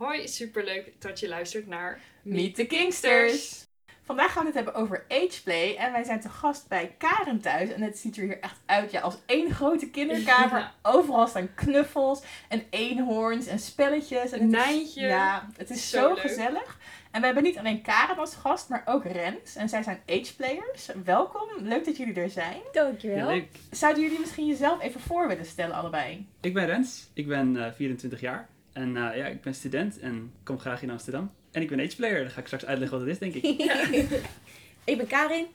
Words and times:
Hoi, 0.00 0.28
superleuk 0.28 0.92
dat 0.98 1.20
je 1.20 1.28
luistert 1.28 1.66
naar 1.66 2.00
Meet 2.22 2.54
the 2.54 2.64
Kingsters! 2.66 3.66
Vandaag 4.02 4.32
gaan 4.32 4.40
we 4.42 4.46
het 4.46 4.54
hebben 4.56 4.74
over 4.74 5.04
ageplay 5.08 5.74
en 5.76 5.92
wij 5.92 6.04
zijn 6.04 6.20
te 6.20 6.28
gast 6.28 6.68
bij 6.68 6.94
Karen 6.98 7.40
thuis. 7.40 7.70
En 7.70 7.82
het 7.82 7.98
ziet 7.98 8.16
er 8.16 8.22
hier 8.22 8.40
echt 8.40 8.56
uit 8.66 8.90
ja, 8.90 9.00
als 9.00 9.16
één 9.26 9.50
grote 9.50 9.90
kinderkamer. 9.90 10.58
Ja. 10.60 10.74
Overal 10.82 11.26
staan 11.26 11.54
knuffels 11.54 12.22
en 12.48 12.62
eenhoorns 12.70 13.46
en 13.46 13.58
spelletjes. 13.58 14.32
En 14.32 14.40
het 14.40 14.52
is- 14.52 14.58
Nijntje. 14.66 15.00
Ja, 15.06 15.48
het 15.56 15.70
is 15.70 15.90
Zo 15.90 16.14
gezellig. 16.14 16.78
En 17.10 17.20
we 17.20 17.26
hebben 17.26 17.44
niet 17.44 17.58
alleen 17.58 17.82
Karen 17.82 18.18
als 18.18 18.34
gast, 18.34 18.68
maar 18.68 18.82
ook 18.84 19.04
Rens. 19.04 19.56
En 19.56 19.68
zij 19.68 19.82
zijn 19.82 20.00
ageplayers. 20.06 20.88
Welkom, 21.04 21.48
leuk 21.58 21.84
dat 21.84 21.96
jullie 21.96 22.14
er 22.14 22.30
zijn. 22.30 22.60
Dankjewel. 22.72 23.26
Leuk. 23.26 23.48
Zouden 23.70 24.02
jullie 24.02 24.18
misschien 24.20 24.46
jezelf 24.46 24.82
even 24.82 25.00
voor 25.00 25.28
willen 25.28 25.46
stellen 25.46 25.74
allebei? 25.76 26.26
Ik 26.40 26.54
ben 26.54 26.66
Rens, 26.66 27.10
ik 27.14 27.26
ben 27.26 27.64
eh, 27.64 27.72
24 27.72 28.20
jaar 28.20 28.48
en 28.72 28.96
eh, 28.96 29.16
ja, 29.16 29.26
ik 29.26 29.40
ben 29.42 29.54
student 29.54 29.98
en 29.98 30.32
kom 30.44 30.58
graag 30.58 30.82
in 30.82 30.90
Amsterdam. 30.90 31.30
En 31.50 31.62
ik 31.62 31.68
ben 31.68 31.80
ageplayer, 31.80 32.20
dan 32.20 32.30
ga 32.30 32.40
ik 32.40 32.46
straks 32.46 32.64
uitleggen 32.66 32.98
wat 32.98 33.06
het 33.06 33.16
is, 33.22 33.30
denk 33.30 33.44
ik. 33.44 33.60
Ik 34.84 34.96
ben 34.96 35.06
Karin. 35.06 35.46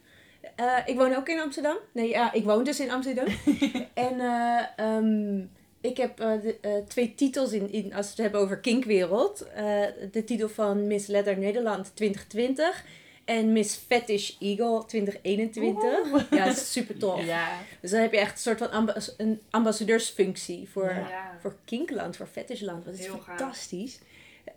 Eh, 0.55 0.77
ik 0.85 0.95
woon 0.97 1.15
ook 1.15 1.29
in 1.29 1.39
Amsterdam. 1.39 1.77
Nee, 1.93 2.09
ja, 2.09 2.33
ik 2.33 2.43
woon 2.43 2.63
dus 2.63 2.79
in 2.79 2.91
Amsterdam. 2.91 3.25
en 3.93 4.19
eh, 4.19 4.61
ehm, 4.75 5.39
ik 5.81 5.97
heb 5.97 6.17
de- 6.17 6.83
twee 6.87 7.15
titels 7.15 7.51
in, 7.51 7.71
in, 7.71 7.93
als 7.93 8.05
we 8.05 8.11
het 8.11 8.17
hebben 8.21 8.39
over 8.39 8.57
kinkwereld. 8.59 9.45
De 10.11 10.23
titel 10.25 10.49
van 10.49 10.87
Miss 10.87 11.07
Leather 11.07 11.37
Nederland 11.37 11.95
2020 11.95 12.83
en 13.25 13.51
Miss 13.51 13.75
Fetish 13.75 14.31
Eagle 14.39 14.83
2021. 14.87 16.29
Ja, 16.29 16.45
dat 16.45 16.55
is 16.55 16.71
super 16.71 16.97
tof. 16.97 17.25
Ja. 17.25 17.59
Dus 17.81 17.91
dan 17.91 17.99
heb 18.01 18.11
je 18.11 18.19
echt 18.19 18.31
een 18.31 18.37
soort 18.37 18.57
van 18.57 18.71
ambas- 18.71 19.13
een 19.17 19.41
ambassadeursfunctie 19.49 20.69
voor, 20.69 20.89
Ja. 20.93 21.37
voor 21.41 21.55
kinkland, 21.65 22.15
voor 22.17 22.27
fetishland. 22.27 22.85
Dat 22.85 22.93
is 22.93 22.99
Heel 22.99 23.19
fantastisch. 23.25 23.99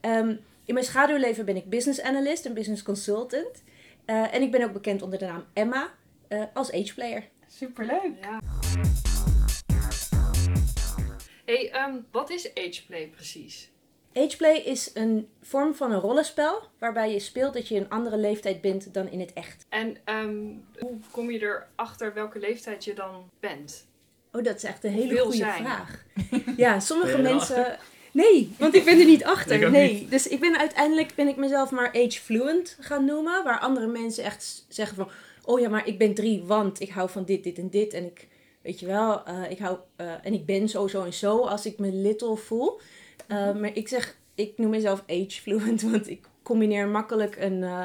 Ehm, 0.00 0.28
in 0.64 0.74
mijn 0.74 0.86
schaduwleven 0.86 1.44
ben 1.44 1.56
ik 1.56 1.68
business 1.68 2.00
analyst 2.00 2.44
en 2.44 2.54
business 2.54 2.82
consultant. 2.82 3.62
Eh, 4.04 4.34
en 4.34 4.42
ik 4.42 4.50
ben 4.50 4.62
ook 4.64 4.72
bekend 4.72 5.02
onder 5.02 5.18
de 5.18 5.24
naam 5.24 5.44
Emma 5.52 5.94
eh, 6.28 6.42
als 6.54 6.72
ageplayer. 6.72 7.24
Superleuk. 7.46 8.10
Ja. 8.20 8.40
Hey, 11.44 11.70
ehm, 11.70 11.94
wat 12.10 12.30
is 12.30 12.50
ageplay 12.54 13.06
precies? 13.06 13.70
Ageplay 14.14 14.56
is 14.56 14.90
een 14.94 15.28
vorm 15.42 15.74
van 15.74 15.92
een 15.92 16.00
rollenspel 16.00 16.62
waarbij 16.78 17.12
je 17.12 17.18
speelt 17.18 17.54
dat 17.54 17.68
je 17.68 17.76
een 17.76 17.88
andere 17.88 18.16
leeftijd 18.16 18.60
bent 18.60 18.94
dan 18.94 19.08
in 19.08 19.20
het 19.20 19.32
echt. 19.32 19.66
En 19.68 19.96
ehm, 20.04 20.46
hoe 20.78 20.98
kom 21.10 21.30
je 21.30 21.62
erachter 21.76 22.14
welke 22.14 22.38
leeftijd 22.38 22.84
je 22.84 22.94
dan 22.94 23.30
bent? 23.40 23.86
Oh, 24.32 24.44
dat 24.44 24.56
is 24.56 24.64
echt 24.64 24.84
een 24.84 24.92
hele 24.92 25.18
goede 25.18 25.36
vraag. 25.36 26.04
Ja, 26.56 26.80
sommige 26.80 27.18
mensen. 27.18 27.78
Nee, 28.12 28.52
want 28.58 28.74
ik 28.74 28.84
ben 28.84 28.98
er 28.98 29.04
niet 29.04 29.24
achter. 29.24 29.70
Nee, 29.70 29.92
niet. 29.92 30.10
dus 30.10 30.28
ik 30.28 30.40
ben 30.40 30.58
uiteindelijk 30.58 31.14
ben 31.14 31.28
ik 31.28 31.36
mezelf 31.36 31.70
maar 31.70 31.88
age 31.88 32.20
fluent 32.20 32.76
gaan 32.80 33.04
noemen, 33.04 33.44
waar 33.44 33.58
andere 33.58 33.86
mensen 33.86 34.24
echt 34.24 34.64
zeggen 34.68 34.96
van, 34.96 35.08
oh 35.44 35.60
ja, 35.60 35.68
maar 35.68 35.86
ik 35.86 35.98
ben 35.98 36.14
drie, 36.14 36.42
want 36.44 36.80
ik 36.80 36.90
hou 36.90 37.10
van 37.10 37.24
dit, 37.24 37.44
dit 37.44 37.58
en 37.58 37.70
dit 37.70 37.92
en 37.92 38.04
ik, 38.04 38.28
weet 38.62 38.80
je 38.80 38.86
wel, 38.86 39.24
eh, 39.24 39.50
ik 39.50 39.58
hou 39.58 39.78
eh, 39.96 40.12
en 40.22 40.32
ik 40.32 40.46
ben 40.46 40.68
zo, 40.68 40.86
zo 40.86 41.04
en 41.04 41.14
zo 41.14 41.40
als 41.40 41.66
ik 41.66 41.78
me 41.78 41.92
little 41.92 42.36
voel. 42.36 42.80
Eh, 43.26 43.54
Maar 43.54 43.76
ik 43.76 43.88
zeg, 43.88 44.16
ik 44.34 44.52
noem 44.58 44.70
mezelf 44.70 45.04
age 45.06 45.30
fluent, 45.40 45.82
want 45.90 46.08
ik 46.10 46.26
combineer 46.42 46.88
makkelijk 46.88 47.36
een, 47.36 47.62
eh, 47.62 47.84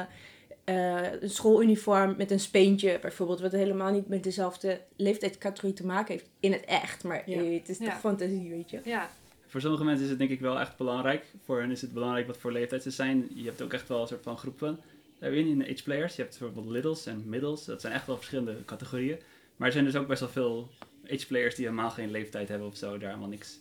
eh, 0.64 1.12
een 1.22 1.30
schooluniform 1.30 2.14
met 2.16 2.30
een 2.30 2.40
speentje 2.40 2.98
bijvoorbeeld, 3.00 3.40
wat 3.40 3.52
helemaal 3.52 3.92
niet 3.92 4.08
met 4.08 4.22
dezelfde 4.22 4.80
leeftijdscategorie 4.96 5.74
te 5.76 5.86
maken 5.86 6.12
heeft 6.14 6.28
in 6.40 6.52
het 6.52 6.64
echt, 6.64 7.04
maar 7.04 7.30
Ja. 7.30 7.42
het 7.42 7.68
is 7.68 7.78
Ja. 7.78 7.84
toch 7.84 8.00
fantasie, 8.00 8.50
weet 8.50 8.70
je. 8.70 8.80
Ja, 8.84 9.10
Voor 9.46 9.60
sommige 9.62 9.84
mensen 9.84 10.04
is 10.04 10.10
het 10.10 10.18
denk 10.18 10.30
ik 10.30 10.40
wel 10.40 10.60
echt 10.60 10.76
belangrijk. 10.76 11.24
Voor 11.44 11.60
hen 11.60 11.70
is 11.70 11.80
het 11.80 11.92
belangrijk 11.92 12.26
wat 12.26 12.38
voor 12.38 12.52
leeftijd 12.52 12.82
ze 12.82 12.90
zijn. 12.90 13.30
Je 13.34 13.44
hebt 13.44 13.62
ook 13.62 13.72
echt 13.72 13.88
wel 13.88 14.00
een 14.00 14.06
soort 14.06 14.22
van 14.22 14.38
groepen 14.38 14.80
daarin 15.18 15.46
in 15.46 15.58
de 15.58 15.64
ageplayers. 15.64 16.16
Je 16.16 16.22
hebt 16.22 16.38
bijvoorbeeld 16.38 16.72
littles 16.72 17.06
en 17.06 17.22
middles. 17.26 17.64
Dat 17.64 17.80
zijn 17.80 17.92
echt 17.92 18.06
wel 18.06 18.16
verschillende 18.16 18.64
categorieën. 18.64 19.18
Maar 19.56 19.66
er 19.66 19.72
zijn 19.72 19.84
dus 19.84 19.96
ook 19.96 20.06
best 20.06 20.20
wel 20.20 20.28
veel 20.28 20.68
ageplayers 21.10 21.54
die 21.54 21.64
helemaal 21.64 21.90
geen 21.90 22.10
leeftijd 22.10 22.48
hebben 22.48 22.68
of 22.68 22.76
zo. 22.76 22.98
Daar 22.98 23.08
helemaal 23.08 23.28
niks 23.28 23.56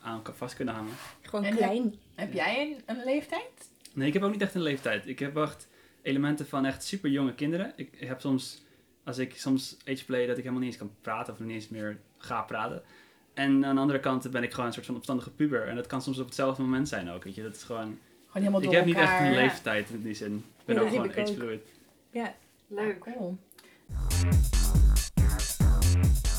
aan 0.00 0.22
kan- 0.22 0.34
vast 0.36 0.54
kunnen 0.54 0.74
hangen. 0.74 0.92
Gewoon 1.22 1.44
En 1.44 1.56
klein. 1.56 1.94
Heb 2.14 2.32
jij 2.32 2.62
een, 2.86 2.96
een 2.96 3.04
leeftijd? 3.04 3.70
Nee, 3.92 4.06
ik 4.08 4.12
heb 4.14 4.22
ook 4.22 4.32
niet 4.32 4.42
echt 4.42 4.54
een 4.54 4.62
leeftijd. 4.62 5.06
Ik 5.08 5.18
heb 5.18 5.36
echt 5.36 5.68
elementen 6.02 6.46
van 6.46 6.64
echt 6.64 6.84
super 6.84 7.10
jonge 7.10 7.34
kinderen. 7.34 7.72
Ik 7.76 7.94
heb 7.98 8.20
soms, 8.20 8.62
als 9.04 9.18
ik 9.18 9.36
soms 9.38 9.76
ageplay, 9.86 10.20
dat 10.26 10.36
ik 10.36 10.42
helemaal 10.42 10.58
niet 10.62 10.68
eens 10.68 10.78
kan 10.78 10.92
praten 11.00 11.32
of 11.32 11.38
niet 11.40 11.50
eens 11.50 11.68
meer 11.68 11.98
ga 12.18 12.42
praten. 12.42 12.82
En 13.34 13.64
aan 13.66 13.74
de 13.74 13.80
andere 13.80 14.00
kant 14.00 14.30
ben 14.30 14.42
ik 14.42 14.50
gewoon 14.50 14.66
een 14.66 14.72
soort 14.72 14.86
van 14.86 14.96
opstandige 14.96 15.30
puber. 15.30 15.68
En 15.68 15.76
dat 15.76 15.86
kan 15.86 16.02
soms 16.02 16.18
op 16.18 16.26
hetzelfde 16.26 16.62
moment 16.62 16.88
zijn 16.88 17.10
ook. 17.10 17.24
Weet 17.24 17.34
je, 17.34 17.42
dat 17.42 17.54
is 17.56 17.62
gewoon. 17.62 17.98
Gewoon 18.26 18.42
helemaal 18.46 18.60
Ik 18.60 18.66
door 18.66 18.74
heb 18.74 18.84
niet 18.84 18.96
echt 18.96 19.20
een 19.20 19.26
ja. 19.32 19.40
leeftijd 19.40 19.90
in 19.90 20.02
die 20.02 20.14
zin. 20.14 20.34
Ik 20.58 20.64
ben 20.64 20.74
Ja, 20.74 20.80
ook 20.82 20.88
gewoon 20.88 21.02
heb 21.02 21.12
ik 21.12 21.18
ook. 21.18 21.26
agefluid. 21.28 21.62
Ja. 22.10 22.34
leuk. 22.68 22.98
Cool. 22.98 23.38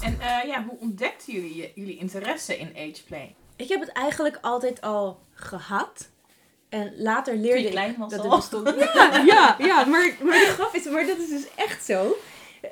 En 0.01 0.19
eh, 0.19 0.47
ja, 0.47 0.65
hoe 0.69 0.77
ontdekten 0.79 1.33
jullie 1.33 1.71
jullie 1.75 1.97
interesse 1.97 2.57
in 2.57 2.67
ageplay? 2.75 3.35
Ik 3.59 3.69
heb 3.69 3.79
het 3.79 3.89
eigenlijk 3.89 4.37
altijd 4.41 4.81
al 4.81 5.19
gehad. 5.33 6.09
En 6.69 6.93
later 6.97 7.35
leerde 7.35 7.63
ik 7.63 7.71
klein 7.71 7.95
was 7.97 8.11
dat 8.11 8.19
al. 8.19 8.25
het 8.31 8.35
bestond. 8.39 8.67
Ja, 8.95 9.23
ja, 9.25 9.55
ja 9.59 9.85
maar, 9.85 10.15
maar 10.21 10.39
de 10.39 10.45
grap 10.49 10.75
is, 10.75 10.85
maar 10.85 11.05
dat 11.05 11.17
is 11.17 11.29
dus 11.29 11.47
echt 11.55 11.85
zo. 11.85 12.15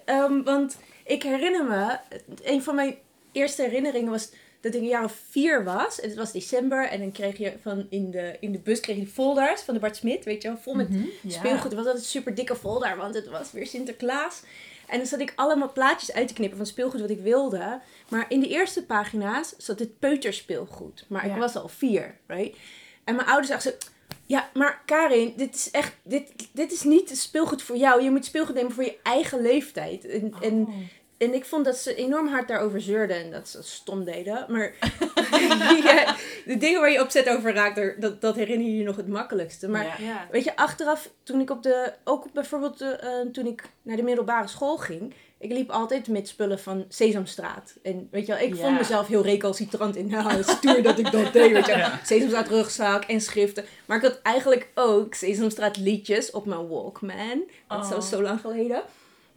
Ehm, 0.05 0.43
want 0.43 0.77
ik 1.05 1.23
herinner 1.23 1.63
me, 1.65 1.97
een 2.43 2.63
van 2.63 2.75
mijn 2.75 2.95
eerste 3.31 3.61
herinneringen 3.61 4.11
was 4.11 4.29
dat 4.61 4.73
ik 4.73 4.81
een 4.81 4.87
jaar 4.87 5.03
of 5.03 5.15
vier 5.29 5.63
was. 5.63 5.99
En 5.99 6.09
het 6.09 6.17
was 6.17 6.31
december 6.31 6.87
en 6.89 6.99
dan 6.99 7.11
kreeg 7.11 7.37
je 7.37 7.53
van 7.61 7.87
in 7.89 8.11
de, 8.11 8.37
in 8.39 8.51
de 8.51 8.59
bus 8.59 8.79
kreeg 8.79 8.95
je 8.95 9.03
die 9.03 9.11
folders 9.13 9.61
van 9.61 9.73
de 9.73 9.79
Bart 9.79 9.95
Smit, 9.95 10.25
weet 10.25 10.41
je 10.41 10.47
wel, 10.47 10.57
vol 10.57 10.73
met 10.75 10.89
Mhm, 10.89 11.03
speelgoed. 11.27 11.63
Het 11.63 11.73
was 11.73 11.85
altijd 11.85 12.03
een 12.03 12.09
super 12.09 12.35
dikke 12.35 12.55
folder, 12.55 12.97
want 12.97 13.15
het 13.15 13.27
was 13.27 13.51
weer 13.51 13.67
Sinterklaas. 13.67 14.41
En 14.87 14.97
dan 14.97 15.07
zat 15.07 15.19
ik 15.19 15.33
allemaal 15.35 15.71
plaatjes 15.71 16.13
uit 16.13 16.27
te 16.27 16.33
knippen 16.33 16.57
van 16.57 16.65
speelgoed 16.67 17.01
wat 17.01 17.09
ik 17.09 17.19
wilde. 17.19 17.81
Maar 18.09 18.25
in 18.29 18.39
de 18.39 18.47
eerste 18.47 18.85
pagina's 18.85 19.53
zat 19.57 19.79
het 19.79 19.99
peuterspeelgoed. 19.99 21.05
Maar 21.07 21.25
ik 21.25 21.35
was 21.35 21.55
al 21.55 21.67
vier, 21.67 22.17
right? 22.27 22.57
En 23.03 23.15
mijn 23.15 23.27
ouders 23.27 23.47
zagen 23.47 23.71
zo... 23.71 23.77
Ja, 24.25 24.49
maar 24.53 24.81
Karin, 24.85 25.33
dit 25.37 25.55
is 25.55 25.71
echt... 25.71 25.95
Dit, 26.03 26.31
dit 26.51 26.71
is 26.71 26.83
niet 26.83 27.17
speelgoed 27.19 27.61
voor 27.61 27.77
jou. 27.77 28.03
Je 28.03 28.11
moet 28.11 28.25
speelgoed 28.25 28.55
nemen 28.55 28.71
voor 28.71 28.83
je 28.83 28.97
eigen 29.03 29.41
leeftijd. 29.41 30.05
En, 30.05 30.21
en, 30.21 30.33
Oh. 30.33 30.43
en 30.43 30.89
ik 31.17 31.45
vond 31.45 31.65
dat 31.65 31.77
ze 31.77 31.95
enorm 31.95 32.27
hard 32.27 32.47
daarover 32.47 32.81
zeurden. 32.81 33.17
En 33.17 33.31
dat 33.31 33.47
ze 33.49 33.63
stom 33.63 34.03
deden. 34.03 34.45
Maar 34.47 34.73
ja, 35.83 36.15
de 36.45 36.57
dingen 36.57 36.79
waar 36.81 36.91
je 36.91 37.01
opzet 37.01 37.29
over 37.29 37.53
raakt, 37.53 37.77
er- 37.77 37.99
dat, 37.99 38.21
dat 38.21 38.35
herinner 38.35 38.67
je 38.67 38.77
je 38.77 38.83
nog 38.83 38.95
het 38.95 39.07
makkelijkste. 39.07 39.67
Maar 39.67 39.83
Ja. 39.83 39.95
Ja. 39.99 40.27
Weet 40.31 40.43
je, 40.43 40.55
achteraf, 40.55 41.09
toen 41.23 41.39
ik 41.41 41.49
op 41.49 41.63
de. 41.63 41.93
Ook 42.03 42.31
bijvoorbeeld 42.33 42.81
eh, 42.81 42.89
eh, 43.19 43.27
toen 43.31 43.45
ik 43.45 43.63
naar 43.81 43.95
de 43.95 44.03
middelbare 44.03 44.47
school 44.47 44.77
ging. 44.77 45.13
Ik 45.39 45.51
liep 45.51 45.69
altijd 45.69 46.07
met 46.07 46.27
spullen 46.27 46.59
van 46.59 46.85
Sesamstraat. 46.89 47.73
En 47.83 48.07
weet 48.11 48.25
je 48.25 48.33
wel, 48.33 48.41
ik 48.41 48.55
Ja. 48.55 48.61
vond 48.61 48.77
mezelf 48.77 49.07
heel 49.07 49.23
recalcitrant 49.23 49.95
in. 49.95 50.07
Nou, 50.09 50.43
stoer 50.43 50.81
dat 50.81 50.99
ik 50.99 51.11
dat 51.11 51.33
deed. 51.33 51.51
Weet 51.51 51.65
je 51.65 51.71
wel. 51.71 51.77
Ja. 51.77 51.99
Sesamstraat 52.03 52.47
rugzak 52.47 53.03
en 53.03 53.21
schriften. 53.21 53.65
Maar 53.85 53.97
ik 53.97 54.03
had 54.03 54.19
eigenlijk 54.23 54.67
ook 54.75 55.13
Sesamstraat 55.13 55.77
liedjes 55.77 56.31
op 56.31 56.45
mijn 56.45 56.67
Walkman. 56.67 57.43
Dat 57.67 57.83
is 57.83 57.89
Oh. 57.89 57.95
al 57.95 58.01
zo 58.01 58.21
lang 58.21 58.39
geleden. 58.41 58.81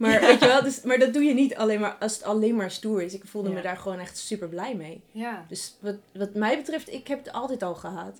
Maar 0.01 0.19
weet 0.21 0.39
je 0.39 0.47
wel, 0.47 0.63
dus, 0.63 0.81
maar 0.81 0.99
dat 0.99 1.13
doe 1.13 1.23
je 1.23 1.33
niet 1.33 1.55
alleen 1.55 1.79
maar 1.79 1.95
als 1.99 2.13
het 2.13 2.23
alleen 2.23 2.55
maar 2.55 2.71
stoer 2.71 3.01
is. 3.01 3.13
Ik 3.13 3.25
voelde 3.25 3.49
Ja. 3.49 3.55
me 3.55 3.61
daar 3.61 3.77
gewoon 3.77 3.99
echt 3.99 4.17
super 4.17 4.47
blij 4.49 4.75
mee. 4.75 5.01
ja. 5.11 5.45
Dus 5.47 5.75
wat, 5.79 5.95
wat 6.13 6.33
mij 6.33 6.57
betreft, 6.57 6.89
ik 6.93 7.07
heb 7.07 7.17
het 7.25 7.33
altijd 7.33 7.63
al 7.63 7.75
gehad. 7.75 8.19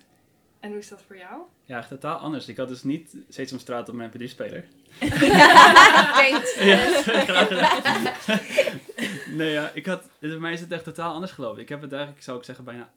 En 0.60 0.70
hoe 0.70 0.78
is 0.78 0.88
dat 0.88 1.02
voor 1.06 1.16
jou? 1.16 1.40
Ja, 1.64 1.78
echt 1.78 1.88
totaal 1.88 2.16
anders. 2.18 2.48
Ik 2.48 2.56
had 2.56 2.68
dus 2.68 2.82
niet 2.82 3.14
Sesamstraat 3.28 3.88
op 3.88 3.94
mijn 3.94 4.10
mp3-speler. 4.10 4.64
Thanks. 4.98 6.54
Ja, 6.60 6.76
graag 7.02 7.48
gedaan. 7.48 8.40
Nee, 9.36 9.50
ja, 9.52 9.70
ik 9.74 9.86
had, 9.86 10.02
bij 10.18 10.30
mij 10.38 10.52
is 10.52 10.60
het 10.60 10.72
echt 10.72 10.84
totaal 10.84 11.12
anders 11.14 11.32
geloof 11.32 11.54
ik. 11.56 11.62
Ik 11.62 11.68
heb 11.68 11.80
het 11.82 11.92
eigenlijk, 11.92 12.22
zou 12.22 12.38
ik 12.38 12.44
zeggen, 12.44 12.64
bijna 12.64 12.90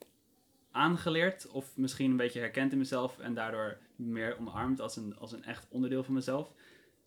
aangeleerd. 0.72 1.48
Of 1.52 1.66
misschien 1.76 2.12
een 2.12 2.18
beetje 2.18 2.40
herkend 2.40 2.72
in 2.72 2.78
mezelf. 2.78 3.20
En 3.20 3.34
daardoor 3.34 3.78
meer 3.96 4.36
omarmd 4.40 4.82
als 4.82 4.96
een, 4.96 5.16
als 5.20 5.32
een 5.32 5.44
echt 5.44 5.66
onderdeel 5.70 6.04
van 6.04 6.14
mezelf. 6.14 6.48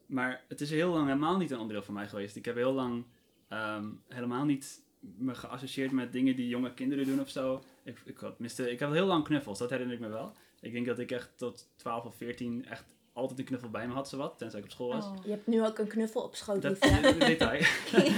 Maar 0.09 0.45
het 0.49 0.61
is 0.61 0.71
heel 0.71 0.91
lang 0.91 1.07
helemaal 1.07 1.37
niet 1.37 1.51
een 1.51 1.59
onderdeel 1.59 1.85
van 1.85 1.95
mij 1.95 2.09
geweest. 2.09 2.37
Ik 2.37 2.45
heb 2.45 2.55
heel 2.55 2.73
lang 2.73 3.05
ehm, 3.49 3.87
helemaal 4.09 4.45
niet 4.45 4.83
me 5.01 5.35
geassocieerd 5.35 5.93
met 5.93 6.13
dingen 6.13 6.37
die 6.37 6.49
jonge 6.49 6.75
kinderen 6.75 7.07
doen 7.07 7.21
of 7.21 7.29
zo. 7.29 7.63
Ik, 7.85 7.99
ik, 8.05 8.19
had, 8.19 8.39
miste, 8.39 8.71
ik 8.71 8.81
had 8.81 8.93
heel 8.93 9.07
lang 9.07 9.25
knuffels, 9.25 9.59
dat 9.59 9.71
herinner 9.71 9.95
ik 9.95 10.01
me 10.01 10.09
wel. 10.09 10.33
Ik 10.61 10.73
denk 10.73 10.87
dat 10.87 10.99
ik 10.99 11.11
echt 11.11 11.31
tot 11.37 11.69
12 11.77 12.05
of 12.05 12.17
14 12.17 12.65
echt 12.67 12.85
altijd 13.13 13.39
een 13.39 13.45
knuffel 13.45 13.71
bij 13.71 13.87
me 13.87 13.93
had, 13.93 14.09
zowat, 14.09 14.39
tenzij 14.39 14.59
ik 14.59 14.65
op 14.65 14.71
school 14.71 14.89
was. 14.89 15.05
Oh. 15.05 15.25
Je 15.25 15.31
hebt 15.31 15.47
nu 15.47 15.65
ook 15.65 15.79
een 15.79 15.87
knuffel 15.87 16.23
op 16.23 16.35
schoot, 16.35 16.63
Dat 16.63 16.85
is 16.85 16.91
een 16.91 17.19
detail. 17.19 17.65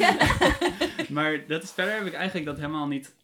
maar 1.16 1.46
dat 1.46 1.62
is, 1.62 1.70
verder 1.70 1.94
heb 1.94 2.06
ik 2.06 2.12
eigenlijk 2.12 2.46
dat 2.46 2.56
helemaal 2.56 2.86
niet. 2.86 3.14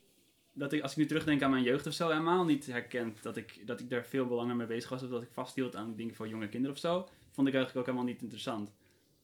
Dat 0.52 0.72
ik, 0.72 0.82
als 0.82 0.90
ik 0.90 0.96
nu 0.96 1.06
terugdenk 1.06 1.42
aan 1.42 1.50
mijn 1.50 1.62
jeugd 1.62 1.86
of 1.86 1.92
zo, 1.92 2.08
helemaal 2.08 2.44
niet 2.44 2.66
herkend 2.66 3.22
dat 3.22 3.36
ik, 3.36 3.66
dat 3.66 3.80
ik 3.80 3.90
daar 3.90 4.04
veel 4.04 4.26
belangen 4.26 4.56
mee 4.56 4.66
bezig 4.66 4.90
was. 4.90 5.02
Of 5.02 5.10
dat 5.10 5.22
ik 5.22 5.28
vasthield 5.32 5.76
aan 5.76 5.94
dingen 5.96 6.14
voor 6.14 6.28
jonge 6.28 6.48
kinderen 6.48 6.76
of 6.76 6.80
zo. 6.80 7.08
Vond 7.36 7.48
ik 7.48 7.54
eigenlijk 7.54 7.76
ook 7.76 7.94
helemaal 7.94 8.12
niet 8.12 8.22
interessant. 8.22 8.72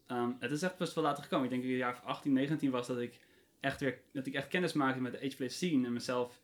Ehm, 0.06 0.30
het 0.38 0.50
is 0.50 0.62
echt 0.62 0.76
best 0.76 0.94
wel 0.94 1.04
later 1.04 1.22
gekomen. 1.22 1.44
Ik 1.44 1.50
denk 1.50 1.62
dat 1.62 1.70
ik 1.70 1.76
een 1.76 1.84
jaar 1.84 1.94
of 1.94 2.04
18, 2.04 2.32
19 2.32 2.70
was 2.70 2.86
dat 2.86 2.98
ik 2.98 3.20
echt 3.60 3.80
weer 3.80 4.00
dat 4.12 4.26
ik 4.26 4.34
echt 4.34 4.48
kennis 4.48 4.72
maakte 4.72 5.00
met 5.00 5.12
de 5.12 5.28
H-play 5.28 5.48
scene 5.48 5.86
en 5.86 5.92
mezelf 5.92 6.40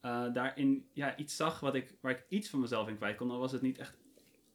eh, 0.00 0.32
daarin 0.32 0.88
ja, 0.92 1.16
iets 1.16 1.36
zag 1.36 1.60
wat 1.60 1.74
ik, 1.74 1.94
waar 2.00 2.12
ik 2.12 2.24
iets 2.28 2.48
van 2.48 2.60
mezelf 2.60 2.88
in 2.88 2.96
kwijt 2.96 3.16
kon. 3.16 3.28
Dan 3.28 3.38
was 3.38 3.52
het 3.52 3.62
niet 3.62 3.78
echt 3.78 3.96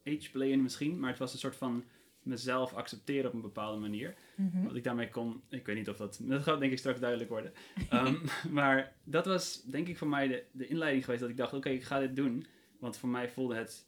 H-playen 0.04 0.62
misschien, 0.62 0.98
maar 0.98 1.10
het 1.10 1.18
was 1.18 1.32
een 1.32 1.38
soort 1.38 1.56
van 1.56 1.84
mezelf 2.22 2.74
accepteren 2.74 3.26
op 3.26 3.34
een 3.34 3.40
bepaalde 3.40 3.80
manier. 3.80 4.14
Mhm. 4.36 4.64
Wat 4.64 4.76
ik 4.76 4.84
daarmee 4.84 5.08
kon, 5.08 5.42
ik 5.48 5.66
weet 5.66 5.76
niet 5.76 5.88
of 5.88 5.96
dat, 5.96 6.18
dat 6.22 6.42
gaat 6.42 6.60
denk 6.60 6.72
ik 6.72 6.78
straks 6.78 7.00
duidelijk 7.00 7.30
worden. 7.30 7.52
Ehm, 7.88 8.14
maar 8.50 8.96
dat 9.04 9.26
was 9.26 9.62
denk 9.62 9.88
ik 9.88 9.98
voor 9.98 10.08
mij 10.08 10.28
de, 10.28 10.44
de 10.52 10.66
inleiding 10.66 11.04
geweest 11.04 11.22
dat 11.22 11.30
ik 11.30 11.36
dacht, 11.36 11.52
oké, 11.52 11.68
ik 11.68 11.84
ga 11.84 11.98
dit 11.98 12.16
doen. 12.16 12.46
Want 12.78 12.96
voor 12.96 13.08
mij 13.08 13.28
voelde 13.28 13.54
het 13.54 13.86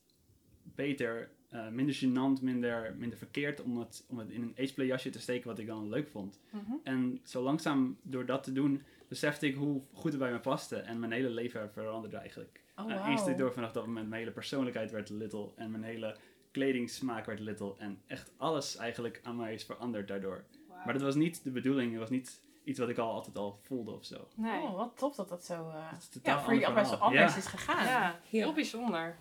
beter, 0.63 1.31
eh, 1.57 1.69
minder 1.69 1.95
gênant, 1.95 2.43
minder, 2.43 2.95
minder 2.99 3.19
verkeerd 3.19 3.63
om 3.63 3.79
het, 3.79 4.05
om 4.09 4.19
het 4.19 4.31
in 4.31 4.43
een 4.43 4.55
ageplay 4.59 4.87
jasje 4.87 5.11
te 5.11 5.21
steken 5.21 5.49
wat 5.49 5.59
ik 5.59 5.67
dan 5.67 5.89
leuk 5.89 6.09
vond. 6.09 6.41
Mhm. 6.51 6.73
En 6.83 7.21
zo 7.25 7.43
langzaam 7.43 7.97
door 8.03 8.27
dat 8.27 8.43
te 8.43 8.53
doen, 8.53 8.83
besefte 9.09 9.47
ik 9.47 9.55
hoe 9.55 9.83
goed 9.93 10.11
het 10.11 10.21
bij 10.21 10.33
me 10.33 10.41
paste. 10.41 10.77
En 10.77 10.99
mijn 10.99 11.13
hele 11.13 11.31
leven 11.31 11.71
veranderde 11.73 12.17
eigenlijk. 12.17 12.61
Oh, 12.77 12.91
En 12.91 12.99
wauw. 12.99 13.11
Eens 13.11 13.37
door 13.37 13.53
vanaf 13.53 13.73
dat 13.73 13.87
moment, 13.87 14.09
mijn 14.09 14.21
hele 14.21 14.33
persoonlijkheid 14.35 14.91
werd 14.91 15.09
little. 15.09 15.49
En 15.57 15.71
mijn 15.71 15.83
hele 15.83 16.17
kledingsmaak 16.51 17.27
werd 17.27 17.41
little. 17.41 17.75
En 17.79 17.99
echt 18.07 18.33
alles 18.37 18.77
eigenlijk 18.77 19.21
aan 19.23 19.37
mij 19.37 19.55
is 19.55 19.65
veranderd 19.65 20.09
daardoor. 20.09 20.45
Maar 20.85 20.93
dat 20.95 21.03
was 21.03 21.15
niet 21.15 21.45
de 21.45 21.51
bedoeling. 21.51 21.91
Het 21.91 22.01
was 22.01 22.11
niet 22.11 22.41
iets 22.65 22.79
wat 22.79 22.89
ik 22.89 22.99
al 22.99 23.13
altijd 23.13 23.37
al 23.39 23.59
voelde 23.63 23.91
of 23.91 24.05
zo. 24.05 24.29
Nee. 24.35 24.63
Oh, 24.63 24.77
wat 24.77 24.93
tof 24.97 25.15
dat 25.15 25.29
dat 25.29 25.45
zo, 25.45 25.69
eh, 25.71 25.93
totaal 26.11 26.37
ja, 26.39 26.43
voor 26.45 26.55
je 26.55 26.67
anders 26.67 26.91
Ja. 27.13 27.37
is 27.37 27.47
gegaan. 27.47 27.85
Ja, 27.87 28.21
heel 28.31 28.49
Ja. 28.49 28.55
bijzonder. 28.55 29.17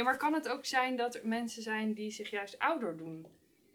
Ja, 0.00 0.06
maar 0.06 0.16
kan 0.18 0.34
het 0.34 0.48
ook 0.48 0.64
zijn 0.66 0.96
dat 0.96 1.14
er 1.14 1.20
mensen 1.28 1.62
zijn 1.62 1.92
die 1.94 2.10
zich 2.10 2.30
juist 2.30 2.58
ouder 2.58 2.96
doen, 2.96 3.26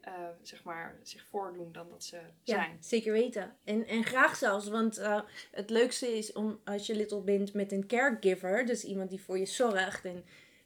eh, 0.01 0.13
zeg 0.41 0.63
maar, 0.63 0.99
zich 1.03 1.25
voordoen 1.29 1.71
dan 1.71 1.89
dat 1.89 2.03
ze 2.03 2.15
Ja, 2.43 2.55
zijn? 2.55 2.77
zeker 2.79 3.11
weten. 3.11 3.55
En, 3.63 3.87
en 3.87 4.03
graag 4.03 4.35
zelfs, 4.35 4.67
want 4.67 4.97
eh, 4.97 5.21
het 5.51 5.69
leukste 5.69 6.17
is 6.17 6.33
om 6.33 6.59
als 6.63 6.85
je 6.87 6.95
little 6.95 7.21
bent 7.21 7.53
met 7.53 7.71
een 7.71 7.87
caregiver, 7.87 8.65
dus 8.65 8.83
iemand 8.83 9.09
die 9.09 9.21
voor 9.21 9.37
je 9.37 9.45
zorgt 9.45 10.05
en 10.05 10.25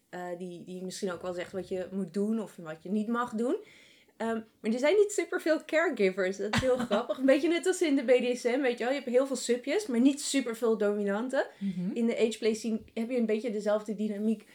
eh, 0.10 0.28
die, 0.38 0.64
die 0.64 0.84
misschien 0.84 1.12
ook 1.12 1.22
wel 1.22 1.34
zegt 1.34 1.52
wat 1.52 1.68
je 1.68 1.88
moet 1.92 2.14
doen 2.14 2.42
of 2.42 2.56
wat 2.56 2.84
je 2.84 2.90
niet 2.90 3.08
mag 3.08 3.34
doen. 3.34 3.58
Ehm, 4.18 4.42
maar 4.60 4.72
er 4.72 4.80
zijn 4.80 4.96
niet 4.96 5.12
superveel 5.12 5.66
caregivers. 5.66 6.38
Dat 6.38 6.54
is 6.56 6.62
heel 6.62 6.78
grappig. 6.90 7.18
Een 7.18 7.26
beetje 7.26 7.48
net 7.50 7.68
als 7.68 7.82
in 7.82 7.96
de 7.96 8.04
BDSM, 8.04 8.60
weet 8.62 8.78
je 8.78 8.84
wel. 8.84 8.94
Je 8.94 9.00
hebt 9.00 9.12
heel 9.12 9.28
veel 9.28 9.36
subjes, 9.36 9.88
maar 9.88 10.00
niet 10.00 10.22
superveel 10.22 10.78
dominanten. 10.78 11.46
Mhm. 11.58 11.92
In 11.94 12.06
de 12.06 12.18
ageplay 12.18 12.54
scene 12.54 12.82
heb 12.94 13.10
je 13.10 13.18
een 13.18 13.26
beetje 13.26 13.52
dezelfde 13.52 13.96
dynamiek. 13.96 14.46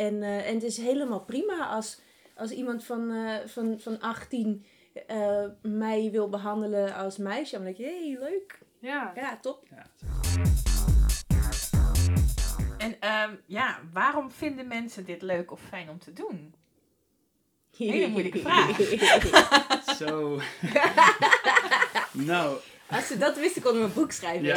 En, 0.00 0.22
eh, 0.22 0.48
en 0.48 0.54
het 0.54 0.62
is 0.62 0.76
helemaal 0.76 1.20
prima 1.20 1.66
als, 1.66 2.00
als 2.36 2.50
iemand 2.50 2.84
van, 2.84 3.10
eh, 3.10 3.34
van, 3.46 3.78
van 3.80 4.00
18 4.00 4.64
eh, 5.06 5.44
mij 5.62 6.08
wil 6.10 6.28
behandelen 6.28 6.94
als 6.94 7.16
meisje. 7.16 7.54
Dan 7.54 7.64
denk 7.64 7.76
je, 7.76 7.82
hé, 7.82 8.10
hey, 8.10 8.18
leuk. 8.20 8.58
Ja. 8.78 9.12
Ja, 9.14 9.38
top. 9.40 9.66
Ja. 9.70 9.86
En 12.78 13.00
ehm, 13.00 13.34
ja, 13.46 13.80
waarom 13.92 14.30
vinden 14.30 14.68
mensen 14.68 15.04
dit 15.04 15.22
leuk 15.22 15.52
of 15.52 15.60
fijn 15.60 15.88
om 15.90 15.98
te 15.98 16.12
doen? 16.12 16.54
Hele 17.76 18.08
moeilijke 18.08 18.38
vraag. 18.46 18.76
Zo. 19.96 20.40
nou, 22.30 22.56
Als 22.90 23.06
ze 23.06 23.18
dat 23.18 23.38
wisten, 23.38 23.62
konden 23.62 23.82
we 23.82 23.88
een 23.88 23.94
boek 23.94 24.12
schrijven. 24.12 24.46
ja. 24.46 24.54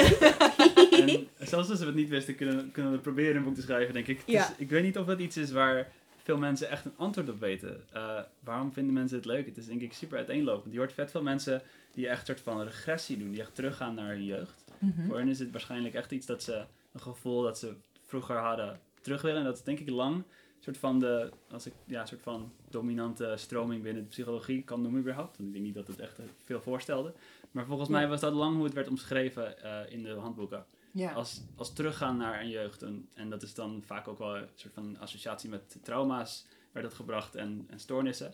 En 1.10 1.28
zelfs 1.48 1.70
als 1.70 1.80
we 1.80 1.86
het 1.86 1.96
niet 1.96 2.10
wisten, 2.10 2.36
kunnen, 2.36 2.72
kunnen 2.72 2.92
we 2.92 2.98
proberen 2.98 3.36
een 3.36 3.44
boek 3.44 3.56
te 3.56 3.62
schrijven, 3.62 3.94
denk 3.94 4.08
ik. 4.08 4.22
Ja. 4.26 4.54
ik 4.58 4.70
weet 4.70 4.84
niet 4.84 4.98
of 4.98 5.06
dat 5.06 5.20
iets 5.20 5.38
is 5.38 5.52
waar 5.52 5.92
veel 6.24 6.38
mensen 6.38 6.70
echt 6.70 6.86
een 6.86 6.94
antwoord 6.98 7.30
op 7.30 7.40
weten. 7.40 7.82
Eh, 7.92 8.20
waarom 8.40 8.74
vinden 8.74 8.94
mensen 8.94 9.18
het 9.18 9.26
leuk? 9.26 9.46
Het 9.46 9.58
is 9.58 9.66
denk 9.66 9.82
ik 9.82 9.94
super 9.94 10.18
uiteenlopend. 10.18 10.74
Je 10.74 10.80
hoort 10.80 10.94
vet 10.94 11.12
veel 11.12 11.24
mensen 11.24 11.62
die 11.94 12.08
echt 12.08 12.20
een 12.20 12.26
soort 12.26 12.42
van 12.42 12.62
regressie 12.64 13.18
doen. 13.18 13.32
Die 13.32 13.42
echt 13.42 13.56
teruggaan 13.56 13.96
naar 13.96 14.10
hun 14.10 14.26
jeugd. 14.26 14.64
Mhm. 14.80 15.06
Voor 15.08 15.18
hen 15.18 15.28
is 15.28 15.40
het 15.40 15.52
waarschijnlijk 15.52 15.94
echt 15.94 16.12
iets 16.12 16.26
dat 16.26 16.44
ze 16.44 16.66
een 16.94 17.02
gevoel 17.02 17.42
dat 17.42 17.58
ze 17.60 17.74
vroeger 18.06 18.36
hadden 18.38 18.80
terug 19.02 19.22
willen. 19.22 19.38
En 19.40 19.44
dat 19.46 19.58
is 19.58 19.64
denk 19.64 19.80
ik 19.80 19.90
lang 19.90 20.16
een 20.16 20.24
soort 20.60 20.78
van 20.78 21.00
de, 21.00 21.30
als 21.52 21.66
ik 21.66 21.74
ja, 21.86 22.06
soort 22.06 22.22
van 22.22 22.52
dominante 22.70 23.34
stroming 23.38 23.84
binnen 23.84 24.04
de 24.04 24.10
psychologie 24.10 24.64
kan 24.64 24.82
noemen 24.82 25.00
überhaupt. 25.02 25.38
Want 25.38 25.48
ik 25.50 25.54
denk 25.56 25.66
niet 25.66 25.76
dat 25.76 25.88
het 25.88 26.00
echt 26.00 26.20
veel 26.44 26.62
voorstelde. 26.62 27.14
Maar 27.52 27.66
volgens 27.66 27.90
Ja. 27.90 27.96
mij 27.96 28.08
was 28.08 28.20
dat 28.20 28.34
lang 28.34 28.56
hoe 28.56 28.64
het 28.64 28.74
werd 28.74 28.88
omschreven 28.88 29.64
eh, 29.64 29.92
in 29.94 30.04
de 30.04 30.10
handboeken. 30.14 30.66
Ja. 30.94 31.14
Als, 31.14 31.42
als 31.56 31.74
teruggaan 31.74 32.18
naar 32.18 32.42
een 32.42 32.50
jeugd. 32.50 32.82
En, 32.82 33.10
en 33.14 33.30
dat 33.30 33.44
is 33.44 33.54
dan 33.54 33.84
vaak 33.86 34.08
ook 34.08 34.18
wel 34.18 34.38
een 34.38 34.48
soort 34.56 34.74
van 34.74 35.00
associatie 35.00 35.50
met 35.50 35.78
trauma's 35.84 36.46
werd 36.72 36.86
dat 36.86 36.96
gebracht 36.96 37.36
en, 37.36 37.66
en 37.70 37.80
stoornissen. 37.80 38.34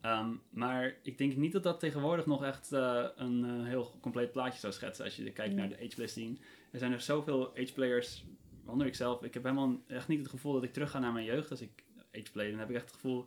Ehm, 0.00 0.34
maar 0.50 0.96
ik 1.02 1.18
denk 1.18 1.36
niet 1.36 1.52
dat 1.52 1.62
dat 1.62 1.80
tegenwoordig 1.80 2.26
nog 2.26 2.44
echt 2.44 2.72
eh, 2.72 3.04
een 3.16 3.44
eh, 3.44 3.66
heel 3.66 3.98
compleet 4.00 4.32
plaatje 4.32 4.58
zou 4.58 4.72
schetsen 4.72 5.04
als 5.04 5.16
je 5.16 5.32
kijkt 5.32 5.54
naar 5.54 5.68
de 5.68 5.76
ageplay 5.76 6.06
scene. 6.06 6.36
Er 6.70 6.78
zijn 6.78 6.92
er 6.92 7.00
zoveel 7.00 7.50
ageplayers, 7.56 8.24
waaronder 8.62 8.86
ik 8.86 8.94
zelf. 8.94 9.22
Ik 9.22 9.34
heb 9.34 9.42
helemaal 9.42 9.80
echt 9.86 10.08
niet 10.08 10.18
het 10.18 10.28
gevoel 10.28 10.52
dat 10.52 10.62
ik 10.62 10.72
terug 10.72 10.90
ga 10.90 10.98
naar 10.98 11.12
mijn 11.12 11.24
jeugd 11.24 11.50
als 11.50 11.60
ik 11.60 11.84
ageplay. 12.12 12.50
Dan 12.50 12.58
heb 12.58 12.68
ik 12.68 12.74
echt 12.74 12.84
het 12.84 12.94
gevoel, 12.94 13.26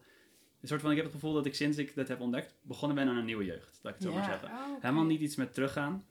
een 0.62 0.68
soort 0.68 0.82
van, 0.82 0.90
ik 0.90 0.96
heb 0.96 1.06
het 1.06 1.16
gevoel 1.16 1.34
dat 1.34 1.46
ik 1.46 1.56
sinds 1.56 1.78
ik 1.78 1.96
dat 1.96 2.08
heb 2.08 2.20
ontdekt, 2.20 2.56
begonnen 2.62 2.98
ben 2.98 3.08
aan 3.08 3.18
een 3.18 3.26
nieuwe 3.26 3.46
jeugd. 3.46 3.80
Laat 3.82 3.94
ik 3.94 4.00
het 4.00 4.10
zo 4.10 4.16
maar 4.16 4.26
zeggen. 4.30 4.50
Oh. 4.50 4.82
Helemaal 4.82 5.06
niet 5.06 5.22
iets 5.22 5.36
met 5.36 5.54
teruggaan. 5.54 6.06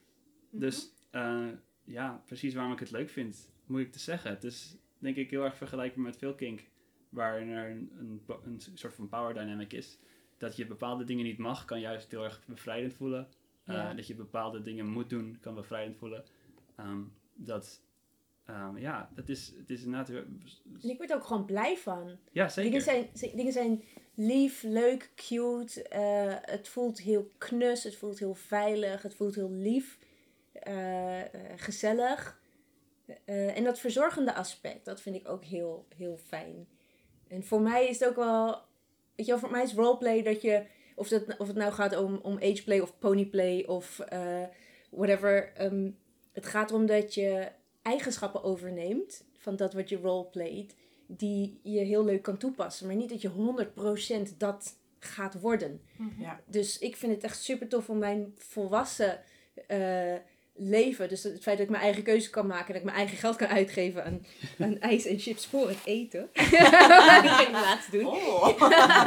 Mhm. 0.50 0.60
Dus 0.60 0.90
eh, 1.10 1.46
ja, 1.88 2.22
precies 2.26 2.54
waarom 2.54 2.72
ik 2.72 2.78
het 2.78 2.90
leuk 2.90 3.08
vind, 3.10 3.50
moeilijk 3.66 3.92
te 3.92 3.98
zeggen. 3.98 4.30
Het 4.30 4.44
is 4.44 4.76
denk 4.98 5.16
ik 5.16 5.30
heel 5.30 5.44
erg 5.44 5.56
vergelijkbaar 5.56 6.04
met 6.04 6.16
veel 6.16 6.34
kink, 6.34 6.60
waar 7.08 7.34
er 7.40 7.70
een, 7.70 7.90
een, 7.98 8.22
een 8.44 8.60
soort 8.74 8.94
van 8.94 9.08
power 9.08 9.34
dynamic 9.34 9.72
is. 9.72 9.98
Dat 10.38 10.56
je 10.56 10.66
bepaalde 10.66 11.04
dingen 11.04 11.24
niet 11.24 11.38
mag, 11.38 11.64
kan 11.64 11.80
juist 11.80 12.10
heel 12.10 12.24
erg 12.24 12.42
bevrijdend 12.46 12.94
voelen. 12.94 13.28
Eh, 13.64 13.96
dat 13.96 14.06
je 14.06 14.14
bepaalde 14.14 14.62
dingen 14.62 14.86
moet 14.86 15.10
doen, 15.10 15.36
kan 15.40 15.54
bevrijdend 15.54 15.96
voelen. 15.96 16.24
Ehm, 16.76 17.00
dat, 17.34 17.80
ehm, 18.44 18.76
ja, 18.78 19.10
het 19.14 19.28
is, 19.28 19.52
het 19.58 19.70
is 19.70 19.82
inderdaad... 19.82 20.08
En 20.08 20.88
ik 20.88 20.96
word 20.96 21.10
er 21.10 21.16
ook 21.16 21.24
gewoon 21.24 21.44
blij 21.44 21.76
van. 21.76 22.16
Ja, 22.32 22.48
zeker. 22.48 22.70
Dingen 22.70 22.84
zijn, 22.84 23.08
z- 23.14 23.34
dingen 23.34 23.52
zijn 23.52 23.82
lief, 24.14 24.62
leuk, 24.62 25.12
cute. 25.16 25.82
eh, 25.88 26.34
het 26.40 26.68
voelt 26.68 27.00
heel 27.00 27.30
knus, 27.38 27.84
het 27.84 27.96
voelt 27.96 28.18
heel 28.18 28.34
veilig, 28.34 29.02
het 29.02 29.14
voelt 29.14 29.34
heel 29.34 29.52
lief, 29.52 29.98
eh, 30.62 31.20
eh, 31.20 31.28
gezellig. 31.56 32.40
Eh, 33.24 33.56
en 33.56 33.64
dat 33.64 33.78
verzorgende 33.78 34.34
aspect, 34.34 34.84
dat 34.84 35.00
vind 35.00 35.16
ik 35.16 35.28
ook 35.28 35.44
heel, 35.44 35.86
heel 35.96 36.16
fijn. 36.16 36.68
En 37.28 37.44
voor 37.44 37.60
mij 37.60 37.88
is 37.88 37.98
het 37.98 38.08
ook 38.08 38.16
wel, 38.16 38.46
weet 39.14 39.26
je 39.26 39.32
wel, 39.32 39.38
voor 39.38 39.50
mij 39.50 39.62
is 39.62 39.74
roleplay 39.74 40.22
dat 40.22 40.42
je, 40.42 40.64
of, 40.94 41.08
dat, 41.08 41.36
of 41.38 41.46
het 41.46 41.56
nou 41.56 41.72
gaat 41.72 41.96
om, 41.96 42.18
om 42.22 42.36
ageplay 42.36 42.80
of 42.80 42.98
ponyplay 42.98 43.62
of 43.62 43.98
eh, 43.98 44.44
whatever. 44.90 45.52
ehm, 45.54 45.90
het 46.32 46.46
gaat 46.46 46.70
erom 46.70 46.86
dat 46.86 47.14
je 47.14 47.48
eigenschappen 47.82 48.42
overneemt 48.42 49.24
van 49.36 49.56
dat 49.56 49.72
wat 49.72 49.88
je 49.88 49.96
roleplayt 49.96 50.74
die 51.06 51.60
je 51.62 51.80
heel 51.80 52.04
leuk 52.04 52.22
kan 52.22 52.36
toepassen. 52.36 52.86
Maar 52.86 52.96
niet 52.96 53.08
dat 53.08 53.22
je 53.22 53.30
100% 54.32 54.36
dat 54.38 54.76
gaat 54.98 55.40
worden. 55.40 55.80
Mhm. 55.96 56.22
Ja. 56.22 56.40
Dus 56.46 56.78
ik 56.78 56.96
vind 56.96 57.12
het 57.14 57.24
echt 57.24 57.42
super 57.42 57.68
tof 57.68 57.88
om 57.88 57.98
mijn 57.98 58.32
volwassen 58.36 59.20
eh, 59.66 60.14
leven. 60.58 61.08
Dus 61.08 61.22
het 61.22 61.42
feit 61.42 61.56
dat 61.56 61.66
ik 61.66 61.72
mijn 61.72 61.82
eigen 61.82 62.02
keuze 62.02 62.30
kan 62.30 62.46
maken. 62.46 62.66
Dat 62.66 62.76
ik 62.76 62.84
mijn 62.84 62.96
eigen 62.96 63.16
geld 63.16 63.36
kan 63.36 63.48
uitgeven 63.48 64.04
aan, 64.04 64.26
aan 64.58 64.80
ijs 64.90 65.04
en 65.04 65.18
chips 65.18 65.46
voor 65.46 65.68
het 65.68 65.78
eten. 65.84 66.28
dat 66.32 66.44
ging 66.44 67.48
ik 67.48 67.50
laatst 67.52 67.92
doen. 67.92 68.06
Oh. 68.06 68.60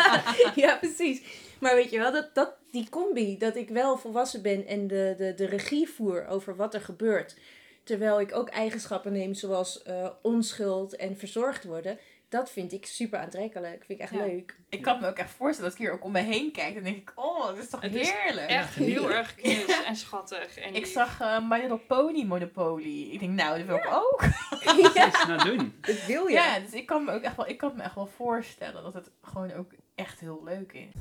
ja, 0.64 0.76
precies. 0.76 1.22
Maar 1.60 1.76
weet 1.76 1.92
je 1.92 1.98
wel, 1.98 2.12
dat, 2.12 2.30
dat, 2.36 2.54
die 2.72 2.90
combi, 2.90 3.38
dat 3.38 3.56
ik 3.56 3.70
wel 3.70 3.98
volwassen 3.98 4.42
ben 4.42 4.68
en 4.68 4.88
de, 4.88 5.16
de, 5.18 5.34
de 5.34 5.46
regie 5.46 5.90
voer 5.90 6.28
over 6.28 6.56
wat 6.56 6.74
er 6.74 6.82
gebeurt. 6.82 7.36
Terwijl 7.84 8.22
ik 8.22 8.36
ook 8.36 8.50
eigenschappen 8.50 9.12
neem 9.12 9.34
zoals 9.34 9.82
eh, 9.82 10.10
onschuld 10.22 10.96
en 10.96 11.18
verzorgd 11.18 11.64
worden. 11.64 11.98
Dat 12.32 12.52
vind 12.52 12.72
ik 12.74 12.86
super 12.86 13.20
aantrekkelijk. 13.20 13.84
Vind 13.86 14.00
ik 14.00 14.00
echt 14.00 14.14
Ja. 14.14 14.26
leuk. 14.26 14.56
Ik 14.70 14.82
kan 14.82 15.00
me 15.02 15.08
ook 15.08 15.18
echt 15.18 15.30
voorstellen 15.32 15.70
dat 15.72 15.80
ik 15.80 15.86
hier 15.86 15.96
ook 15.96 16.04
om 16.04 16.12
me 16.12 16.20
heen 16.20 16.52
kijk. 16.52 16.74
Dan 16.74 16.84
denk 16.84 16.98
ik, 16.98 17.12
oh, 17.16 17.46
dat 17.46 17.58
is 17.58 17.70
toch 17.70 17.82
Het 17.82 17.96
is 17.96 18.12
heerlijk. 18.12 18.50
Echt 18.50 18.76
heel 18.94 19.12
erg 19.12 19.36
knus 19.36 19.84
en 19.86 19.96
schattig. 19.96 20.58
En 20.58 20.68
Ik 20.76 20.84
die- 20.84 20.92
zag 20.94 21.20
eh 21.22 21.50
My 21.50 21.58
Little 21.60 21.78
Pony 21.78 22.24
Monopoly. 22.26 23.10
Ik 23.12 23.20
denk, 23.20 23.32
nou, 23.32 23.58
dat 23.58 23.68
wil 23.68 23.76
ik 23.76 23.88
ook. 23.94 24.24
Precies, 24.64 25.26
nou 25.28 25.44
doen. 25.58 25.74
Dat 25.82 26.06
wil 26.06 26.28
je. 26.28 26.34
Ja, 26.34 26.60
dus 26.60 26.72
ik 26.74 26.86
kan 26.86 27.04
me 27.06 27.12
ook 27.12 27.22
echt 27.22 27.36
wel, 27.36 27.48
ik 27.48 27.58
kan 27.58 27.74
me 27.76 27.84
echt 27.84 27.96
wel 27.96 28.10
voorstellen 28.16 28.84
dat 28.84 28.94
het 28.94 29.12
gewoon 29.22 29.54
ook 29.54 29.72
echt 29.96 30.20
heel 30.20 30.42
leuk 30.44 30.72
is. 30.74 30.92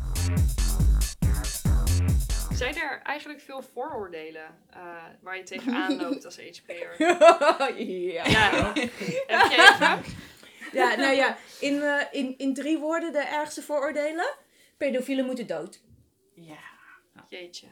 Zijn 2.57 2.75
er 2.77 3.01
eigenlijk 3.03 3.41
veel 3.41 3.63
vooroordelen 3.63 4.43
eh, 4.71 4.81
waar 5.23 5.37
je 5.37 5.43
tegenaan 5.43 5.97
loopt 5.97 6.25
als 6.25 6.39
ageplayer? 6.41 6.95
ja. 8.13 8.25
Ja, 8.27 8.73
heb 8.73 9.51
jij? 9.51 9.99
Ja, 10.73 10.95
nou 10.95 11.15
ja, 11.15 11.37
in, 11.61 11.83
eh, 11.83 12.07
in, 12.11 12.39
in 12.39 12.55
drie 12.55 12.79
woorden 12.79 13.13
de 13.13 13.19
ergste 13.19 13.63
vooroordelen. 13.63 14.35
Pedofielen 14.77 15.25
moeten 15.27 15.47
dood. 15.47 15.83
Ja. 16.35 16.59
Jeetje. 17.29 17.67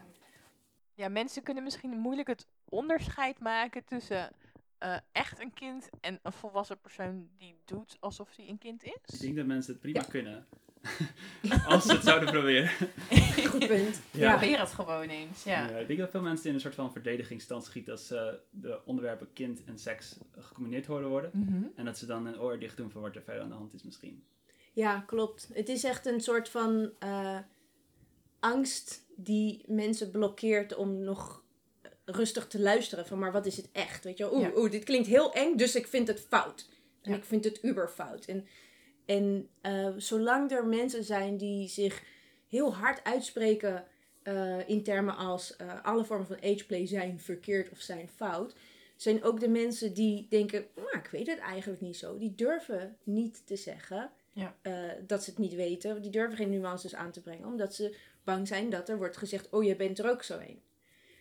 Ja, 0.93 1.09
mensen 1.09 1.43
kunnen 1.43 1.63
misschien 1.63 1.89
moeilijk 1.89 2.27
het 2.27 2.47
onderscheid 2.69 3.39
maken 3.39 3.85
tussen 3.85 4.31
eh, 4.77 4.97
echt 5.11 5.39
een 5.39 5.53
kind 5.53 5.89
en 6.01 6.19
een 6.23 6.31
volwassen 6.31 6.79
persoon 6.79 7.29
die 7.37 7.55
doet 7.65 7.97
alsof 7.99 8.35
hij 8.35 8.47
een 8.47 8.57
kind 8.57 8.85
Ik 8.85 8.99
is. 9.05 9.19
denk 9.19 9.35
dat 9.35 9.45
mensen 9.45 9.71
het 9.71 9.81
prima 9.81 9.99
Ja. 9.99 10.05
kunnen. 10.09 10.47
Als 11.67 11.85
ze 11.85 11.91
het 11.93 12.03
zouden 12.03 12.29
proberen. 12.31 12.69
Goed 13.45 13.67
punt. 13.67 14.01
Ja. 14.11 14.19
Ja. 14.31 14.37
Probeer 14.37 14.59
het 14.59 14.69
gewoon 14.69 15.09
eens. 15.09 15.43
Ja. 15.43 15.69
Ja, 15.69 15.77
ik 15.77 15.87
denk 15.87 15.99
dat 15.99 16.09
veel 16.09 16.21
mensen 16.21 16.47
in 16.49 16.53
een 16.53 16.59
soort 16.61 16.75
van 16.75 16.91
verdedigingsstand 16.91 17.63
schieten 17.63 17.91
als 17.91 18.07
ze 18.07 18.39
de 18.49 18.79
onderwerpen 18.85 19.27
kind 19.33 19.63
en 19.63 19.77
seks 19.77 20.17
gecombineerd 20.37 20.85
horen 20.85 21.09
worden. 21.09 21.31
Mhm. 21.33 21.63
En 21.75 21.85
dat 21.85 21.97
ze 21.97 22.05
dan 22.05 22.25
een 22.25 22.39
oor 22.39 22.59
dicht 22.59 22.77
doen 22.77 22.91
voor 22.91 23.01
wat 23.01 23.15
er 23.15 23.23
verder 23.23 23.43
aan 23.43 23.49
de 23.49 23.55
hand 23.55 23.73
is 23.73 23.83
misschien. 23.83 24.23
Ja, 24.73 24.99
klopt. 25.07 25.49
Het 25.53 25.69
is 25.69 25.83
echt 25.83 26.05
een 26.05 26.21
soort 26.21 26.49
van 26.49 26.91
eh, 26.99 27.37
angst 28.39 29.05
die 29.15 29.63
mensen 29.67 30.11
blokkeert 30.11 30.75
om 30.75 30.99
nog 31.03 31.43
rustig 32.05 32.47
te 32.47 32.59
luisteren. 32.59 33.05
Van, 33.07 33.19
maar 33.19 33.31
wat 33.31 33.45
is 33.45 33.57
het 33.57 33.69
echt? 33.71 34.03
Weet 34.03 34.17
je, 34.17 34.33
oeh, 34.33 34.41
Ja. 34.41 34.51
oeh, 34.55 34.71
dit 34.71 34.83
klinkt 34.83 35.07
heel 35.07 35.33
eng, 35.33 35.57
dus 35.57 35.75
ik 35.75 35.87
vind 35.87 36.07
het 36.07 36.21
fout. 36.29 36.69
En 37.01 37.11
Ja. 37.11 37.17
ik 37.17 37.23
vind 37.23 37.43
het 37.43 37.63
uber 37.63 37.87
fout. 37.89 38.25
En, 38.25 38.47
en 39.09 39.49
eh, 39.61 39.89
zolang 39.97 40.51
er 40.51 40.65
mensen 40.65 41.03
zijn 41.03 41.37
die 41.37 41.67
zich 41.67 42.03
heel 42.47 42.73
hard 42.73 43.03
uitspreken 43.03 43.85
eh, 44.23 44.69
in 44.69 44.83
termen 44.83 45.15
als 45.15 45.55
eh, 45.55 45.83
alle 45.83 46.05
vormen 46.05 46.27
van 46.27 46.43
ageplay 46.43 46.87
zijn 46.87 47.19
verkeerd 47.19 47.69
of 47.69 47.79
zijn 47.79 48.09
fout, 48.09 48.55
zijn 48.95 49.23
ook 49.23 49.39
de 49.39 49.47
mensen 49.47 49.93
die 49.93 50.27
denken, 50.29 50.65
nou, 50.75 50.97
ik 50.97 51.07
weet 51.11 51.27
het 51.27 51.39
eigenlijk 51.39 51.81
niet 51.81 51.97
zo. 51.97 52.17
Die 52.17 52.35
durven 52.35 52.97
niet 53.03 53.47
te 53.47 53.55
zeggen 53.55 54.11
Ja. 54.33 54.55
dat 55.07 55.23
ze 55.23 55.29
het 55.29 55.39
niet 55.39 55.53
weten. 55.55 56.01
Die 56.01 56.11
durven 56.11 56.37
geen 56.37 56.49
nuances 56.49 56.95
aan 56.95 57.11
te 57.11 57.21
brengen, 57.21 57.47
omdat 57.47 57.75
ze 57.75 57.95
bang 58.23 58.47
zijn 58.47 58.69
dat 58.69 58.89
er 58.89 58.97
wordt 58.97 59.17
gezegd, 59.17 59.49
oh, 59.49 59.63
je 59.63 59.75
bent 59.75 59.99
er 59.99 60.09
ook 60.09 60.23
zo 60.23 60.37
een. 60.37 60.61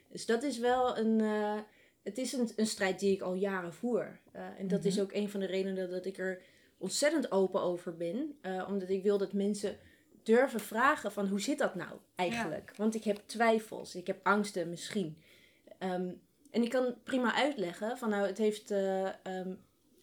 Dus 0.09 0.27
dat 0.27 0.43
is 0.43 0.59
wel 0.59 0.99
een, 0.99 1.21
het 2.03 2.19
is 2.19 2.33
een, 2.33 2.51
een 2.57 2.67
strijd 2.67 3.01
die 3.01 3.13
ik 3.13 3.21
al 3.21 3.35
jaren 3.35 3.75
voer. 3.75 4.21
En 4.33 4.69
dat 4.69 4.85
is 4.85 5.01
ook 5.01 5.13
een 5.13 5.31
van 5.31 5.41
de 5.41 5.47
redenen 5.47 5.91
dat 5.91 6.07
ik 6.07 6.19
er 6.19 6.43
ontzettend 6.79 7.33
open 7.33 7.61
over 7.61 7.97
ben. 7.97 8.39
eh, 8.41 8.65
omdat 8.69 8.89
ik 8.89 9.03
wil 9.03 9.19
dat 9.19 9.33
mensen 9.33 9.79
durven 10.23 10.61
vragen 10.61 11.13
van 11.13 11.27
hoe 11.27 11.41
zit 11.41 11.59
dat 11.59 11.75
nou 11.75 11.99
eigenlijk? 12.15 12.73
Want 12.77 12.95
ik 12.95 13.05
heb 13.05 13.23
twijfels, 13.27 13.95
ik 13.95 14.07
heb 14.07 14.21
angsten 14.23 14.69
misschien. 14.69 15.19
Ehm, 15.79 16.11
en 16.51 16.63
ik 16.63 16.71
kan 16.71 16.95
prima 17.05 17.35
uitleggen 17.35 17.99
van 17.99 18.11
nou 18.11 18.27
het 18.27 18.39
heeft 18.39 18.71
eh, 18.71 19.05
ehm, 19.07 19.55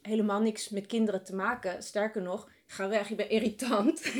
helemaal 0.01 0.41
niks 0.41 0.69
met 0.69 0.85
kinderen 0.85 1.23
te 1.23 1.35
maken. 1.35 1.83
Sterker 1.83 2.21
nog, 2.21 2.49
ga 2.65 2.89
weg, 2.89 3.09
je 3.09 3.15
bent 3.15 3.29
irritant. 3.29 4.01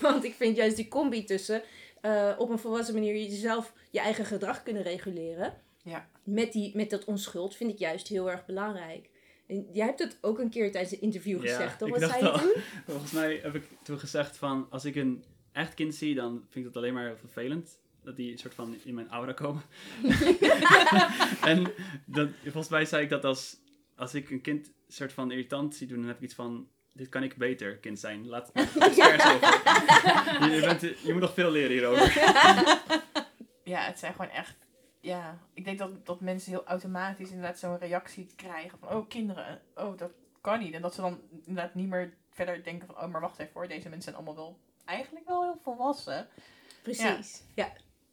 Want 0.00 0.24
ik 0.24 0.34
vind 0.34 0.56
juist 0.56 0.76
die 0.76 0.88
combi 0.88 1.24
tussen 1.24 1.62
eh, 2.00 2.34
op 2.38 2.50
een 2.50 2.58
volwassen 2.58 2.94
manier 2.94 3.14
jezelf 3.14 3.72
je 3.90 4.00
eigen 4.00 4.24
gedrag 4.24 4.62
kunnen 4.62 4.82
reguleren. 4.82 5.54
Ja. 5.82 6.08
Met, 6.24 6.52
die, 6.52 6.76
met 6.76 6.90
dat 6.90 7.04
onschuld 7.04 7.56
vind 7.56 7.70
ik 7.70 7.78
juist 7.78 8.08
heel 8.08 8.30
erg 8.30 8.46
belangrijk. 8.46 9.09
En 9.50 9.66
jij 9.72 9.86
hebt 9.86 9.98
het 9.98 10.18
ook 10.20 10.38
een 10.38 10.50
keer 10.50 10.72
tijdens 10.72 10.92
een 10.92 11.00
interview 11.00 11.44
Ja, 11.44 11.50
gezegd, 11.50 11.78
toch? 11.78 11.88
Wat 11.88 12.10
zei 12.10 12.24
je 12.24 12.38
toen? 12.38 12.62
Volgens 12.94 13.12
mij 13.12 13.40
heb 13.42 13.54
ik 13.54 13.64
toen 13.82 13.98
gezegd 13.98 14.36
van 14.36 14.66
als 14.70 14.84
ik 14.84 14.96
een 14.96 15.24
echt 15.52 15.74
kind 15.74 15.94
zie, 15.94 16.14
dan 16.14 16.44
vind 16.48 16.66
ik 16.66 16.72
dat 16.72 16.82
alleen 16.82 16.94
maar 16.94 17.06
heel 17.06 17.16
vervelend. 17.16 17.78
Dat 18.02 18.16
die 18.16 18.38
soort 18.38 18.54
van 18.54 18.76
in 18.84 18.94
mijn 18.94 19.08
aura 19.08 19.32
komen. 19.32 19.62
en 21.52 21.72
dat, 22.04 22.28
volgens 22.42 22.68
mij 22.68 22.84
zei 22.84 23.02
ik 23.02 23.08
dat 23.08 23.24
als, 23.24 23.56
als 23.96 24.14
ik 24.14 24.30
een 24.30 24.40
kind 24.40 24.70
soort 24.88 25.12
van 25.12 25.30
irritant 25.30 25.74
zie 25.74 25.86
doen, 25.86 25.98
dan 25.98 26.06
heb 26.06 26.16
ik 26.16 26.22
iets 26.22 26.34
van, 26.34 26.68
dit 26.92 27.08
kan 27.08 27.22
ik 27.22 27.36
beter 27.36 27.76
kind 27.76 27.98
zijn. 27.98 28.26
Laat 28.26 28.50
het. 28.52 28.72
Je, 28.74 30.50
je, 30.54 30.60
bent, 30.60 30.80
je 30.80 31.12
moet 31.12 31.20
nog 31.20 31.34
veel 31.34 31.50
leren 31.50 31.70
hierover. 31.70 32.12
Ja, 33.64 33.80
het 33.80 33.98
zijn 33.98 34.12
gewoon 34.12 34.30
echt. 34.30 34.54
Ja, 35.00 35.38
ik 35.54 35.64
denk 35.64 35.78
dat, 35.78 36.06
dat 36.06 36.20
mensen 36.20 36.50
heel 36.52 36.66
automatisch 36.66 37.30
inderdaad 37.30 37.58
zo'n 37.58 37.78
reactie 37.78 38.26
krijgen 38.36 38.78
van, 38.78 38.88
oh 38.88 39.08
kinderen, 39.08 39.60
oh 39.74 39.96
dat 39.98 40.10
kan 40.40 40.58
niet. 40.58 40.74
En 40.74 40.82
dat 40.82 40.94
ze 40.94 41.00
dan 41.00 41.20
inderdaad 41.44 41.74
niet 41.74 41.88
meer 41.88 42.14
verder 42.30 42.64
denken 42.64 42.86
van, 42.86 42.96
oh 43.02 43.06
maar 43.06 43.20
wacht 43.20 43.38
even 43.38 43.52
hoor, 43.54 43.68
deze 43.68 43.88
mensen 43.88 44.02
zijn 44.12 44.14
allemaal 44.14 44.34
wel 44.34 44.58
eigenlijk 44.84 45.26
wel 45.28 45.42
heel 45.42 45.58
volwassen. 45.62 46.28
Precies. 46.82 47.42
Ja. 47.54 47.72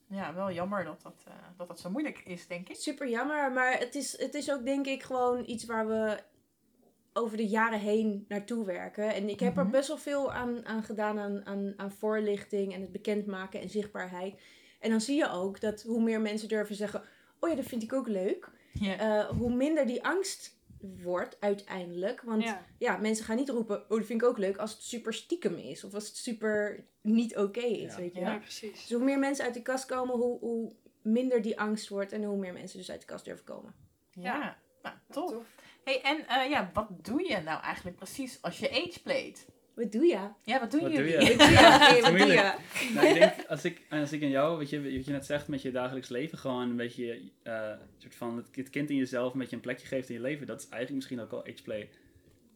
Ja, 0.10 0.34
wel 0.34 0.52
jammer 0.52 0.84
dat 0.84 1.02
dat, 1.02 1.24
eh, 1.28 1.34
dat, 1.58 1.68
dat 1.68 1.80
zo 1.80 1.90
moeilijk 1.90 2.20
is, 2.20 2.48
denk 2.48 2.70
ik. 2.70 2.76
Super 2.76 3.10
jammer, 3.10 3.52
maar 3.52 3.80
het 3.80 3.96
is, 3.96 4.20
het 4.20 4.34
is 4.34 4.52
ook 4.52 4.66
denk 4.66 4.86
ik 4.86 5.04
gewoon 5.04 5.44
iets 5.46 5.66
waar 5.66 5.88
we 5.88 6.24
over 7.14 7.38
de 7.38 7.48
jaren 7.48 7.80
heen 7.80 8.26
naartoe 8.28 8.66
werken. 8.66 9.14
En 9.14 9.30
ik 9.30 9.40
heb 9.40 9.58
er 9.58 9.64
Mhm. 9.64 9.72
best 9.72 9.88
wel 9.88 9.98
veel 9.98 10.34
aan, 10.34 10.66
aan 10.66 10.84
gedaan 10.84 11.20
aan, 11.20 11.46
aan, 11.46 11.74
aan 11.78 11.92
voorlichting 11.92 12.74
en 12.74 12.82
het 12.82 12.92
bekendmaken 12.92 13.62
en 13.62 13.70
zichtbaarheid. 13.70 14.42
En 14.80 14.90
dan 14.90 15.02
zie 15.02 15.16
je 15.18 15.30
ook 15.30 15.60
dat 15.62 15.82
hoe 15.82 16.02
meer 16.04 16.22
mensen 16.22 16.48
durven 16.48 16.76
zeggen, 16.76 17.04
oh 17.40 17.50
ja, 17.50 17.56
dat 17.56 17.66
vind 17.66 17.84
ik 17.84 17.94
ook 17.94 18.08
leuk. 18.08 18.50
Ja. 18.74 18.98
eh, 18.98 19.30
hoe 19.38 19.54
minder 19.54 19.86
die 19.86 20.04
angst 20.04 20.56
wordt 20.80 21.38
uiteindelijk. 21.40 22.22
Want 22.22 22.44
ja. 22.44 22.66
Ja. 22.78 22.98
mensen 22.98 23.26
gaan 23.26 23.36
niet 23.36 23.50
roepen, 23.50 23.82
oh 23.82 23.98
dat 23.98 24.06
vind 24.06 24.22
ik 24.22 24.28
ook 24.28 24.38
leuk 24.38 24.58
als 24.58 24.72
het 24.72 24.82
super 24.82 25.14
stiekem 25.14 25.56
is. 25.56 25.84
Of 25.84 25.94
als 25.94 26.08
het 26.08 26.18
super 26.18 26.86
niet 27.02 27.38
oké 27.38 27.60
is, 27.60 27.92
Ja. 27.94 28.00
weet 28.00 28.14
je 28.14 28.20
Ja. 28.20 28.26
wel. 28.26 28.34
ja, 28.34 28.40
precies. 28.40 28.72
Dus 28.82 28.92
hoe 28.92 29.04
meer 29.04 29.20
mensen 29.20 29.46
uit 29.46 29.54
de 29.54 29.62
kast 29.62 29.86
komen, 29.86 30.16
hoe, 30.16 30.40
hoe 30.40 30.74
minder 31.02 31.42
die 31.42 31.60
angst 31.60 31.90
wordt 31.90 32.12
en 32.12 32.24
hoe 32.24 32.38
meer 32.38 32.54
mensen 32.54 32.78
dus 32.78 32.92
uit 32.92 33.00
de 33.00 33.06
kast 33.06 33.26
durven 33.26 33.46
komen. 33.46 33.74
ja. 34.12 34.58
Nou, 34.82 34.96
tof. 35.10 35.44
hey, 35.84 36.02
en 36.02 36.28
eh, 36.28 36.50
ja, 36.50 36.70
wat 36.74 36.88
doe 37.06 37.28
je 37.28 37.38
nou 37.40 37.62
eigenlijk 37.62 37.98
precies 37.98 38.42
als 38.42 38.60
je 38.60 38.70
ageplayt? 38.86 39.46
Wat 39.78 39.92
doe 39.92 40.06
je? 40.06 40.30
Ja, 40.44 40.60
wat 40.60 40.72
doen 40.72 40.82
Wat 40.82 40.92
doe 40.92 41.10
jullie? 41.10 41.30
je? 41.30 41.38
Wat 41.38 41.38
doe 41.38 41.50
je? 41.50 41.56
Hey, 41.58 42.02
wat 42.02 42.12
doe 42.18 42.28
je? 42.28 42.54
Nou, 42.94 43.08
ik 43.08 43.14
denk, 43.14 43.46
als 43.48 43.66
ik, 43.66 43.82
als 43.90 44.12
ik 44.12 44.22
in 44.22 44.30
jou, 44.30 44.58
wat 44.58 44.70
je, 44.70 44.82
wat 44.96 45.06
je 45.06 45.12
net 45.12 45.26
zegt 45.26 45.48
met 45.48 45.62
je 45.62 45.72
dagelijks 45.72 46.10
leven, 46.10 46.38
gewoon 46.38 46.70
een 46.70 46.76
beetje, 46.76 47.22
eh 47.44 47.72
soort 47.98 48.16
van 48.16 48.46
het, 48.52 48.70
kind 48.70 48.90
in 48.90 48.96
jezelf 48.96 49.34
een 49.34 49.40
beetje 49.40 49.56
een 49.56 49.62
plekje 49.62 49.88
geeft 49.88 50.10
in 50.10 50.16
je 50.16 50.22
leven, 50.22 50.48
dat 50.48 50.60
is 50.60 50.70
eigenlijk 50.70 50.96
misschien 50.96 51.20
ook 51.20 51.32
al 51.32 51.46
ageplay. 51.54 51.90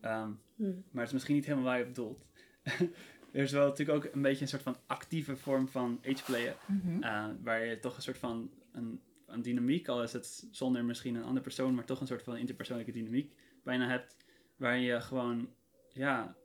Ehm 0.01 0.29
Hm. 0.55 0.63
maar 0.63 0.73
het 0.93 1.07
is 1.07 1.11
misschien 1.13 1.35
niet 1.35 1.45
helemaal 1.45 1.65
waar 1.65 1.77
je 1.77 1.83
op 1.83 1.89
bedoelt. 1.89 2.25
er 3.31 3.43
is 3.43 3.51
wel 3.51 3.67
natuurlijk 3.67 4.05
ook 4.05 4.13
een 4.13 4.21
beetje 4.21 4.41
een 4.41 4.47
soort 4.47 4.61
van 4.61 4.77
actieve 4.87 5.35
vorm 5.35 5.67
van 5.67 5.99
ageplayen, 6.05 6.55
eh, 7.01 7.25
waar 7.43 7.65
je 7.65 7.79
toch 7.79 7.95
een 7.95 8.01
soort 8.01 8.17
van 8.17 8.51
een, 8.71 9.01
een 9.27 9.41
dynamiek, 9.41 9.87
al 9.87 10.03
is 10.03 10.13
het 10.13 10.47
zonder 10.51 10.85
misschien 10.85 11.15
een 11.15 11.23
andere 11.23 11.41
persoon, 11.43 11.75
maar 11.75 11.85
toch 11.85 12.01
een 12.01 12.07
soort 12.07 12.23
van 12.23 12.37
interpersoonlijke 12.37 12.91
dynamiek 12.91 13.33
bijna 13.63 13.87
hebt, 13.87 14.15
waar 14.55 14.77
je 14.77 15.01
gewoon, 15.01 15.49
ja, 15.93 16.35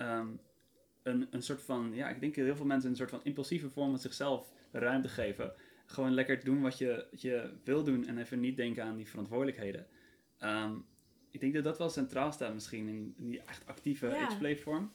ehm, 0.00 0.28
een, 1.02 1.26
een 1.30 1.42
soort 1.42 1.62
van, 1.62 1.90
ja, 1.94 2.08
ik 2.08 2.20
denk 2.20 2.34
dat 2.34 2.44
heel 2.44 2.56
veel 2.56 2.66
mensen 2.66 2.90
een 2.90 2.96
soort 2.96 3.10
van 3.10 3.20
impulsieve 3.22 3.70
vorm 3.70 3.90
van 3.90 3.98
zichzelf 3.98 4.52
ruimte 4.72 5.08
geven. 5.08 5.52
Gewoon 5.86 6.14
lekker 6.14 6.44
doen 6.44 6.60
wat 6.62 6.78
je, 6.78 7.06
wat 7.10 7.20
je 7.20 7.50
wil 7.64 7.84
doen 7.84 8.06
en 8.06 8.18
even 8.18 8.40
niet 8.40 8.56
denken 8.56 8.84
aan 8.84 8.96
die 8.96 9.08
verantwoordelijkheden. 9.08 9.86
Ehm, 10.38 10.72
ik 11.30 11.40
denk 11.40 11.54
dat 11.54 11.64
dat 11.64 11.78
wel 11.78 11.88
centraal 11.90 12.32
staat 12.32 12.54
misschien 12.54 12.88
in, 12.88 13.14
in 13.16 13.26
die 13.28 13.42
echt 13.42 13.66
actieve 13.66 14.06
Ja. 14.06 14.26
ageplay 14.26 14.56
vorm. 14.56 14.92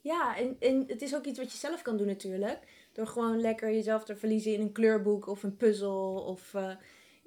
Ja, 0.00 0.36
en, 0.36 0.56
en 0.60 0.84
het 0.86 1.02
is 1.02 1.14
ook 1.14 1.24
iets 1.24 1.38
wat 1.38 1.52
je 1.52 1.58
zelf 1.58 1.82
kan 1.82 1.96
doen 1.96 2.06
natuurlijk. 2.06 2.58
Door 2.92 3.06
gewoon 3.06 3.40
lekker 3.40 3.70
jezelf 3.72 4.04
te 4.04 4.16
verliezen 4.16 4.52
in 4.52 4.60
een 4.60 4.72
kleurboek 4.72 5.26
of 5.26 5.42
een 5.42 5.56
puzzel 5.56 6.14
of 6.26 6.54
eh, 6.54 6.74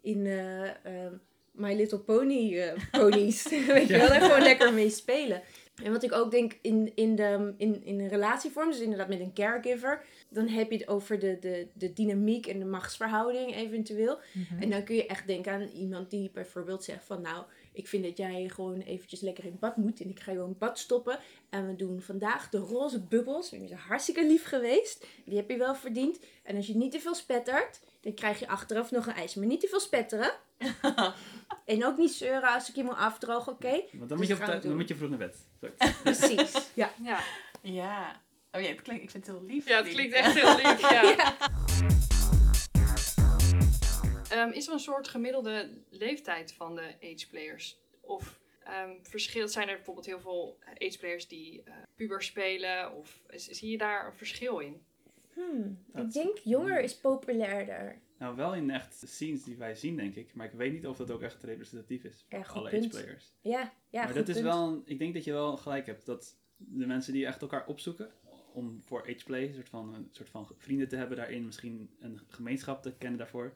in 0.01 0.25
eh, 0.25 1.05
eh, 1.05 1.11
My 1.51 1.73
Little 1.75 1.99
Pony 1.99 2.73
ponies. 2.91 3.43
Weet 3.67 3.87
je 3.87 3.93
Ja. 3.93 3.99
wel, 3.99 4.07
daar 4.07 4.21
gewoon 4.21 4.41
lekker 4.41 4.73
mee 4.73 4.89
spelen. 4.89 5.41
En 5.83 5.91
wat 5.91 6.03
ik 6.03 6.13
ook 6.13 6.31
denk 6.31 6.57
in, 6.61 6.91
in, 6.95 7.15
de, 7.15 7.53
in, 7.57 7.83
in 7.83 7.99
een 7.99 8.07
relatievorm, 8.07 8.69
dus 8.69 8.79
inderdaad 8.79 9.07
met 9.07 9.19
een 9.19 9.33
caregiver, 9.33 10.05
dan 10.29 10.47
heb 10.47 10.71
je 10.71 10.77
het 10.77 10.87
over 10.87 11.19
de, 11.19 11.37
de, 11.39 11.67
de 11.73 11.93
dynamiek 11.93 12.47
en 12.47 12.59
de 12.59 12.65
machtsverhouding 12.65 13.55
eventueel. 13.55 14.19
Mhm. 14.33 14.61
En 14.61 14.69
dan 14.69 14.83
kun 14.83 14.95
je 14.95 15.05
echt 15.05 15.27
denken 15.27 15.51
aan 15.51 15.67
iemand 15.67 16.09
die 16.09 16.31
bijvoorbeeld 16.33 16.83
zegt 16.83 17.05
van 17.05 17.21
nou, 17.21 17.45
ik 17.73 17.87
vind 17.87 18.03
dat 18.03 18.17
jij 18.17 18.49
gewoon 18.49 18.81
eventjes 18.81 19.21
lekker 19.21 19.45
in 19.45 19.57
bad 19.59 19.77
moet 19.77 20.01
en 20.01 20.09
ik 20.09 20.19
ga 20.19 20.31
je 20.31 20.37
in 20.37 20.55
bad 20.57 20.79
stoppen. 20.79 21.19
En 21.49 21.67
we 21.67 21.75
doen 21.75 22.01
vandaag 22.01 22.49
de 22.49 22.57
roze 22.57 23.01
bubbels. 23.01 23.49
Die 23.49 23.67
zijn 23.67 23.79
hartstikke 23.79 24.25
lief 24.25 24.45
geweest. 24.45 25.05
Die 25.25 25.37
heb 25.37 25.49
je 25.49 25.57
wel 25.57 25.75
verdiend. 25.75 26.19
En 26.43 26.55
als 26.55 26.67
je 26.67 26.75
niet 26.75 26.91
te 26.91 26.99
veel 26.99 27.15
spettert, 27.15 27.81
dan 28.05 28.13
krijg 28.13 28.39
je 28.39 28.47
achteraf 28.47 28.91
nog 28.91 29.07
een 29.07 29.13
ijs. 29.13 29.35
Maar 29.35 29.45
niet 29.47 29.59
te 29.59 29.67
veel 29.67 29.79
spetteren. 29.79 30.31
en 31.65 31.85
ook 31.85 31.97
niet 31.97 32.11
zeuren 32.11 32.53
als 32.53 32.69
ik 32.69 32.75
je 32.75 32.83
moet 32.83 32.95
afdrogen, 32.95 33.51
oké? 33.51 33.69
Want 33.69 33.89
dan, 33.91 34.07
Dus 34.07 34.17
moet 34.17 34.27
je 34.27 34.33
op 34.53 34.61
dan 34.61 34.75
moet 34.75 34.87
je 34.87 34.95
vroeg 34.95 35.09
naar 35.09 35.17
bed. 35.17 35.37
Precies. 36.03 36.53
Ja. 36.73 36.91
Ja. 37.03 37.19
Ja. 37.61 38.21
Oh 38.51 38.61
ja, 38.61 38.67
het 38.67 38.81
klinkt, 38.81 39.03
ik 39.03 39.09
vind 39.09 39.27
het 39.27 39.35
heel 39.35 39.45
lief. 39.45 39.67
ja, 39.67 39.83
het 39.83 39.93
klinkt 39.93 40.13
echt 40.13 40.33
heel 40.33 40.55
lief. 40.55 40.81
Ja. 40.89 41.01
Ja. 41.15 41.35
Ehm, 44.29 44.49
is 44.51 44.67
er 44.67 44.73
een 44.73 44.79
soort 44.79 45.07
gemiddelde 45.07 45.81
leeftijd 45.89 46.53
van 46.53 46.75
de 46.75 46.95
ageplayers? 47.03 47.77
Of 48.01 48.39
ehm 48.63 48.89
verschil, 49.01 49.47
zijn 49.47 49.67
er 49.69 49.75
bijvoorbeeld 49.75 50.05
heel 50.05 50.19
veel 50.19 50.57
ageplayers 50.79 51.27
die 51.27 51.63
eh 51.63 51.73
puber 51.95 52.23
spelen? 52.23 52.93
Of 52.93 53.21
zie 53.35 53.69
je 53.71 53.77
daar 53.77 54.05
een 54.05 54.13
verschil 54.13 54.59
in? 54.59 54.85
Hmm, 55.35 55.77
ik 55.93 56.11
denk 56.13 56.37
jonger 56.37 56.81
is 56.81 56.97
populairder. 56.97 58.01
Nou, 58.17 58.35
wel 58.35 58.53
in 58.55 58.69
echt 58.69 59.03
scenes 59.07 59.43
die 59.43 59.57
wij 59.57 59.75
zien, 59.75 59.95
denk 59.95 60.15
ik. 60.15 60.33
Maar 60.33 60.45
ik 60.45 60.51
weet 60.51 60.73
niet 60.73 60.87
of 60.87 60.97
dat 60.97 61.11
ook 61.11 61.21
echt 61.21 61.43
representatief 61.43 62.03
is. 62.03 62.25
Ja, 62.29 62.43
goed 62.43 62.57
alle 62.61 62.69
punt. 62.69 62.85
age-players. 62.85 63.33
Ja, 63.41 63.59
ja 63.89 64.03
maar 64.03 64.07
goed 64.15 64.25
dat 64.25 64.35
is 64.35 64.41
wel, 64.41 64.67
een- 64.67 64.81
ik 64.85 64.99
denk 64.99 65.13
dat 65.13 65.23
je 65.23 65.31
wel 65.31 65.57
gelijk 65.57 65.85
hebt. 65.85 66.05
Dat 66.05 66.37
de 66.57 66.85
mensen 66.85 67.13
die 67.13 67.25
echt 67.25 67.41
elkaar 67.41 67.67
opzoeken 67.67 68.11
om 68.53 68.81
voor 68.83 69.01
ageplay, 69.01 69.47
een 69.47 69.53
soort 69.53 69.69
van, 69.69 69.93
een 69.93 70.07
soort 70.11 70.29
van 70.29 70.47
vrienden 70.57 70.87
te 70.87 70.95
hebben 70.95 71.17
daarin, 71.17 71.45
misschien 71.45 71.89
een 71.99 72.19
gemeenschap 72.27 72.81
te 72.81 72.93
kennen 72.97 73.17
daarvoor. 73.19 73.53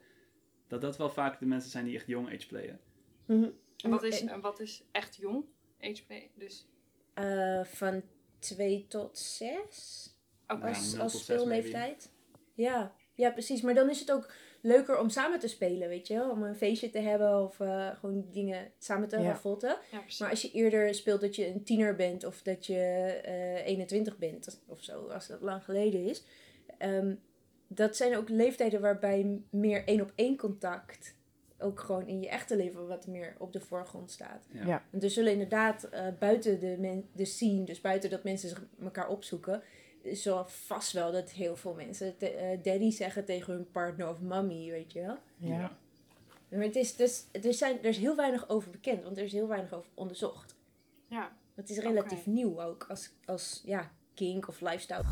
Dat 0.68 0.82
dat 0.82 0.98
wel 0.98 1.10
vaak 1.10 1.40
de 1.40 1.46
mensen 1.46 1.72
zijn 1.72 1.86
die 1.86 1.96
echt 1.96 2.08
jong 2.08 2.28
ageplayen. 2.34 2.80
Mhm. 3.26 3.50
En 3.84 3.90
wat 3.90 4.04
is, 4.04 4.22
En, 4.26 4.42
wat 4.42 4.60
is 4.60 4.84
echt 4.92 5.16
jong? 5.16 5.46
Ageplay. 5.82 6.32
Dus 6.36 6.68
eh, 7.14 7.64
van 7.64 8.02
2 8.40 8.86
tot 8.88 9.18
6 9.18 10.14
als, 10.62 10.94
nul 10.94 11.02
als 11.02 11.24
speelleeftijd. 11.24 12.10
Ja. 12.54 12.94
ja, 13.14 13.32
precies. 13.32 13.62
Maar 13.62 13.74
dan 13.74 13.90
is 13.90 14.00
het 14.00 14.12
ook 14.12 14.32
leuker 14.62 15.00
om 15.00 15.10
samen 15.10 15.40
te 15.40 15.48
spelen, 15.48 15.90
weet 15.90 16.08
je 16.08 16.14
wel. 16.14 16.30
Om 16.30 16.44
een 16.44 16.56
feestje 16.56 16.90
te 16.90 17.00
hebben 17.00 17.44
of 17.44 17.60
eh, 17.60 17.90
gewoon 17.96 18.26
dingen 18.32 18.72
samen 18.78 19.08
te 19.08 19.18
Ja. 19.20 19.24
raffotten. 19.24 19.78
Ja. 19.92 20.02
Maar 20.20 20.30
als 20.30 20.42
je 20.42 20.52
eerder 20.52 20.94
speelt 20.96 21.22
dat 21.22 21.36
je 21.36 21.48
een 21.48 21.64
tiener 21.64 21.96
bent 21.96 22.24
of 22.26 22.42
dat 22.42 22.66
je 22.66 22.76
eh 23.24 23.66
21 23.68 24.18
bent 24.18 24.62
of 24.68 24.84
zo, 24.84 25.08
als 25.08 25.28
dat 25.28 25.42
lang 25.42 25.64
geleden 25.64 26.04
is. 26.06 26.24
ehm, 26.78 27.16
dat 27.72 27.96
zijn 27.96 28.18
ook 28.18 28.30
leeftijden 28.30 28.82
waarbij 28.82 29.42
meer 29.50 29.84
één 29.88 30.02
op 30.02 30.12
één 30.16 30.38
contact 30.38 31.16
ook 31.60 31.80
gewoon 31.80 32.08
in 32.08 32.22
je 32.22 32.30
echte 32.30 32.56
leven 32.56 32.88
wat 32.88 33.08
meer 33.08 33.36
op 33.38 33.54
de 33.54 33.60
voorgrond 33.60 34.12
staat. 34.12 34.46
Ja. 34.52 34.66
Ja. 34.66 34.84
Want 34.92 35.04
er 35.04 35.10
zullen 35.10 35.32
inderdaad 35.32 35.84
eh, 35.84 36.08
buiten 36.20 36.60
de, 36.60 36.76
men, 36.80 37.10
de 37.14 37.26
scene, 37.26 37.64
dus 37.64 37.82
buiten 37.82 38.10
dat 38.10 38.24
mensen 38.24 38.50
zich 38.50 38.64
elkaar 38.82 39.10
opzoeken, 39.10 39.64
is 40.10 40.24
wel 40.26 40.46
vast 40.48 40.92
wel 40.92 41.12
dat 41.12 41.30
heel 41.32 41.56
veel 41.56 41.74
mensen 41.74 42.18
te- 42.18 42.30
eh, 42.30 42.64
daddy 42.64 42.92
zeggen 42.92 43.26
tegen 43.26 43.54
hun 43.54 43.72
partner 43.72 44.10
of 44.10 44.20
mommy, 44.22 44.70
weet 44.72 44.92
je 44.92 45.02
wel. 45.02 45.18
Ja. 45.38 45.78
Maar 46.50 46.62
het 46.62 46.76
is, 46.76 46.96
dus, 46.96 47.26
er, 47.32 47.54
zijn, 47.54 47.78
er 47.78 47.86
is 47.86 47.98
heel 47.98 48.16
weinig 48.16 48.50
over 48.50 48.72
bekend, 48.72 49.04
want 49.04 49.18
er 49.18 49.24
is 49.24 49.32
heel 49.32 49.48
weinig 49.48 49.74
over 49.74 49.90
onderzocht. 49.94 50.56
Ja. 51.08 51.38
Het 51.56 51.70
is 51.70 51.78
relatief 51.78 52.26
nieuw 52.26 52.62
ook 52.62 52.86
als, 52.90 53.10
als 53.26 53.62
ja, 53.66 53.92
kink 54.14 54.48
of 54.48 54.62
lifestyle. 54.62 55.04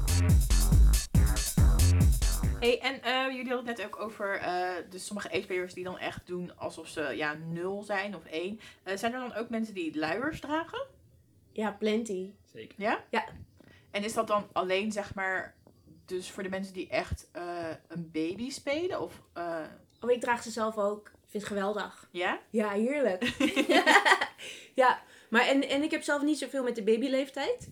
Hey, 2.60 2.80
en 2.82 3.02
eh, 3.02 3.36
jullie 3.36 3.52
hadden 3.52 3.68
het 3.68 3.78
net 3.78 3.86
ook 3.86 4.00
over 4.00 4.36
eh, 4.40 4.70
dus 4.90 5.06
sommige 5.06 5.30
ageplayers 5.32 5.74
die 5.74 5.84
dan 5.84 5.98
echt 5.98 6.28
doen 6.28 6.58
alsof 6.58 6.88
ze 6.88 7.02
ja, 7.02 7.34
nul 7.34 7.84
zijn 7.84 8.16
of 8.16 8.26
één. 8.26 8.60
Eh, 8.84 8.98
zijn 8.98 9.14
er 9.14 9.20
dan 9.20 9.34
ook 9.34 9.50
mensen 9.50 9.74
die 9.74 9.98
luiers 10.00 10.40
dragen? 10.40 10.86
Ja, 11.52 11.72
plenty. 11.72 12.32
Zeker. 12.46 12.82
Ja? 12.82 13.04
Ja. 13.10 13.26
En 13.92 14.04
is 14.04 14.14
dat 14.14 14.28
dan 14.28 14.48
alleen 14.52 14.92
zeg 14.92 15.16
maar 15.16 15.56
dus 16.06 16.32
voor 16.32 16.44
de 16.44 16.50
mensen 16.50 16.74
die 16.74 16.88
echt 16.90 17.30
eh, 17.32 17.70
een 17.88 18.10
baby 18.12 18.50
spelen? 18.50 19.02
Of 19.02 19.22
eh, 19.34 19.60
Oh, 20.02 20.12
ik 20.12 20.22
draag 20.22 20.44
ze 20.44 20.52
zelf 20.52 20.78
ook. 20.78 21.08
Ik 21.08 21.30
vind 21.30 21.44
het 21.44 21.52
geweldig. 21.52 22.10
ja? 22.12 22.40
Ja, 22.50 22.70
heerlijk. 22.70 23.24
ja, 24.82 25.02
maar 25.30 25.48
en, 25.48 25.70
en 25.70 25.84
ik 25.84 25.92
heb 25.92 26.04
zelf 26.04 26.22
niet 26.22 26.38
zoveel 26.38 26.64
met 26.64 26.76
de 26.76 26.84
babyleeftijd. 26.84 27.70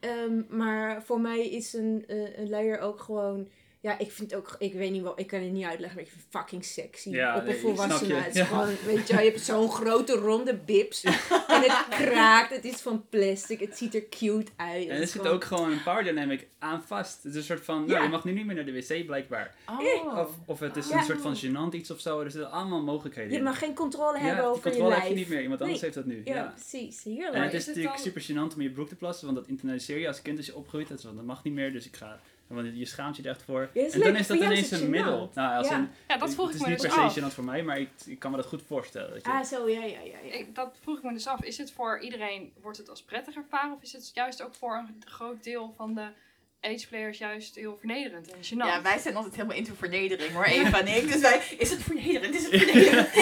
Ehm, 0.00 0.42
maar 0.48 1.02
voor 1.02 1.20
mij 1.20 1.48
is 1.48 1.72
een, 1.72 2.04
eh, 2.06 2.38
een 2.38 2.48
luier 2.48 2.78
ook 2.78 3.00
gewoon... 3.00 3.48
Ja, 3.82 3.98
ik 3.98 4.10
vind 4.10 4.34
ook... 4.34 4.56
Ik 4.58 4.72
weet 4.72 4.90
niet 4.90 5.02
wel... 5.02 5.12
Ik 5.16 5.26
kan 5.26 5.40
het 5.40 5.52
niet 5.52 5.64
uitleggen, 5.64 5.94
maar 5.98 6.04
ik 6.06 6.12
vind 6.12 6.24
het 6.30 6.40
fucking 6.40 6.64
sexy. 6.64 7.10
Ja, 7.10 7.36
op 7.36 7.46
een 7.46 7.48
snap 7.58 7.60
volwassene. 7.76 8.14
je. 8.14 8.20
Het 8.20 8.34
is 8.34 8.40
Ja. 8.40 8.44
gewoon... 8.44 8.74
Weet 8.86 9.08
je, 9.08 9.14
je 9.16 9.20
hebt 9.22 9.40
zo'n 9.40 9.70
grote 9.70 10.12
ronde 10.12 10.54
bips. 10.54 11.02
en 11.04 11.12
het 11.48 11.84
kraakt. 12.00 12.50
Het 12.54 12.64
is 12.64 12.80
van 12.80 13.04
plastic. 13.08 13.60
Het 13.60 13.76
ziet 13.76 13.94
er 13.94 14.08
cute 14.08 14.50
uit. 14.56 14.88
En 14.88 14.96
er 15.00 15.06
zit 15.06 15.10
gewoon- 15.10 15.26
ook 15.32 15.44
gewoon 15.44 15.72
een 15.72 15.82
power 15.82 16.04
dynamic 16.04 16.46
aan 16.58 16.82
vast. 16.86 17.22
Het 17.22 17.32
is 17.32 17.38
een 17.38 17.44
soort 17.44 17.64
van, 17.64 17.78
nou, 17.78 17.90
Ja. 17.92 18.02
je 18.02 18.08
mag 18.08 18.24
nu 18.24 18.32
niet 18.32 18.46
meer 18.46 18.54
naar 18.54 18.64
de 18.64 18.72
wc 18.72 19.06
blijkbaar. 19.06 19.54
Oh. 19.68 20.18
Of, 20.18 20.30
of 20.46 20.58
het 20.60 20.76
is 20.76 20.90
een 20.90 21.02
soort 21.02 21.20
van 21.20 21.36
gênant 21.36 21.74
iets 21.74 21.90
of 21.90 22.00
zo. 22.00 22.20
Er 22.20 22.30
zitten 22.30 22.50
allemaal 22.50 22.82
mogelijkheden 22.82 23.32
Je 23.32 23.42
mag 23.42 23.58
geen 23.58 23.74
controle 23.74 24.18
hebben 24.18 24.44
over 24.44 24.56
je 24.56 24.62
controle 24.62 24.88
lijf. 24.88 25.02
heb 25.02 25.10
je 25.12 25.16
niet 25.18 25.28
meer. 25.28 25.42
Iemand 25.42 25.60
anders 25.60 25.80
Nee. 25.80 25.90
heeft 25.90 26.06
dat 26.06 26.14
nu. 26.14 26.22
Ja, 26.34 26.54
precies. 26.56 27.04
En 27.04 27.12
Heerlijk. 27.12 27.44
het 27.44 27.52
is 27.52 27.60
is 27.60 27.66
natuurlijk 27.66 27.94
dan- 27.94 28.04
super 28.04 28.22
gênant 28.22 28.54
om 28.56 28.62
je 28.62 28.70
broek 28.70 28.88
te 28.88 28.94
plassen, 28.96 29.24
want 29.26 29.38
dat 29.38 29.48
internaliseer 29.48 29.98
je 29.98 30.06
als 30.08 30.22
kind 30.22 30.36
als 30.36 30.46
je 30.46 30.56
opgroeit. 30.56 30.88
Dat, 30.88 30.98
is, 30.98 31.04
want 31.04 31.16
dat 31.16 31.24
mag 31.26 31.44
niet 31.44 31.54
meer, 31.54 31.72
dus 31.72 31.86
ik 31.86 31.96
ga... 31.96 32.20
Want 32.54 32.70
je 32.78 32.84
schaamt 32.86 33.16
je 33.16 33.22
er 33.22 33.28
echt 33.30 33.42
voor. 33.42 33.70
Ja, 33.74 33.82
is 33.82 33.92
en 33.92 34.00
dan 34.00 34.16
is 34.16 34.26
dat 34.26 34.36
ineens 34.36 34.60
is 34.60 34.70
het 34.70 34.80
een 34.80 34.90
middel. 34.90 35.30
Nou, 35.34 35.56
als 35.56 35.68
Ja. 35.68 35.74
een, 35.74 35.90
Ja, 36.08 36.16
dat 36.16 36.34
vroeg 36.34 36.46
het 36.46 36.54
ik 36.54 36.60
is 36.60 36.66
me 36.66 36.72
niet 36.72 36.82
dus 36.82 36.94
per 36.94 37.00
af. 37.02 37.12
se 37.12 37.20
gênant 37.20 37.34
voor 37.34 37.44
mij, 37.44 37.62
maar 37.62 37.78
ik, 37.80 37.88
ik 38.06 38.18
kan 38.18 38.30
me 38.30 38.36
dat 38.36 38.46
goed 38.46 38.62
voorstellen. 38.66 39.10
Dat 39.12 39.22
je, 39.24 39.28
Ah, 39.30 39.44
zo, 39.44 39.68
ja, 39.68 39.84
ja, 39.84 40.00
ja. 40.00 40.18
ja. 40.24 40.32
Ik, 40.32 40.54
dat 40.54 40.76
vroeg 40.82 40.96
ik 40.96 41.02
me 41.02 41.12
dus 41.12 41.26
af. 41.26 41.42
Is 41.42 41.58
het 41.58 41.72
voor 41.72 42.00
iedereen, 42.00 42.52
wordt 42.60 42.78
het 42.78 42.88
als 42.88 43.02
prettig 43.02 43.34
ervaren? 43.34 43.72
Of 43.76 43.82
is 43.82 43.92
het 43.92 44.10
juist 44.14 44.42
ook 44.42 44.54
voor 44.54 44.76
een 44.76 45.02
groot 45.06 45.44
deel 45.44 45.72
van 45.76 45.94
de 45.94 46.06
ageplayers 46.60 47.18
juist 47.18 47.54
heel 47.54 47.76
vernederend 47.78 48.30
en 48.32 48.38
gênant? 48.38 48.66
Ja, 48.66 48.82
wij 48.82 48.98
zijn 48.98 49.16
altijd 49.16 49.34
helemaal 49.34 49.56
into 49.56 49.74
vernedering 49.74 50.32
hoor, 50.32 50.44
Eva 50.44 50.80
en 50.80 50.96
ik. 50.96 51.12
Dus 51.12 51.20
wij, 51.20 51.42
is 51.58 51.70
het 51.70 51.82
vernederend? 51.82 52.34
Is 52.34 52.44
het 52.50 52.60
vernederend? 52.62 53.08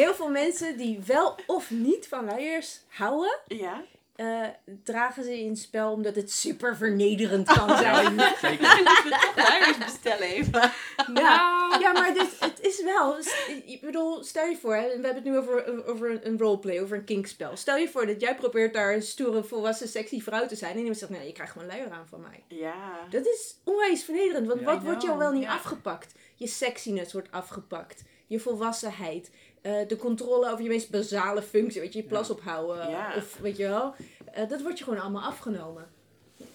Heel 0.00 0.14
veel 0.14 0.30
mensen 0.30 0.76
die 0.76 0.98
wel 1.06 1.38
of 1.46 1.70
niet 1.70 2.06
van 2.08 2.24
luiers 2.24 2.80
houden, 2.88 3.38
ja. 3.46 3.82
Eh, 4.20 4.46
dragen 4.84 5.24
ze 5.24 5.38
in 5.40 5.56
spel 5.56 5.92
omdat 5.92 6.14
het 6.16 6.32
super 6.32 6.76
vernederend 6.76 7.52
kan 7.52 7.76
zijn. 7.78 8.14
Ja, 8.14 8.34
Zeker. 8.40 9.00
Luiers 9.36 9.78
bestellen 9.78 10.28
even. 10.28 10.70
Nou, 11.06 11.80
ja 11.80 11.92
maar 11.92 12.14
dit, 12.14 12.36
het 12.40 12.60
is 12.60 12.82
wel. 12.82 13.16
Ik 13.66 13.80
bedoel, 13.80 14.24
stel 14.24 14.46
je 14.46 14.56
voor, 14.56 14.74
hè, 14.74 14.82
we 14.82 14.92
hebben 14.92 15.14
het 15.14 15.24
nu 15.24 15.38
over, 15.38 15.86
over 15.86 16.26
een- 16.26 16.38
roleplay, 16.38 16.80
over 16.80 16.96
een 16.96 17.04
kinkspel. 17.04 17.56
Stel 17.56 17.76
je 17.76 17.88
voor 17.88 18.06
dat 18.06 18.20
jij 18.20 18.34
probeert 18.34 18.74
daar 18.74 18.94
een 18.94 19.02
stoere, 19.02 19.42
volwassen, 19.44 19.88
sexy 19.88 20.20
vrouw 20.20 20.46
te 20.46 20.56
zijn. 20.56 20.72
En 20.72 20.78
iemand 20.78 20.98
zegt, 20.98 21.10
nee, 21.10 21.26
je 21.26 21.32
krijgt 21.32 21.52
gewoon 21.52 21.68
luier 21.68 21.90
aan 21.90 22.06
van 22.08 22.20
mij. 22.20 22.58
Ja. 22.58 23.06
Dat 23.10 23.26
is 23.26 23.54
onwijs 23.64 24.04
vernederend, 24.04 24.46
want 24.46 24.60
Ja, 24.60 24.66
wat 24.66 24.82
wordt 24.82 25.02
jou 25.02 25.18
wel 25.18 25.32
niet 25.32 25.42
ja. 25.42 25.54
afgepakt? 25.54 26.14
Je 26.34 26.46
sexiness 26.46 27.12
wordt 27.12 27.30
afgepakt. 27.30 28.02
Je 28.26 28.40
volwassenheid. 28.40 29.30
Eh, 29.62 29.88
de 29.88 29.96
controle 29.96 30.50
over 30.50 30.62
je 30.62 30.68
meest 30.68 30.90
basale 30.90 31.42
functie. 31.42 31.80
Weet 31.80 31.92
je, 31.92 32.02
je 32.02 32.08
plas 32.08 32.28
Ja. 32.28 32.34
ophouden. 32.34 32.90
Ja. 32.90 33.16
Of 33.16 33.38
weet 33.42 33.56
je 33.56 33.68
wel. 33.68 33.94
eh, 34.32 34.48
dat 34.48 34.62
wordt 34.62 34.78
je 34.78 34.84
gewoon 34.84 35.00
allemaal 35.00 35.22
afgenomen. 35.22 35.88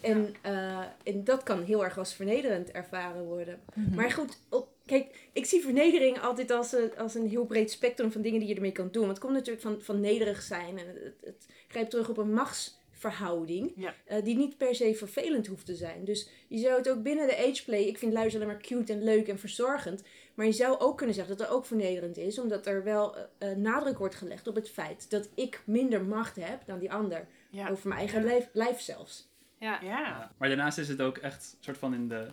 En, 0.01 0.35
eh, 0.41 0.79
en 1.03 1.23
dat 1.23 1.43
kan 1.43 1.63
heel 1.63 1.83
erg 1.83 1.97
als 1.97 2.13
vernederend 2.13 2.71
ervaren 2.71 3.23
worden. 3.23 3.59
Mhm. 3.73 3.95
Maar 3.95 4.11
goed, 4.11 4.37
op, 4.49 4.67
kijk, 4.85 5.29
ik 5.33 5.45
zie 5.45 5.61
vernedering 5.61 6.19
altijd 6.21 6.51
als 6.51 6.71
een, 6.73 6.97
als 6.97 7.15
een 7.15 7.27
heel 7.29 7.45
breed 7.45 7.71
spectrum 7.71 8.11
van 8.11 8.21
dingen 8.21 8.39
die 8.39 8.49
je 8.49 8.55
ermee 8.55 8.71
kan 8.71 8.87
doen. 8.91 9.01
Want 9.05 9.13
het 9.13 9.19
komt 9.25 9.33
natuurlijk 9.33 9.61
van, 9.63 9.81
van 9.81 9.99
nederig 9.99 10.41
zijn. 10.41 10.77
En 10.77 10.85
het, 10.87 11.13
het 11.23 11.47
grijpt 11.67 11.89
terug 11.89 12.09
op 12.09 12.17
een 12.17 12.33
machtsverhouding. 12.33 13.73
Ja. 13.75 13.93
eh, 14.05 14.23
die 14.23 14.35
niet 14.35 14.57
per 14.57 14.75
se 14.75 14.95
vervelend 14.95 15.47
hoeft 15.47 15.65
te 15.65 15.75
zijn. 15.75 16.03
Dus 16.05 16.29
je 16.47 16.57
zou 16.57 16.77
het 16.77 16.89
ook 16.89 17.03
binnen 17.03 17.27
de 17.27 17.37
ageplay... 17.37 17.81
Ik 17.83 17.97
vind 17.97 18.13
luizen 18.13 18.41
alleen 18.41 18.53
maar 18.53 18.61
cute 18.63 18.93
en 18.93 19.03
leuk 19.03 19.27
en 19.27 19.39
verzorgend. 19.39 20.03
Maar 20.35 20.45
je 20.45 20.51
zou 20.51 20.79
ook 20.79 20.97
kunnen 20.97 21.15
zeggen 21.15 21.37
dat 21.37 21.47
het 21.47 21.55
ook 21.55 21.65
vernederend 21.65 22.17
is. 22.17 22.39
Omdat 22.39 22.65
er 22.65 22.83
wel 22.83 23.15
eh, 23.17 23.51
eh, 23.51 23.57
nadruk 23.57 23.97
wordt 23.97 24.15
gelegd 24.15 24.47
op 24.47 24.55
het 24.55 24.69
feit... 24.69 25.09
dat 25.09 25.29
ik 25.35 25.61
minder 25.65 26.03
macht 26.05 26.35
heb 26.35 26.65
dan 26.65 26.79
die 26.79 26.91
ander. 26.91 27.27
Ja. 27.49 27.69
Over 27.69 27.87
mijn 27.87 27.99
eigen 27.99 28.23
lijf, 28.23 28.49
lijf 28.53 28.79
zelfs. 28.81 29.27
ja. 29.59 29.79
Ja. 29.81 29.99
Ja. 29.99 30.31
Maar 30.37 30.47
daarnaast 30.47 30.77
is 30.77 30.87
het 30.87 31.01
ook 31.01 31.17
echt 31.17 31.57
soort 31.59 31.77
van 31.77 31.93
in 31.93 32.07
de 32.07 32.27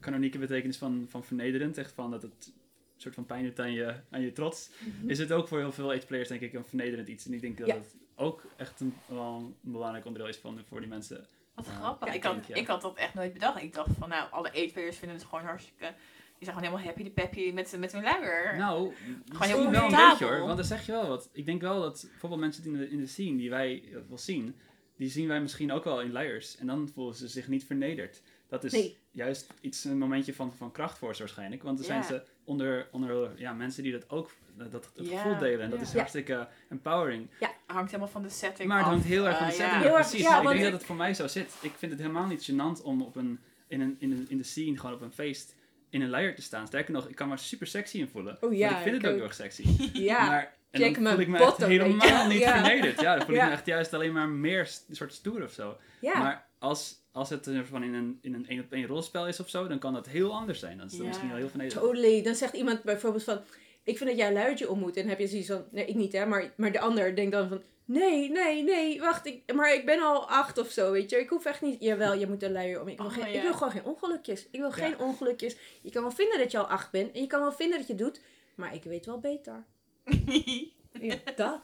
kanonieke 0.00 0.38
betekenis 0.38 0.76
van, 0.76 1.06
van 1.08 1.24
vernederend. 1.24 1.78
Echt 1.78 1.92
van 1.92 2.10
dat 2.10 2.22
het 2.22 2.32
een 2.46 3.00
soort 3.00 3.14
van 3.14 3.26
pijn 3.26 3.44
doet 3.44 3.60
aan 3.60 3.72
je, 3.72 3.94
aan 4.10 4.20
je 4.20 4.32
trots. 4.32 4.70
Is 5.06 5.18
het 5.18 5.32
ook 5.32 5.48
voor 5.48 5.58
heel 5.58 5.72
veel 5.72 5.90
ageplayers 5.92 6.28
denk 6.28 6.40
ik 6.40 6.52
een 6.52 6.64
vernederend 6.64 7.08
iets. 7.08 7.26
En 7.26 7.32
ik 7.32 7.40
denk 7.40 7.58
dat 7.58 7.66
Ja. 7.66 7.74
het 7.74 7.94
ook 8.14 8.42
echt 8.56 8.80
een, 8.80 8.94
wel 9.06 9.34
een 9.36 9.72
belangrijk 9.72 10.04
onderdeel 10.06 10.28
is 10.30 10.36
van, 10.36 10.60
voor 10.68 10.80
die 10.80 10.88
mensen. 10.88 11.26
Wat 11.54 11.66
Ja. 11.66 11.72
grappig. 11.72 12.08
Ja, 12.08 12.14
ik, 12.14 12.22
had, 12.22 12.46
ja. 12.46 12.54
ik 12.54 12.66
had 12.66 12.82
dat 12.82 12.96
echt 12.96 13.14
nooit 13.14 13.32
bedacht. 13.32 13.62
Ik 13.62 13.74
dacht 13.74 13.90
van, 13.98 14.08
nou, 14.08 14.30
alle 14.30 14.48
ageplayers 14.50 14.96
vinden 14.96 15.16
het 15.18 15.26
gewoon 15.26 15.44
hartstikke... 15.44 15.94
Die 16.42 16.50
zijn 16.50 16.62
gewoon 16.62 16.78
helemaal 16.78 16.94
happy 16.94 17.14
de 17.14 17.22
peppy 17.22 17.50
met, 17.54 17.76
met 17.78 17.92
hun 17.92 18.02
luier. 18.02 18.56
Nou, 18.56 18.78
heel 18.78 18.94
misschien 19.38 19.70
wel 19.70 19.82
een 19.84 19.90
beetje 20.08 20.24
hoor. 20.24 20.38
Want 20.40 20.56
dan 20.56 20.64
zeg 20.66 20.86
je 20.86 20.92
wel 20.92 21.08
wat. 21.08 21.28
Ik 21.32 21.44
denk 21.46 21.60
wel 21.60 21.80
dat 21.80 22.06
bijvoorbeeld 22.10 22.40
mensen 22.40 22.64
in 22.64 22.72
de, 22.72 22.90
in 22.90 22.98
de 22.98 23.06
scene 23.06 23.36
die 23.36 23.50
wij 23.50 23.82
eh, 23.84 23.98
wel 24.08 24.18
zien, 24.18 24.56
die 24.96 25.10
zien 25.10 25.28
wij 25.28 25.40
misschien 25.40 25.72
ook 25.72 25.84
wel 25.84 26.00
in 26.00 26.12
luiers. 26.12 26.56
En 26.56 26.66
dan 26.66 26.88
voelen 26.94 27.14
ze 27.14 27.28
zich 27.28 27.48
niet 27.48 27.64
vernederd. 27.64 28.22
Dat 28.48 28.64
is 28.64 28.72
Nee. 28.72 28.98
juist 29.10 29.46
iets, 29.60 29.84
een 29.84 29.98
momentje 29.98 30.34
van, 30.34 30.52
van 30.56 30.72
kracht 30.72 30.98
voor 30.98 31.14
ze 31.14 31.22
waarschijnlijk. 31.22 31.62
Want 31.62 31.76
dan 31.76 31.86
zijn 31.86 31.98
Ja. 32.00 32.06
ze 32.06 32.22
onder, 32.44 32.88
onder 32.92 33.32
ja, 33.36 33.52
mensen 33.52 33.82
die 33.82 33.92
dat 33.92 34.10
ook 34.10 34.30
dat, 34.70 34.90
Ja. 34.94 35.20
gevoel 35.22 35.38
delen. 35.38 35.60
En 35.60 35.70
dat 35.70 35.78
Ja. 35.78 35.84
is 35.84 35.90
Ja. 35.92 35.96
hartstikke 35.98 36.48
empowering. 36.68 37.28
hangt 37.66 37.90
helemaal 37.90 38.12
van 38.12 38.22
de 38.22 38.28
setting 38.28 38.68
Maar 38.68 38.76
het 38.78 38.86
af. 38.86 38.92
hangt 38.92 39.06
heel 39.08 39.26
erg 39.26 39.36
van 39.38 39.46
de 39.46 39.52
Eh, 39.52 39.58
setting 39.58 39.82
ja. 39.82 39.88
Heel 39.88 39.96
af. 39.98 40.08
Precies. 40.08 40.26
ja, 40.26 40.30
Maar 40.30 40.40
ik 40.40 40.46
denk 40.46 40.58
ik- 40.58 40.64
dat 40.64 40.72
het 40.72 40.84
voor 40.84 40.96
mij 40.96 41.14
zo 41.14 41.26
zit. 41.26 41.54
Ik 41.60 41.72
vind 41.76 41.92
het 41.92 42.00
helemaal 42.00 42.26
niet 42.26 42.50
gênant 42.50 42.82
om 42.82 43.02
op 43.02 43.16
een, 43.16 43.38
in, 43.66 43.80
een, 43.80 43.96
in, 43.98 44.10
een, 44.12 44.26
in 44.28 44.36
de 44.36 44.42
scene, 44.44 44.78
gewoon 44.78 44.94
op 44.94 45.00
een 45.02 45.12
feest, 45.12 45.54
in 45.92 46.00
een 46.02 46.10
luier 46.10 46.34
te 46.34 46.42
staan. 46.42 46.66
Sterker 46.66 46.92
nog, 46.92 47.08
ik 47.08 47.14
kan 47.16 47.26
me 47.28 47.32
er 47.34 47.38
super 47.40 47.66
sexy 47.66 47.98
in 47.98 48.08
voelen. 48.08 48.36
Oh 48.40 48.54
ja, 48.54 48.66
Want 48.66 48.76
ik 48.78 48.82
vind 48.82 48.96
ik 48.96 49.02
het 49.02 49.10
ook 49.10 49.16
heel 49.16 49.26
erg 49.26 49.34
sexy. 49.34 49.64
Ja, 49.92 50.26
maar 50.26 50.54
en 50.70 50.80
check 50.80 50.94
dan 51.02 51.12
voel 51.12 51.20
ik 51.20 51.28
me 51.28 51.38
echt 51.38 51.56
helemaal 51.56 52.26
niet 52.28 52.38
Ja. 52.46 52.52
vernederd. 52.64 53.00
Ja, 53.00 53.16
dan 53.16 53.26
voel 53.26 53.34
ik 53.34 53.42
me 53.42 53.50
echt 53.50 53.66
juist 53.66 53.94
alleen 53.94 54.12
maar 54.12 54.28
meer 54.28 54.70
een 54.88 54.96
soort 54.96 55.12
stoer 55.12 55.42
of 55.42 55.52
zo. 55.52 55.76
ja. 56.00 56.18
Maar 56.18 56.46
als, 56.58 56.94
als 57.12 57.30
het 57.30 57.50
van 57.64 57.82
in 57.82 57.94
een 57.94 58.18
in 58.22 58.34
een 58.34 58.48
één 58.48 58.60
op 58.60 58.72
één 58.72 58.86
rolspel 58.86 59.26
is 59.28 59.40
of 59.40 59.48
zo, 59.48 59.66
dan 59.68 59.78
kan 59.78 59.92
dat 59.92 60.08
heel 60.08 60.32
anders 60.34 60.58
zijn. 60.58 60.76
Dan 60.76 60.86
is 60.86 60.96
dat 60.96 61.06
misschien 61.06 61.28
wel 61.28 61.38
heel 61.38 61.48
vernederend. 61.48 61.86
Totally. 61.86 62.22
Dan 62.22 62.34
zegt 62.34 62.54
iemand 62.54 62.82
bijvoorbeeld 62.82 63.24
van... 63.24 63.40
Ik 63.84 63.96
vind 63.96 64.08
dat 64.10 64.18
jij 64.18 64.26
een 64.26 64.32
luiertje 64.32 64.70
om 64.70 64.78
moet. 64.78 64.96
En 64.96 65.08
heb 65.08 65.18
je 65.18 65.26
zoiets 65.26 65.48
van... 65.48 65.64
Nee, 65.70 65.84
ik 65.84 65.94
niet 65.94 66.12
hè. 66.12 66.26
Maar, 66.26 66.52
maar 66.56 66.72
de 66.72 66.80
ander 66.80 67.16
denkt 67.16 67.32
dan 67.32 67.48
van... 67.48 67.62
Nee, 67.84 68.30
nee, 68.30 68.62
nee, 68.62 69.00
wacht, 69.00 69.26
ik, 69.26 69.52
maar 69.54 69.74
ik 69.74 69.86
ben 69.86 70.00
al 70.02 70.28
acht 70.28 70.58
of 70.58 70.70
zo, 70.70 70.92
weet 70.92 71.10
je. 71.10 71.18
Ik 71.20 71.28
hoef 71.28 71.44
echt 71.44 71.60
niet, 71.60 71.82
jawel, 71.82 72.14
je 72.14 72.26
moet 72.28 72.42
een 72.42 72.52
luier 72.52 72.80
om. 72.80 72.88
Ik 72.88 72.96
wil, 72.98 73.06
Oh, 73.06 73.12
geen, 73.12 73.28
ja. 73.30 73.36
ik 73.36 73.42
wil 73.42 73.52
gewoon 73.54 73.70
geen 73.72 73.84
ongelukjes. 73.84 74.46
Ik 74.50 74.60
wil 74.60 74.68
Ja. 74.68 74.74
geen 74.74 74.98
ongelukjes. 74.98 75.56
Je 75.82 75.90
kan 75.90 76.02
wel 76.02 76.10
vinden 76.10 76.38
dat 76.38 76.50
je 76.50 76.58
al 76.58 76.66
acht 76.66 76.90
bent 76.90 77.14
en 77.14 77.20
je 77.20 77.26
kan 77.26 77.40
wel 77.40 77.52
vinden 77.52 77.78
dat 77.78 77.86
je 77.88 77.94
doet, 77.94 78.20
maar 78.54 78.74
ik 78.74 78.82
weet 78.84 79.06
wel 79.06 79.18
beter. 79.20 79.64
Ja, 81.00 81.14
dat. 81.36 81.60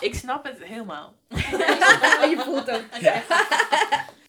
ik 0.00 0.14
snap 0.14 0.44
het 0.44 0.64
helemaal. 0.64 1.14
je 2.32 2.34
voelt 2.44 2.70
ook. 2.70 2.82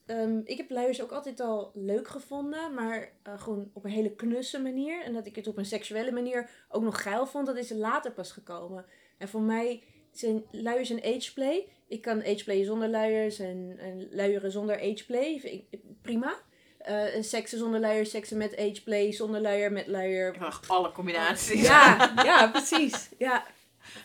Ehm, 0.05 0.39
ik 0.43 0.57
heb 0.57 0.69
luiers 0.69 1.01
ook 1.01 1.11
altijd 1.11 1.39
al 1.39 1.71
leuk 1.73 2.07
gevonden, 2.07 2.73
maar 2.73 3.11
eh, 3.23 3.41
gewoon 3.41 3.69
op 3.73 3.85
een 3.85 3.91
hele 3.91 4.15
knusse 4.15 4.61
manier. 4.61 5.03
En 5.03 5.13
dat 5.13 5.25
ik 5.25 5.35
het 5.35 5.47
op 5.47 5.57
een 5.57 5.65
seksuele 5.65 6.11
manier 6.11 6.49
ook 6.69 6.81
nog 6.83 7.01
geil 7.01 7.25
vond, 7.27 7.45
dat 7.47 7.57
is 7.57 7.71
er 7.71 7.77
later 7.77 8.11
pas 8.11 8.31
gekomen. 8.31 8.85
En 9.17 9.27
voor 9.27 9.41
mij 9.41 9.83
zijn 10.11 10.43
luiers 10.51 10.89
een 10.89 11.03
ageplay. 11.03 11.67
Ik 11.87 12.01
kan 12.01 12.23
ageplayen 12.23 12.65
zonder 12.65 12.89
luiers 12.89 13.39
en, 13.39 13.75
en 13.79 14.07
luieren 14.11 14.51
zonder 14.51 14.75
ageplay. 14.75 15.63
Prima. 16.01 16.35
En 16.77 17.23
seksen 17.23 17.57
zonder 17.57 17.79
luier, 17.79 18.05
seksen 18.05 18.37
met 18.37 18.57
ageplay, 18.57 19.11
zonder 19.11 19.41
luier, 19.41 19.71
met 19.71 19.87
luier. 19.87 20.37
Alle 20.67 20.91
combinaties. 20.91 21.61
Ja, 21.61 22.11
ja, 22.23 22.47
precies. 22.47 23.09
Ja. 23.17 23.45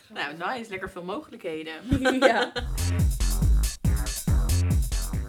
Nou, 0.08 0.36
nice. 0.36 0.70
Lekker 0.70 0.90
veel 0.90 1.02
mogelijkheden. 1.04 1.74
ja. 2.20 2.52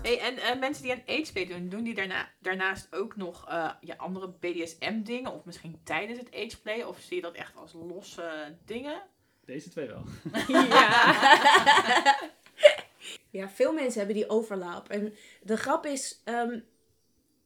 Hey, 0.02 0.20
en 0.20 0.38
eh, 0.38 0.60
mensen 0.60 0.84
die 0.84 0.92
aan 0.92 1.02
ageplay 1.06 1.46
doen, 1.46 1.70
doen 1.70 1.84
die 1.84 1.96
daarna, 1.96 2.30
daarnaast 2.40 2.88
ook 2.96 3.16
nog 3.16 3.46
ja, 3.82 3.96
andere 3.98 4.30
BDSM-dingen? 4.40 5.34
Of 5.34 5.46
misschien 5.46 5.80
tijdens 5.84 6.20
het 6.20 6.36
ageplay? 6.36 6.82
Of 6.82 7.00
zie 7.00 7.16
je 7.16 7.22
dat 7.22 7.36
echt 7.36 7.56
als 7.56 7.74
losse 7.74 8.56
dingen? 8.66 9.02
Deze 9.48 9.70
twee 9.70 9.88
wel. 9.88 10.04
Ja. 10.48 12.20
ja, 13.40 13.50
veel 13.50 13.74
mensen 13.74 13.98
hebben 13.98 14.16
die 14.16 14.30
overlap. 14.30 14.90
En 14.90 15.14
de 15.44 15.58
grap 15.58 15.86
is, 15.86 16.22
ehm, 16.24 16.60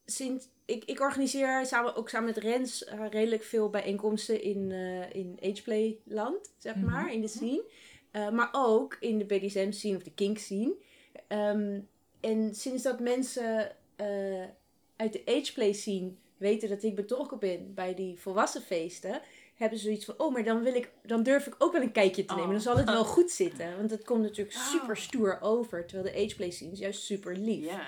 sinds, 0.05 0.47
ik, 0.65 0.83
ik 0.85 0.99
organiseer 0.99 1.65
samen, 1.65 1.95
ook 1.95 2.09
samen 2.09 2.27
met 2.33 2.37
Rens 2.43 2.83
eh, 2.83 2.99
redelijk 3.09 3.43
veel 3.43 3.69
bijeenkomsten 3.69 4.41
in, 4.41 4.71
eh 4.71 5.15
in 5.15 5.37
Ageplay-land, 5.43 6.53
zeg 6.57 6.75
Mhm. 6.75 6.85
maar, 6.85 7.13
in 7.13 7.21
de 7.21 7.27
scene. 7.27 7.63
Eh, 8.11 8.29
maar 8.29 8.49
ook 8.51 8.97
in 8.99 9.17
de 9.17 9.25
BDSM-scene 9.25 9.95
of 9.97 10.03
de 10.03 10.13
kink-scene. 10.13 10.73
Ehm, 11.27 11.79
en 12.19 12.55
sinds 12.55 12.83
dat 12.83 12.99
mensen 12.99 13.75
eh, 13.95 14.43
uit 14.95 15.13
de 15.13 15.21
Ageplay-scene 15.25 16.11
weten 16.37 16.69
dat 16.69 16.83
ik 16.83 16.95
betrokken 16.95 17.39
ben 17.39 17.73
bij 17.73 17.93
die 17.95 18.19
volwassen 18.19 18.61
feesten 18.61 19.21
hebben 19.61 19.79
ze 19.79 19.85
zoiets 19.85 20.05
van, 20.05 20.15
oh, 20.17 20.33
maar 20.33 20.43
dan, 20.43 20.63
wil 20.63 20.75
ik, 20.75 20.91
dan 21.03 21.23
durf 21.23 21.47
ik 21.47 21.55
ook 21.57 21.71
wel 21.71 21.81
een 21.81 21.91
kijkje 21.91 22.25
te 22.25 22.33
nemen. 22.33 22.47
Oh. 22.47 22.53
Dan 22.53 22.61
zal 22.61 22.77
het 22.77 22.89
wel 22.89 23.03
goed 23.05 23.31
zitten. 23.31 23.77
Want 23.77 23.91
het 23.91 24.03
komt 24.03 24.21
natuurlijk 24.21 24.57
Oh. 24.57 24.67
super 24.67 24.97
stoer 24.97 25.37
over. 25.41 25.85
Terwijl 25.85 26.13
de 26.13 26.23
ageplay 26.23 26.49
scene 26.49 26.71
is 26.71 26.79
juist 26.79 27.01
super 27.01 27.35
lief. 27.35 27.65
Ja. 27.65 27.81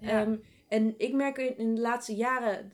Ehm, 0.00 0.36
en 0.68 0.94
ik 0.96 1.12
merk 1.12 1.38
in, 1.38 1.58
in 1.58 1.74
de 1.74 1.80
laatste 1.80 2.14
jaren, 2.14 2.72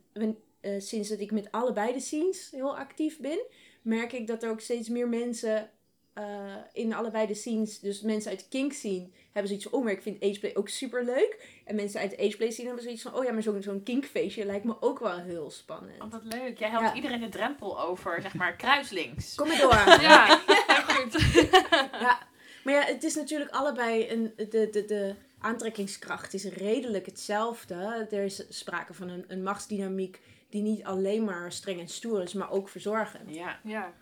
eh, 0.61 0.73
sinds 0.79 1.09
dat 1.09 1.21
ik 1.21 1.31
met 1.33 1.49
allebei 1.51 1.92
de 1.92 2.01
scenes 2.01 2.51
heel 2.51 2.79
actief 2.79 3.21
ben, 3.21 3.38
merk 3.83 4.12
ik 4.12 4.27
dat 4.27 4.42
er 4.42 4.51
ook 4.51 4.61
steeds 4.61 4.88
meer 4.88 5.09
mensen 5.09 5.71
eh, 6.16 6.55
in 6.72 6.94
allebei 6.94 7.26
de 7.26 7.35
scenes, 7.35 7.81
dus 7.81 8.00
mensen 8.00 8.31
uit 8.31 8.38
de 8.40 8.46
kink 8.48 8.72
scene, 8.72 9.09
hebben 9.33 9.46
zoiets 9.46 9.64
van, 9.64 9.72
oh, 9.79 9.85
maar 9.85 9.92
ik 9.92 10.02
vind 10.02 10.22
ageplay 10.22 10.55
ook 10.55 10.68
super 10.68 11.05
leuk. 11.05 11.61
En 11.64 11.74
mensen 11.74 12.00
uit 12.00 12.11
de 12.11 12.18
ageplay 12.18 12.50
scene 12.50 12.66
hebben 12.66 12.85
zoiets 12.85 13.02
van, 13.02 13.14
oh 13.14 13.24
ja, 13.24 13.33
maar 13.33 13.42
zo'n 13.42 13.62
zo'n 13.62 13.83
kinkfeestje 13.83 14.44
lijkt 14.44 14.64
me 14.64 14.76
ook 14.81 14.98
wel 14.98 15.18
heel 15.18 15.50
spannend. 15.50 16.02
Oh, 16.02 16.11
wat 16.11 16.24
leuk. 16.24 16.59
Jij 16.59 16.68
helpt 16.70 16.87
Ja. 16.87 16.94
iedereen 16.94 17.20
de 17.20 17.29
drempel 17.29 17.81
over, 17.81 18.22
zeg 18.22 18.35
maar, 18.35 18.57
kruislinks. 18.57 19.35
Kom 19.35 19.48
maar 19.48 19.59
door. 19.61 19.74
Ja, 20.09 20.40
heel 20.46 20.94
goed. 20.96 21.20
Ja, 22.00 22.18
maar 22.64 22.74
ja, 22.74 22.83
het 22.83 23.05
is 23.05 23.14
natuurlijk 23.14 23.50
allebei 23.50 24.11
een, 24.11 24.33
de, 24.37 24.68
de, 24.70 24.85
de 24.85 25.14
aantrekkingskracht 25.38 26.35
is 26.35 26.44
redelijk 26.44 27.07
hetzelfde. 27.07 28.07
Er 28.11 28.24
is 28.24 28.42
sprake 28.48 28.94
van 28.94 29.09
een, 29.09 29.24
een 29.29 29.42
machtsdynamiek 29.42 30.20
die 30.50 30.62
niet 30.62 30.85
alleen 30.85 31.24
maar 31.24 31.52
streng 31.52 31.81
en 31.81 31.88
stoer 31.88 32.22
is, 32.22 32.33
maar 32.33 32.50
ook 32.50 32.68
verzorgend. 32.68 33.35
Ja. 33.35 33.59
Ja. 33.64 33.92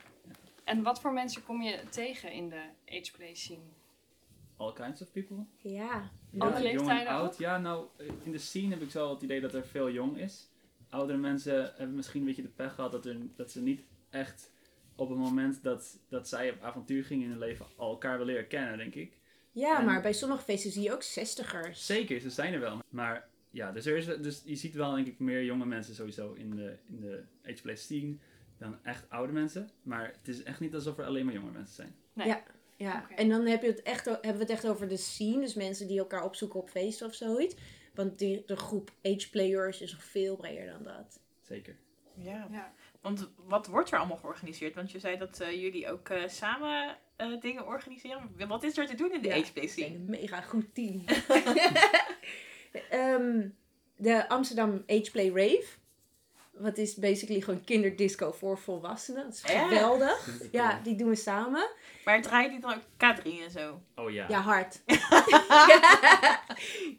En 0.65 0.83
wat 0.83 1.01
voor 1.01 1.13
mensen 1.13 1.45
kom 1.45 1.63
je 1.63 1.81
tegen 1.91 2.33
in 2.33 2.49
de 2.49 2.63
ageplay 2.89 3.35
scene? 3.35 3.63
All 4.57 4.73
kinds 4.73 5.03
of 5.03 5.13
people. 5.13 5.45
Ja. 5.57 5.93
Alle 5.93 6.11
Ja, 6.31 6.39
jong 6.39 6.55
en 6.55 6.63
leeftijden 6.63 7.09
oud. 7.13 7.33
ook? 7.33 7.39
Ja, 7.39 7.59
nou, 7.59 7.87
in 8.23 8.33
de 8.33 8.39
scene 8.39 8.69
heb 8.71 8.83
ik 8.83 8.91
zo 8.91 9.11
het 9.11 9.23
idee 9.23 9.41
dat 9.41 9.55
er 9.55 9.67
veel 9.67 9.91
jong 9.91 10.19
is. 10.19 10.49
Oudere 10.89 11.19
mensen 11.19 11.73
hebben 11.77 11.95
misschien 11.97 12.21
een 12.21 12.27
beetje 12.27 12.43
de 12.43 12.49
pech 12.49 12.75
gehad 12.75 12.93
dat, 12.93 13.07
er, 13.07 13.17
dat 13.37 13.51
ze 13.51 13.63
niet 13.63 13.83
echt 14.11 14.53
op 14.97 15.09
het 15.09 15.19
moment 15.19 15.63
dat, 15.63 15.99
dat 16.09 16.29
zij 16.29 16.51
op 16.51 16.63
avontuur 16.63 17.05
gingen 17.05 17.25
in 17.25 17.31
hun 17.31 17.39
leven 17.39 17.67
elkaar 17.79 18.19
willen 18.19 18.33
leren 18.33 18.49
kennen, 18.49 18.79
denk 18.79 18.95
ik. 18.95 19.19
Ja, 19.53 19.79
En- 19.79 19.85
maar 19.85 20.03
bij 20.03 20.13
sommige 20.13 20.43
feesten 20.43 20.71
zie 20.71 20.83
je 20.83 20.93
ook 20.93 21.03
zestigers. 21.03 21.87
Zeker, 21.87 22.21
ze 22.21 22.31
zijn 22.31 22.53
er 22.53 22.61
wel. 22.61 22.79
Maar 22.89 23.29
ja, 23.51 23.73
dus, 23.73 23.87
er 23.87 23.97
is, 23.97 24.05
dus 24.07 24.43
je 24.45 24.55
ziet 24.57 24.75
wel 24.75 24.95
denk 24.95 25.07
ik 25.07 25.19
meer 25.19 25.45
jonge 25.45 25.67
mensen 25.67 25.95
sowieso 25.95 26.33
in 26.33 26.57
de, 26.57 26.77
in 26.89 27.01
de 27.01 27.25
ageplay 27.45 27.77
scene 27.77 28.17
dan 28.59 28.79
echt 28.83 29.11
oude 29.11 29.33
mensen. 29.33 29.71
Maar 29.83 30.07
het 30.07 30.29
is 30.29 30.43
echt 30.43 30.61
niet 30.61 30.75
alsof 30.75 30.99
er 30.99 31.05
alleen 31.05 31.25
maar 31.25 31.35
jonge 31.35 31.51
mensen 31.51 31.75
zijn. 31.75 31.95
Ja, 32.77 33.03
Oké. 33.05 33.15
en 33.15 33.29
dan 33.29 33.47
heb 33.47 33.63
je 33.63 33.69
het 33.69 33.83
echt, 33.83 34.05
hebben 34.05 34.33
we 34.33 34.39
het 34.39 34.51
echt 34.51 34.67
over 34.67 34.89
de 34.89 34.97
scene, 34.97 35.41
dus 35.41 35.55
mensen 35.55 35.87
die 35.87 35.99
elkaar 35.99 36.25
opzoeken 36.25 36.61
op 36.61 36.71
feesten 36.71 37.07
of 37.07 37.15
zoiets. 37.15 37.55
Want 37.95 38.19
die, 38.19 38.43
de 38.47 38.57
groep 38.57 38.91
ageplayers 39.03 39.81
is 39.81 39.93
nog 39.93 40.05
veel 40.05 40.37
breder 40.37 40.67
dan 40.67 40.83
dat. 40.83 41.21
Zeker. 41.43 41.77
ja. 42.15 42.49
Ja. 42.51 42.73
Want 43.01 43.31
wat 43.37 43.67
wordt 43.67 43.91
er 43.91 43.99
allemaal 43.99 44.17
georganiseerd? 44.17 44.75
Want 44.75 44.91
je 44.91 44.99
zei 44.99 45.17
dat 45.17 45.41
eh, 45.41 45.61
jullie 45.61 45.91
ook 45.91 46.09
eh, 46.09 46.29
samen 46.29 46.97
eh, 47.17 47.41
dingen 47.41 47.67
organiseren. 47.67 48.31
Wat 48.49 48.63
is 48.63 48.79
er 48.79 48.87
te 48.87 48.95
doen 48.95 49.13
in 49.13 49.23
de 49.23 49.29
Ja, 49.29 49.35
ageplay 49.35 49.65
We 49.65 49.71
zijn 49.71 49.87
scene? 49.89 49.99
een 49.99 50.11
mega 50.11 50.41
goed 50.41 50.75
team. 50.75 51.05
Ehm, 52.91 53.49
de 53.97 54.29
Amsterdam 54.29 54.83
Ageplay 54.87 55.29
Rave. 55.29 55.67
Wat 56.59 56.79
is 56.79 56.95
basically 56.95 57.41
gewoon 57.41 57.65
kinderdisco 57.65 58.33
voor 58.33 58.59
volwassenen. 58.59 59.25
Dat 59.25 59.33
is 59.35 59.43
geweldig. 59.47 60.29
Ja, 60.53 60.81
die 60.83 60.95
doen 60.97 61.09
we 61.09 61.15
samen. 61.15 61.69
Maar 62.05 62.23
draaien 62.23 62.51
die 62.51 62.61
dan 62.61 62.73
ook 62.75 62.81
K3 62.81 63.23
en 63.45 63.51
zo? 63.51 63.81
Oh 63.95 64.11
ja. 64.11 64.25
Ja, 64.29 64.41
hard. 64.41 64.81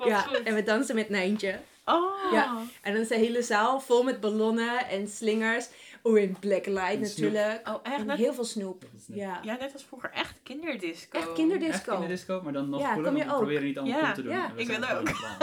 Ja, 0.06 0.20
goed. 0.22 0.44
en 0.44 0.56
we 0.56 0.64
dansen 0.64 0.96
met 0.96 1.10
Nijntje. 1.10 1.60
Oh. 1.86 2.32
Ja. 2.32 2.58
En 2.82 2.94
dan 2.94 3.02
is 3.02 3.08
de 3.08 3.16
hele 3.16 3.42
zaal 3.42 3.80
vol 3.80 4.04
met 4.04 4.20
ballonnen 4.20 4.88
en 4.88 5.08
slingers. 5.08 5.68
Oh, 6.02 6.20
en 6.20 6.38
Black 6.40 6.66
Light 6.66 7.02
En 7.02 7.06
snoep. 7.08 7.32
natuurlijk. 7.32 7.68
Oh, 7.68 7.76
echt? 7.84 7.98
En 8.00 8.06
Net, 8.06 8.18
heel 8.18 8.34
veel 8.34 8.44
snoep. 8.44 8.84
Ja, 9.08 9.40
ja, 9.44 9.56
net 9.60 9.74
als 9.74 9.84
vroeger. 9.84 10.12
Echt 10.12 10.34
kinderdisco. 10.44 11.18
echt 11.18 11.26
Echt 11.28 11.36
kinderdisco. 11.36 11.96
in 11.96 12.02
de 12.02 12.08
disco, 12.08 12.42
maar 12.44 12.54
dan 12.54 12.70
nog 12.70 12.82
Ja, 12.82 12.94
cooler, 12.94 13.04
kom 13.12 13.18
je 13.18 13.26
want 13.26 13.30
we 13.30 13.32
ook? 13.36 13.42
proberen 13.42 13.64
niet 13.68 13.78
allemaal 13.78 13.98
Ja, 13.98 14.04
cool 14.04 14.16
te 14.16 14.22
doen. 14.22 14.32
ja, 14.32 14.52
ik 14.56 14.68
wil 14.68 14.76
ook. 14.98 15.08
Ja, 15.10 15.38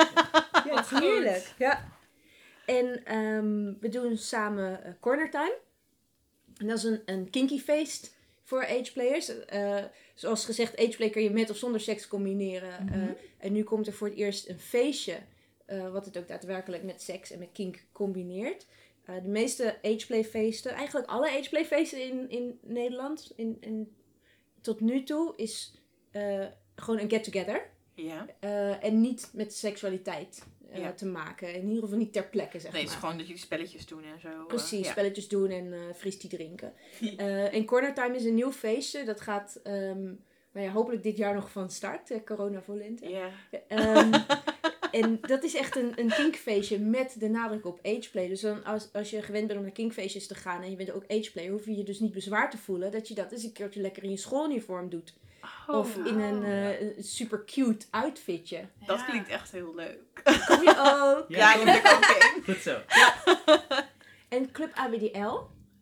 Wat 0.74 0.88
het 0.90 0.90
is 0.92 0.98
heerlijk. 0.98 1.52
Ja. 1.58 1.88
En 2.66 3.04
ehm, 3.04 3.72
we 3.80 3.88
doen 3.88 4.16
samen 4.16 4.84
eh, 4.84 4.92
Corner 5.00 5.30
Time. 5.30 5.58
En 6.56 6.66
dat 6.66 6.78
is 6.78 6.84
een, 6.84 7.02
een 7.04 7.30
kinky 7.30 7.58
feest 7.58 8.14
voor 8.42 8.66
ageplayers. 8.66 9.44
Eh 9.44 9.84
zoals 10.14 10.44
gezegd, 10.44 10.78
ageplay 10.78 11.10
kun 11.10 11.22
je 11.22 11.30
met 11.30 11.50
of 11.50 11.56
zonder 11.56 11.80
seks 11.80 12.08
combineren. 12.08 12.84
Mhm. 12.84 12.94
Eh, 12.94 13.08
en 13.38 13.52
nu 13.52 13.62
komt 13.62 13.86
er 13.86 13.92
voor 13.92 14.08
het 14.08 14.16
eerst 14.16 14.48
een 14.48 14.58
feestje, 14.58 15.18
wat 15.92 16.04
het 16.04 16.18
ook 16.18 16.28
daadwerkelijk 16.28 16.82
met 16.82 17.02
seks 17.02 17.30
en 17.30 17.38
met 17.38 17.52
kink 17.52 17.84
combineert. 17.92 18.66
De 19.04 19.28
meeste 19.28 19.78
ageplay 19.82 20.24
feesten, 20.24 20.72
eigenlijk 20.72 21.08
alle 21.08 21.30
ageplay 21.30 21.64
feesten 21.64 22.02
in, 22.02 22.30
in 22.30 22.58
Nederland, 22.62 23.32
in, 23.36 23.56
in, 23.60 23.96
tot 24.60 24.80
nu 24.80 25.02
toe, 25.02 25.32
is 25.36 25.74
gewoon 26.74 27.00
een 27.00 27.10
get-together. 27.10 27.70
Ja. 27.94 28.26
En 28.80 29.00
niet 29.00 29.30
met 29.32 29.54
seksualiteit 29.54 30.44
eh, 30.72 30.80
Ja. 30.80 30.92
te 30.92 31.06
maken. 31.06 31.54
In 31.54 31.66
ieder 31.68 31.82
geval 31.82 31.98
niet 31.98 32.12
ter 32.12 32.24
plekke, 32.28 32.60
zeg 32.60 32.72
Nee, 32.72 32.80
het 32.80 32.90
is 32.90 32.94
maar. 32.96 33.02
gewoon 33.04 33.18
dat 33.18 33.26
jullie 33.26 33.42
spelletjes 33.42 33.86
doen 33.86 34.04
en 34.04 34.20
zo. 34.20 34.28
eh, 34.28 34.46
Precies, 34.46 34.84
ja. 34.86 34.90
spelletjes 34.92 35.28
doen 35.28 35.50
en 35.50 35.72
eh 35.72 35.78
fristie 35.94 36.28
drinken. 36.28 36.72
En 37.56 37.64
Corner 37.64 37.94
Time 37.94 38.16
is 38.16 38.24
een 38.24 38.34
nieuw 38.34 38.52
feestje. 38.52 39.04
Dat 39.04 39.20
gaat 39.20 39.60
nou 40.54 40.66
ja, 40.66 40.72
hopelijk 40.72 41.02
dit 41.02 41.16
jaar 41.16 41.34
nog 41.34 41.50
van 41.50 41.70
start. 41.70 42.24
corona 42.24 42.62
voor 42.62 42.76
lente. 42.76 43.08
Ja. 43.08 43.28
Ehm, 43.68 44.10
en 44.92 45.18
dat 45.20 45.42
is 45.42 45.54
echt 45.54 45.76
een, 45.76 45.92
een 46.00 46.08
kinkfeestje 46.08 46.78
met 46.78 47.14
de 47.18 47.28
nadruk 47.28 47.66
op 47.66 47.78
ageplay. 47.82 48.28
Dus 48.28 48.40
dan 48.40 48.64
als, 48.64 48.88
als 48.92 49.10
je 49.10 49.22
gewend 49.22 49.46
bent 49.46 49.58
om 49.58 49.64
naar 49.64 49.74
kinkfeestjes 49.74 50.26
te 50.26 50.34
gaan 50.34 50.62
en 50.62 50.70
je 50.70 50.76
bent 50.76 50.92
ook 50.92 51.04
ageplay, 51.08 51.48
hoef 51.48 51.64
je 51.64 51.76
je 51.76 51.82
dus 51.84 52.00
niet 52.00 52.12
bezwaar 52.12 52.50
te 52.50 52.58
voelen 52.58 52.90
dat 52.92 53.08
je 53.08 53.14
dat 53.14 53.32
eens 53.32 53.44
een 53.44 53.52
keertje 53.52 53.80
lekker 53.80 54.02
in 54.02 54.10
je 54.10 54.16
schooluniform 54.16 54.88
doet. 54.88 55.14
Oh, 55.66 55.76
of 55.78 55.96
in 55.96 56.20
een 56.20 56.42
eh, 56.44 56.80
een 56.80 57.04
super 57.04 57.44
cute 57.44 57.86
outfitje. 57.90 58.64
Dat 58.86 58.98
Ja. 58.98 59.04
klinkt 59.04 59.28
echt 59.28 59.52
heel 59.52 59.74
leuk. 59.74 59.98
Kom 60.46 60.62
je 60.62 60.74
ook? 60.78 61.24
Ja, 61.38 61.54
ik 61.58 61.64
ben 61.64 61.82
er 61.84 61.94
ook 61.96 62.34
in. 62.36 62.54
Goed 62.54 62.62
zo. 62.62 62.78
En 64.28 64.50
Club 64.52 64.70
ABDL. 64.74 65.38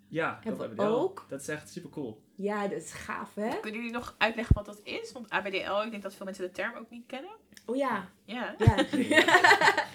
Ja, 0.08 0.34
dat 0.34 0.44
Hebben 0.44 0.54
we 0.54 0.66
hebben 0.66 0.76
we 0.76 0.82
wel. 0.84 1.00
ook. 1.00 1.26
Dat 1.28 1.40
is 1.40 1.48
echt 1.48 1.70
super 1.70 1.90
cool. 1.90 2.20
Ja, 2.42 2.68
dat 2.68 2.82
is 2.82 2.92
gaaf, 2.92 3.34
hè? 3.34 3.48
Kunnen 3.60 3.80
jullie 3.80 3.94
nog 3.96 4.14
uitleggen 4.18 4.54
wat 4.54 4.66
dat 4.66 4.80
is? 4.84 5.12
Want 5.12 5.30
ABDL, 5.30 5.82
ik 5.84 5.90
denk 5.90 6.02
dat 6.02 6.14
veel 6.14 6.24
mensen 6.26 6.44
de 6.44 6.50
term 6.52 6.76
ook 6.76 6.90
niet 6.90 7.06
kennen. 7.06 7.30
Oh 7.66 7.76
ja. 7.76 8.08
Ja. 8.24 8.54
Ja. 8.58 8.84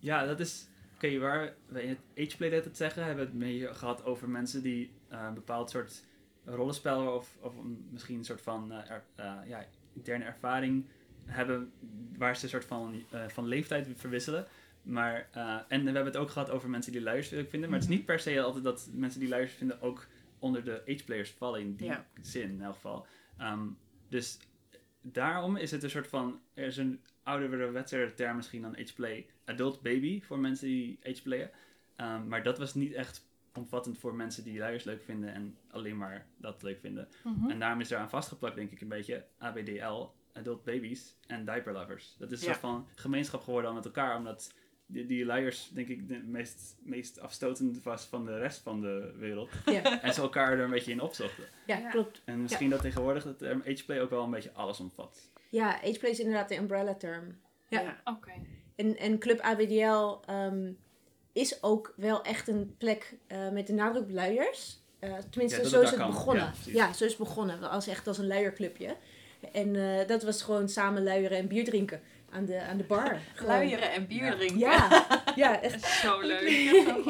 Ja, 0.00 0.26
dat 0.26 0.40
is... 0.40 0.66
Oké, 0.94 1.18
waar 1.18 1.54
we 1.66 1.82
in 1.82 1.88
het 1.88 1.98
ageplay 2.26 2.48
net 2.48 2.64
het 2.64 2.76
zeggen, 2.76 3.04
hebben 3.04 3.24
we 3.24 3.30
het 3.30 3.40
mee 3.40 3.74
gehad 3.74 4.04
over 4.04 4.28
mensen 4.28 4.62
die 4.62 4.90
eh, 5.08 5.24
een 5.28 5.34
bepaald 5.34 5.70
soort 5.70 6.04
rollenspel 6.44 7.06
of, 7.14 7.36
of 7.40 7.54
misschien 7.90 8.18
een 8.18 8.24
soort 8.24 8.40
van, 8.40 8.72
eh, 8.72 8.90
er- 8.90 9.04
eh, 9.14 9.34
ja, 9.46 9.64
interne 9.94 10.24
ervaring 10.24 10.84
hebben 11.24 11.72
waar 12.16 12.36
ze 12.36 12.42
een 12.44 12.50
soort 12.50 12.64
van, 12.64 13.02
eh, 13.10 13.28
van 13.28 13.46
leeftijd 13.46 13.88
verwisselen. 13.96 14.46
Maar, 14.82 15.28
eh, 15.32 15.54
en 15.68 15.78
we 15.80 15.84
hebben 15.84 16.04
het 16.04 16.16
ook 16.16 16.30
gehad 16.30 16.50
over 16.50 16.68
mensen 16.70 16.92
die 16.92 17.02
luiers 17.02 17.28
vinden. 17.28 17.60
Maar 17.70 17.78
het 17.78 17.88
is 17.88 17.96
niet 17.96 18.04
per 18.06 18.18
se 18.20 18.40
altijd 18.42 18.64
dat 18.64 18.88
mensen 18.92 19.20
die 19.20 19.28
luiers 19.28 19.52
vinden 19.52 19.80
ook 19.80 20.06
onder 20.38 20.64
de 20.64 20.82
age-players 20.88 21.30
vallen 21.30 21.60
in 21.60 21.74
die 21.74 21.86
Ja. 21.86 22.06
zin 22.20 22.50
in 22.50 22.62
elk 22.62 22.74
geval. 22.74 23.06
Ehm, 23.36 23.66
dus 24.08 24.38
daarom 25.00 25.56
is 25.56 25.70
het 25.70 25.82
een 25.82 25.90
soort 25.90 26.06
van, 26.08 26.40
er 26.54 26.66
is 26.66 26.76
een 26.76 27.00
ouderwetse 27.22 28.12
term 28.16 28.36
misschien 28.36 28.62
dan 28.62 28.76
age-play, 28.76 29.26
adult 29.44 29.82
baby 29.82 30.22
voor 30.22 30.38
mensen 30.38 30.66
die 30.66 30.98
age-playen. 31.02 31.50
Ehm, 31.96 32.28
maar 32.28 32.42
dat 32.42 32.58
was 32.58 32.74
niet 32.74 32.92
echt 32.92 33.26
omvattend 33.54 33.98
voor 33.98 34.14
mensen 34.14 34.44
die 34.44 34.58
luiers 34.58 34.84
leuk 34.84 35.02
vinden 35.02 35.32
en 35.34 35.56
alleen 35.70 35.96
maar 35.96 36.26
dat 36.36 36.62
leuk 36.62 36.80
vinden. 36.80 37.08
Mhm. 37.24 37.50
En 37.50 37.58
daarom 37.58 37.80
is 37.80 37.90
eraan 37.90 38.10
vastgeplakt, 38.10 38.54
denk 38.56 38.70
ik, 38.70 38.80
een 38.80 38.88
beetje 38.88 39.24
ABDL, 39.38 40.06
Adult 40.32 40.64
Babies 40.64 41.16
en 41.26 41.44
Diaper 41.44 41.72
Lovers. 41.72 42.14
Dat 42.18 42.30
is 42.30 42.40
een 42.40 42.46
Ja. 42.46 42.52
soort 42.52 42.64
van 42.64 42.88
gemeenschap 42.94 43.42
geworden 43.42 43.70
al 43.70 43.76
met 43.76 43.84
elkaar, 43.84 44.16
omdat 44.16 44.54
die, 44.90 45.06
die 45.06 45.24
luiers, 45.24 45.70
denk 45.72 45.88
ik, 45.88 46.08
de 46.08 46.18
meest, 46.26 46.76
meest 46.82 47.20
afstotend 47.20 47.82
was 47.82 48.04
van 48.04 48.24
de 48.24 48.38
rest 48.38 48.60
van 48.60 48.80
de 48.80 49.12
wereld. 49.18 49.50
Ja. 49.66 50.02
En 50.02 50.14
ze 50.14 50.20
elkaar 50.20 50.52
er 50.52 50.60
een 50.64 50.70
beetje 50.70 50.92
in 50.92 51.00
opzochten. 51.00 51.44
Ja, 51.66 51.76
Ja. 51.78 51.88
klopt. 51.90 52.22
En 52.24 52.42
misschien 52.42 52.70
dat 52.70 52.80
tegenwoordig 52.80 53.24
het 53.24 53.38
term 53.38 53.62
ageplay 53.66 54.00
ook 54.00 54.10
wel 54.10 54.24
een 54.24 54.30
beetje 54.30 54.52
alles 54.52 54.80
omvat. 54.80 55.30
Ja, 55.50 55.74
ageplay 55.82 56.10
is 56.10 56.18
inderdaad 56.20 56.48
de 56.48 56.56
umbrella 56.56 56.94
term. 56.94 57.36
Ja. 57.68 57.80
Ja. 57.80 58.00
Oké. 58.04 58.30
En, 58.76 58.96
en 58.96 59.18
Club 59.18 59.40
ABDL 59.40 60.30
ehm, 60.30 60.72
is 61.32 61.62
ook 61.62 61.92
wel 61.96 62.22
echt 62.22 62.48
een 62.48 62.74
plek 62.78 63.16
eh, 63.26 63.48
met 63.50 63.66
de 63.66 63.72
nadruk 63.72 64.02
op 64.02 64.10
luiers. 64.10 64.78
Eh, 64.98 65.14
tenminste, 65.30 65.56
Ja, 65.56 65.62
dat 65.62 65.72
zo 65.72 65.80
is 65.80 65.90
het 65.90 65.98
kan. 65.98 66.10
begonnen. 66.10 66.52
Ja, 66.66 66.92
zo 66.92 67.04
is 67.04 67.10
het 67.10 67.18
begonnen. 67.18 67.70
Als 67.70 67.86
echt 67.86 68.06
als 68.06 68.18
een 68.18 68.26
luierclubje. 68.26 68.96
En 69.52 69.76
eh, 69.76 70.06
dat 70.06 70.22
was 70.22 70.42
gewoon 70.42 70.68
samen 70.68 71.02
luieren 71.02 71.38
en 71.38 71.48
bier 71.48 71.64
drinken 71.64 72.00
aan 72.30 72.44
de, 72.44 72.60
aan 72.62 72.76
de 72.76 72.84
bar. 72.84 73.18
Gewoon. 73.34 73.54
Luieren 73.54 73.92
en 73.92 74.06
bier 74.06 74.24
Ja. 74.24 74.34
drinken. 74.36 74.58
Ja, 74.58 75.04
ja, 75.36 75.60
echt. 75.62 75.86
Zo 75.86 76.20
leuk. 76.26 76.48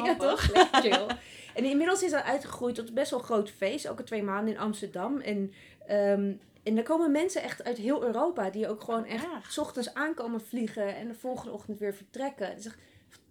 ja, 0.05 0.15
toch? 0.15 0.51
Lekker 0.53 0.81
chill. 0.81 1.05
En 1.53 1.65
inmiddels 1.65 2.03
is 2.03 2.11
dat 2.11 2.23
uitgegroeid 2.23 2.75
tot 2.75 2.93
best 2.93 3.09
wel 3.11 3.19
een 3.19 3.25
groot 3.25 3.49
feest. 3.49 3.85
Elke 3.85 4.03
twee 4.03 4.23
maanden 4.23 4.53
in 4.53 4.59
Amsterdam. 4.59 5.19
En, 5.19 5.53
ehm 5.87 6.31
en 6.63 6.75
daar 6.75 6.83
komen 6.83 7.11
mensen 7.11 7.41
echt 7.43 7.63
uit 7.63 7.77
heel 7.77 8.03
Europa. 8.03 8.49
Die 8.49 8.67
ook 8.69 8.81
gewoon 8.83 9.05
echt 9.05 9.23
Ja. 9.23 9.41
s 9.47 9.57
ochtends 9.57 9.93
aankomen 9.93 10.41
vliegen. 10.41 10.95
En 10.95 11.07
de 11.07 11.13
volgende 11.13 11.51
ochtend 11.51 11.79
weer 11.79 11.93
vertrekken. 11.93 12.47
Het 12.47 12.59
is 12.59 12.65
echt 12.65 12.77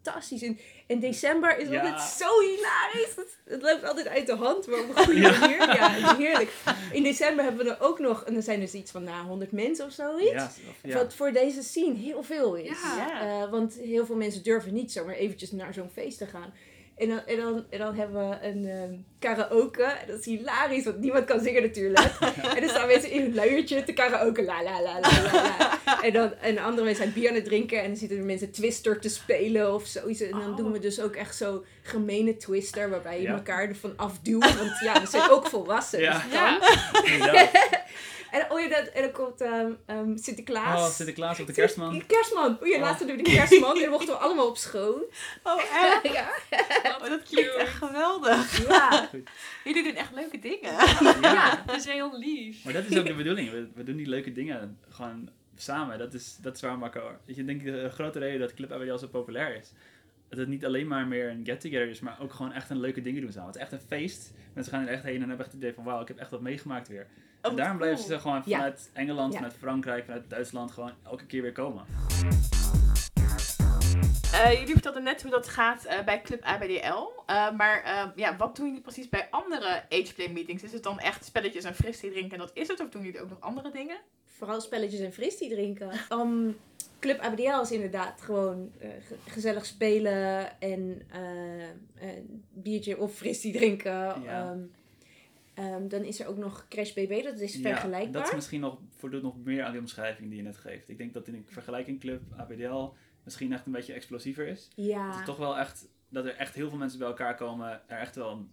fantastisch. 0.03 0.43
En 0.43 0.59
in 0.87 1.01
december 1.01 1.59
is 1.59 1.65
het 1.69 1.73
Ja. 1.73 1.81
altijd 1.81 2.01
zo 2.11 2.41
hilarisch. 2.41 3.15
Het, 3.17 3.37
het 3.45 3.63
loopt 3.63 3.85
altijd 3.85 4.09
uit 4.09 4.27
de 4.27 4.35
hand. 4.37 4.67
Maar 4.67 4.79
op 4.81 4.89
een 4.89 5.05
goede 5.05 5.21
Ja. 5.29 5.39
manier. 5.39 5.59
Ja, 5.75 5.91
het 5.91 6.11
is 6.19 6.27
heerlijk. 6.27 6.51
In 6.93 7.03
december 7.03 7.45
hebben 7.45 7.65
we 7.65 7.71
er 7.71 7.81
ook 7.81 7.99
nog... 7.99 8.25
En 8.25 8.33
dan 8.33 8.43
zijn 8.43 8.61
dus 8.61 8.73
iets 8.75 8.91
van 8.91 9.03
nou, 9.05 9.27
100 9.27 9.53
mensen 9.53 9.87
of 9.87 9.93
zoiets. 9.93 10.45
Ja. 10.83 10.95
Wat 10.95 11.15
voor 11.15 11.33
deze 11.33 11.63
scene 11.63 11.95
heel 11.95 12.23
veel 12.23 12.55
is. 12.55 12.69
Ja. 12.83 12.97
Ja. 12.97 13.43
Eh, 13.43 13.51
want 13.51 13.75
heel 13.75 14.07
veel 14.07 14.17
mensen 14.17 14.43
durven 14.43 14.75
niet 14.75 14.93
zomaar 14.93 15.15
eventjes 15.15 15.51
naar 15.53 15.75
zo'n 15.75 15.91
feest 15.93 16.19
te 16.19 16.27
gaan. 16.27 16.55
En 16.99 17.09
dan, 17.09 17.21
en 17.27 17.37
dan, 17.37 17.65
en 17.71 17.79
dan 17.79 17.95
hebben 17.95 18.29
we 18.29 18.37
een 18.47 18.67
ehm, 18.69 18.93
karaoke. 19.19 19.83
En 19.83 20.07
dat 20.07 20.19
is 20.19 20.25
hilarisch, 20.25 20.85
want 20.85 20.99
niemand 20.99 21.25
kan 21.25 21.41
zingen 21.41 21.63
natuurlijk. 21.63 21.99
en 22.55 22.61
dan 22.61 22.69
staan 22.69 22.87
mensen 22.87 23.11
in 23.11 23.21
hun 23.21 23.35
luiertje 23.35 23.85
te 23.85 23.93
karaoke. 23.93 24.43
La 24.45 24.63
la 24.63 24.83
la 24.83 25.01
la 25.01 25.09
la. 25.33 26.03
En, 26.03 26.13
dan, 26.13 26.35
en 26.41 26.59
andere 26.59 26.85
mensen 26.85 27.03
zijn 27.03 27.15
bier 27.15 27.29
aan 27.29 27.35
het 27.35 27.45
drinken. 27.45 27.83
En 27.83 27.87
dan 27.89 27.97
zitten 27.97 28.19
er 28.19 28.25
mensen 28.25 28.51
Twister 28.51 29.01
te 29.01 29.09
spelen 29.09 29.75
of 29.75 29.87
zoiets. 29.87 30.21
En 30.21 30.31
dan 30.31 30.51
Oh. 30.51 30.57
doen 30.57 30.73
we 30.73 30.79
dus 30.79 31.01
ook 31.01 31.15
echt 31.15 31.37
zo 31.37 31.65
gemene 31.83 32.37
Twister. 32.37 32.91
Waarbij 32.91 33.17
je 33.17 33.23
Ja. 33.23 33.33
elkaar 33.35 33.69
ervan 33.69 33.93
afduwt. 33.97 34.57
Want 34.59 34.79
ja, 34.85 35.01
we 35.01 35.07
zijn 35.07 35.31
ook 35.31 35.47
volwassen. 35.47 36.01
Ja. 36.01 36.13
dus 36.13 36.33
Ja. 36.33 36.59
En, 38.31 38.51
oh 38.51 38.61
ja, 38.61 38.69
dat, 38.69 38.87
en 38.87 39.03
dan 39.03 39.13
komt 39.13 39.41
ehm, 39.41 39.73
ehm, 39.87 40.17
Sinterklaas. 40.17 40.81
Oh, 40.81 40.89
Sinterklaas 40.95 41.41
of 41.41 41.47
de 41.47 41.53
kerstman. 41.53 42.07
Kerstman. 42.07 42.59
O 42.61 42.65
ja, 42.65 42.75
Oh. 42.77 42.81
laatst 42.81 42.99
hadden 42.99 43.17
we 43.17 43.23
de 43.23 43.31
kerstman. 43.31 43.75
En 43.77 43.81
dan 43.83 43.91
mochten 43.97 44.09
we 44.09 44.21
allemaal 44.21 44.49
op 44.49 44.57
schoon. 44.57 45.03
Oh, 45.43 45.63
echt? 45.83 46.13
ja. 46.13 46.29
Oh, 47.01 47.09
dat 47.09 47.23
klinkt 47.23 47.55
echt 47.55 47.75
geweldig. 47.75 48.69
Ja. 48.69 49.09
Jullie 49.65 49.83
doen 49.83 49.95
echt 49.95 50.15
leuke 50.15 50.39
dingen. 50.39 50.73
Ja. 51.21 51.63
Dat 51.67 51.77
is 51.77 51.85
heel 51.85 52.19
lief. 52.19 52.65
Maar 52.65 52.73
dat 52.73 52.85
is 52.85 52.99
ook 52.99 53.07
de 53.07 53.15
bedoeling. 53.15 53.51
We, 53.51 53.69
we 53.75 53.83
doen 53.85 53.97
die 53.97 54.09
leuke 54.09 54.33
dingen 54.33 54.79
gewoon 54.89 55.29
samen. 55.57 55.99
Dat 55.99 56.15
is, 56.15 56.37
dat 56.41 56.55
is 56.55 56.61
waarom 56.61 56.85
ik 56.85 56.97
ook... 56.97 57.13
Ik 57.25 57.47
denk 57.47 57.65
de 57.65 57.91
grote 57.91 58.19
reden 58.19 58.41
dat 58.41 58.55
Club 58.55 58.73
ABDL 58.73 58.97
zo 58.97 59.07
populair 59.07 59.57
is. 59.57 59.73
Dat 60.29 60.39
het 60.39 60.49
niet 60.49 60.65
alleen 60.65 60.87
maar 60.87 61.07
meer 61.07 61.31
een 61.31 61.45
get-together 61.45 61.89
is, 61.89 62.01
maar 62.01 62.17
ook 62.21 62.33
gewoon 62.33 62.53
echt 62.53 62.71
een 62.71 62.81
leuke 62.81 63.01
dingen 63.01 63.21
doen 63.23 63.33
samen. 63.33 63.47
Het 63.47 63.57
is 63.57 63.63
echt 63.63 63.73
een 63.73 63.81
feest. 63.89 64.33
Mensen 64.53 64.73
gaan 64.73 64.87
er 64.87 64.93
echt 64.93 65.03
heen 65.03 65.15
en 65.15 65.29
hebben 65.29 65.39
echt 65.39 65.47
het 65.55 65.63
idee 65.63 65.75
van 65.75 65.85
wauw, 65.85 66.01
ik 66.01 66.09
heb 66.09 66.19
echt 66.19 66.31
wat 66.31 66.41
meegemaakt 66.41 66.89
weer. 66.89 67.07
Oh, 67.43 67.57
daarom 67.57 67.77
blijven 67.77 68.05
ze 68.05 68.19
gewoon 68.19 68.43
Ja. 68.45 68.57
vanuit 68.57 68.91
Engeland, 68.93 69.33
Ja. 69.33 69.39
vanuit 69.39 69.57
Frankrijk, 69.59 70.05
vanuit 70.05 70.31
Duitsland 70.31 70.71
gewoon 70.71 70.93
elke 71.05 71.27
keer 71.27 71.43
weer 71.43 71.53
komen. 71.53 71.85
Eh, 74.33 74.53
jullie 74.53 74.73
vertelden 74.73 75.03
net 75.03 75.23
hoe 75.23 75.31
dat 75.31 75.49
gaat 75.49 75.85
eh, 75.85 76.05
bij 76.05 76.21
Club 76.23 76.43
ABDL. 76.43 77.09
Eh, 77.27 77.51
maar 77.51 77.83
eh, 77.83 78.05
ja, 78.17 78.37
wat 78.37 78.57
doen 78.57 78.67
jullie 78.67 78.81
precies 78.81 79.09
bij 79.09 79.27
andere 79.31 79.83
ageplay 79.89 80.29
meetings? 80.29 80.63
Is 80.63 80.73
het 80.73 80.83
dan 80.83 80.99
echt 80.99 81.25
spelletjes 81.25 81.65
en 81.65 81.75
fristie 81.75 82.11
drinken 82.11 82.33
en 82.33 82.39
dat 82.39 82.51
is 82.55 82.69
het? 82.69 82.81
Of 82.81 82.89
doen 82.89 83.03
jullie 83.03 83.21
ook 83.23 83.29
nog 83.29 83.41
andere 83.41 83.71
dingen? 83.71 83.97
Vooral 84.25 84.61
spelletjes 84.61 85.01
en 85.01 85.13
fristie 85.13 85.49
drinken. 85.51 85.91
Um, 86.13 86.57
Club 87.01 87.21
ABDL 87.21 87.61
is 87.63 87.71
inderdaad 87.73 88.21
gewoon 88.21 88.71
eh, 88.81 88.89
ge- 89.07 89.17
gezellig 89.31 89.67
spelen 89.67 90.61
en 90.61 91.03
eh, 91.11 92.09
biertje 92.53 92.99
of 92.99 93.15
fristie 93.15 93.53
drinken. 93.53 93.93
Ja. 93.93 94.15
Ehm, 94.51 94.59
ehm, 95.59 95.89
dan 95.89 96.03
is 96.03 96.21
er 96.21 96.27
ook 96.27 96.37
nog 96.37 96.67
Crash 96.69 96.93
BB, 96.93 97.23
dat 97.23 97.41
is 97.41 97.55
Ja, 97.55 97.61
vergelijkbaar. 97.69 98.13
dat 98.13 98.29
is 98.31 98.35
misschien 98.35 98.61
nog, 98.61 98.79
voldoet 98.97 99.23
nog 99.23 99.37
meer 99.45 99.65
aan 99.65 99.71
die 99.73 99.81
omschrijving 99.81 100.29
die 100.29 100.37
je 100.37 100.43
net 100.45 100.57
geeft. 100.57 100.89
Ik 100.89 100.99
denk 100.99 101.13
dat 101.15 101.29
in 101.29 101.35
een 101.35 101.47
vergelijking 101.49 102.01
Club 102.01 102.23
ABDL 102.37 102.89
misschien 103.25 103.53
echt 103.53 103.67
een 103.67 103.73
beetje 103.73 103.93
explosiever 103.93 104.47
is. 104.47 104.69
Ja, 104.75 105.19
is 105.21 105.25
toch 105.27 105.37
wel 105.37 105.59
echt 105.59 105.89
dat 106.09 106.25
er 106.25 106.35
echt 106.37 106.55
heel 106.55 106.69
veel 106.69 106.79
mensen 106.79 106.99
bij 106.99 107.09
elkaar 107.09 107.35
komen. 107.35 107.81
Er 107.87 107.99
echt 107.99 108.17
wel 108.17 108.31
een, 108.33 108.51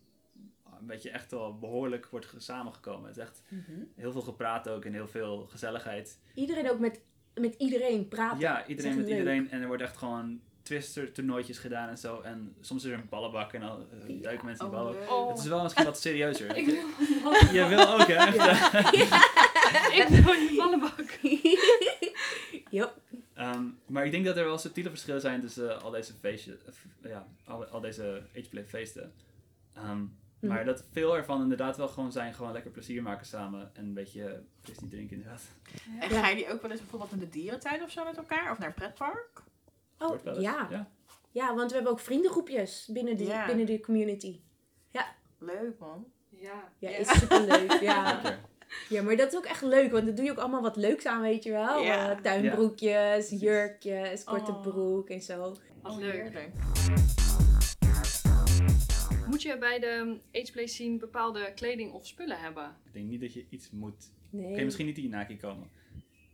een 0.79 0.85
beetje 0.85 1.09
echt 1.09 1.31
wel 1.31 1.59
behoorlijk 1.59 2.07
wordt 2.07 2.25
ge- 2.25 2.39
samengekomen. 2.39 3.07
Het 3.07 3.17
is 3.17 3.23
echt 3.23 3.41
Mhm. 3.49 3.71
heel 3.95 4.11
veel 4.11 4.21
gepraat 4.21 4.69
ook 4.69 4.85
en 4.85 4.93
heel 4.93 5.07
veel 5.07 5.45
gezelligheid. 5.47 6.19
iedereen 6.33 6.69
ook 6.71 6.79
met, 6.79 7.01
met 7.33 7.55
iedereen 7.57 8.07
praten. 8.07 8.39
Ja, 8.39 8.67
iedereen 8.67 8.95
met 8.95 9.05
leuk. 9.07 9.17
iedereen. 9.17 9.49
En 9.51 9.61
er 9.61 9.67
wordt 9.67 9.81
echt 9.81 9.97
gewoon 9.97 10.41
twister 10.65 11.11
toernooitjes 11.11 11.57
gedaan 11.57 11.89
en 11.89 11.97
zo. 11.97 12.21
En 12.21 12.55
soms 12.61 12.83
is 12.83 12.91
er 12.91 12.97
een 12.97 13.09
ballenbak 13.09 13.53
en 13.53 13.61
dan 13.61 13.85
Ja. 14.07 14.21
duiken 14.21 14.45
mensen 14.45 14.65
in 14.65 14.71
die 14.71 14.79
Oh, 14.79 14.85
ballen. 14.85 15.09
Oh. 15.09 15.29
Het 15.29 15.37
is 15.37 15.45
wel 15.47 15.63
misschien 15.63 15.85
wat 15.85 15.99
serieuzer. 16.01 16.55
Ik 16.57 16.65
Je 17.51 17.65
wil 17.69 17.93
ook, 17.93 18.07
hè? 18.07 18.15
Echt, 19.99 20.09
Ik 20.17 20.23
wil 20.23 20.33
die 20.33 20.57
ballenbak. 20.57 21.17
Yep. 22.69 22.97
Ehm, 23.33 23.63
maar 23.85 24.05
ik 24.05 24.11
denk 24.11 24.25
dat 24.25 24.37
er 24.37 24.45
wel 24.45 24.57
subtiele 24.57 24.89
verschillen 24.89 25.21
zijn 25.21 25.41
tussen 25.41 25.69
eh, 25.75 25.81
al 25.83 25.91
deze 25.91 26.13
feestjes, 26.19 26.55
ja, 27.03 27.27
al, 27.45 27.65
al 27.65 27.81
deze 27.81 28.21
ageplay 28.37 28.65
feesten. 28.65 29.13
Ehm, 29.73 30.03
Maar 30.39 30.65
dat 30.65 30.83
veel 30.91 31.15
ervan 31.17 31.41
inderdaad 31.41 31.77
wel 31.77 31.87
gewoon 31.87 32.11
zijn, 32.11 32.33
gewoon 32.33 32.51
lekker 32.51 32.71
plezier 32.71 33.01
maken 33.01 33.25
samen 33.25 33.71
en 33.73 33.85
een 33.85 33.93
beetje 33.93 34.41
fristie 34.61 34.87
drinken 34.87 35.15
inderdaad. 35.15 35.41
En 35.99 36.09
gaan 36.09 36.29
jullie 36.29 36.51
ook 36.53 36.61
wel 36.61 36.71
eens 36.71 36.79
bijvoorbeeld 36.79 37.11
in 37.11 37.19
de 37.19 37.29
dierentuin 37.29 37.83
of 37.83 37.91
zo 37.91 38.03
met 38.03 38.17
elkaar? 38.17 38.51
Of 38.51 38.57
naar 38.57 38.67
een 38.67 38.73
pretpark? 38.73 39.41
Oh, 39.99 40.19
ja. 40.39 40.67
ja. 40.69 40.91
ja, 41.31 41.55
want 41.55 41.69
we 41.69 41.75
hebben 41.75 41.93
ook 41.93 41.99
vriendengroepjes 41.99 42.89
binnen 42.91 43.17
de, 43.17 43.25
Ja. 43.25 43.45
binnen 43.45 43.65
de 43.65 43.79
community. 43.79 44.39
Leuk 45.39 45.79
man. 45.79 46.05
Ja. 46.29 46.71
Ja, 46.79 46.89
is 46.89 47.07
superleuk. 47.19 47.71
Ja. 47.81 48.21
Ja, 48.89 49.01
maar 49.01 49.15
dat 49.15 49.31
is 49.31 49.37
ook 49.37 49.45
echt 49.45 49.61
leuk, 49.61 49.91
want 49.91 50.05
dan 50.05 50.15
doe 50.15 50.25
je 50.25 50.31
ook 50.31 50.37
allemaal 50.37 50.61
wat 50.61 50.75
leuks 50.75 51.05
aan, 51.05 51.21
weet 51.21 51.43
je 51.43 51.51
wel. 51.51 51.79
Ja. 51.81 52.11
Eh, 52.11 52.21
tuinbroekjes, 52.21 53.29
jurkjes, 53.29 54.23
korte 54.23 54.51
Oh. 54.51 54.61
broek 54.61 55.09
en 55.09 55.21
zo. 55.21 55.37
Wat 55.39 55.61
Oh, 55.83 55.97
leuk. 55.97 56.49
Moet 59.27 59.41
je 59.41 59.57
bij 59.57 59.79
de 59.79 60.17
ageplay 60.33 60.67
scene 60.67 60.97
bepaalde 60.97 61.51
kleding 61.55 61.91
of 61.93 62.07
spullen 62.07 62.39
hebben? 62.39 62.75
Ik 62.85 62.93
denk 62.93 63.07
niet 63.09 63.21
dat 63.21 63.33
je 63.33 63.45
iets 63.49 63.69
moet. 63.71 64.11
Nee. 64.29 64.45
Kun 64.47 64.57
je 64.57 64.63
misschien 64.65 64.85
niet 64.85 64.95
die 64.95 65.05
Inaki 65.05 65.37
komen? 65.37 65.69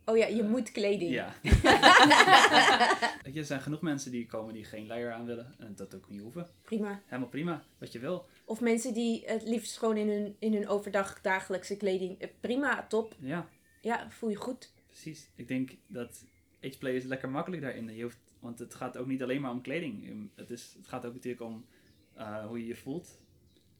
Oh 0.04 0.16
ja, 0.16 0.26
je 0.26 0.42
moet 0.42 0.72
kleding. 0.72 1.10
Ja. 1.10 1.34
Er 3.34 3.44
zijn 3.44 3.60
genoeg 3.60 3.80
mensen 3.80 4.10
die 4.10 4.26
komen 4.26 4.54
die 4.54 4.64
geen 4.64 4.86
luier 4.86 5.12
aan 5.12 5.24
willen. 5.26 5.54
En 5.58 5.72
dat 5.76 5.94
ook 5.94 6.08
niet 6.08 6.20
hoeven. 6.20 6.46
Prima. 6.62 7.02
Helemaal 7.06 7.28
prima, 7.28 7.64
wat 7.78 7.92
je 7.92 7.98
wil. 7.98 8.26
Of 8.44 8.60
mensen 8.60 8.94
die 8.94 9.22
het 9.26 9.42
liefst 9.42 9.78
gewoon 9.78 9.96
in 9.96 10.08
hun, 10.08 10.36
in 10.38 10.52
hun 10.54 10.68
overdag 10.68 11.20
dagelijkse 11.20 11.76
kleding. 11.76 12.18
eh, 12.18 12.28
Prima, 12.40 12.86
top. 12.86 13.16
Ja, 13.20 13.48
Ja, 13.80 14.10
voel 14.10 14.30
je 14.30 14.36
goed. 14.36 14.72
precies. 14.86 15.30
Ik 15.34 15.48
denk 15.48 15.70
dat 15.86 16.24
ageplay 16.62 16.94
is 16.94 17.04
lekker 17.04 17.28
makkelijk 17.28 17.62
daarin. 17.62 17.94
Je 17.96 18.02
hoeft, 18.02 18.18
want 18.40 18.58
het 18.58 18.74
gaat 18.74 18.96
ook 18.96 19.06
niet 19.06 19.22
alleen 19.22 19.40
maar 19.40 19.50
om 19.50 19.60
kleding. 19.60 20.28
Het, 20.34 20.50
is, 20.50 20.74
het 20.76 20.88
gaat 20.88 21.06
ook 21.06 21.14
natuurlijk 21.14 21.42
om 21.42 21.64
eh, 22.14 22.46
hoe 22.46 22.58
je 22.58 22.66
je 22.66 22.76
voelt. 22.76 23.20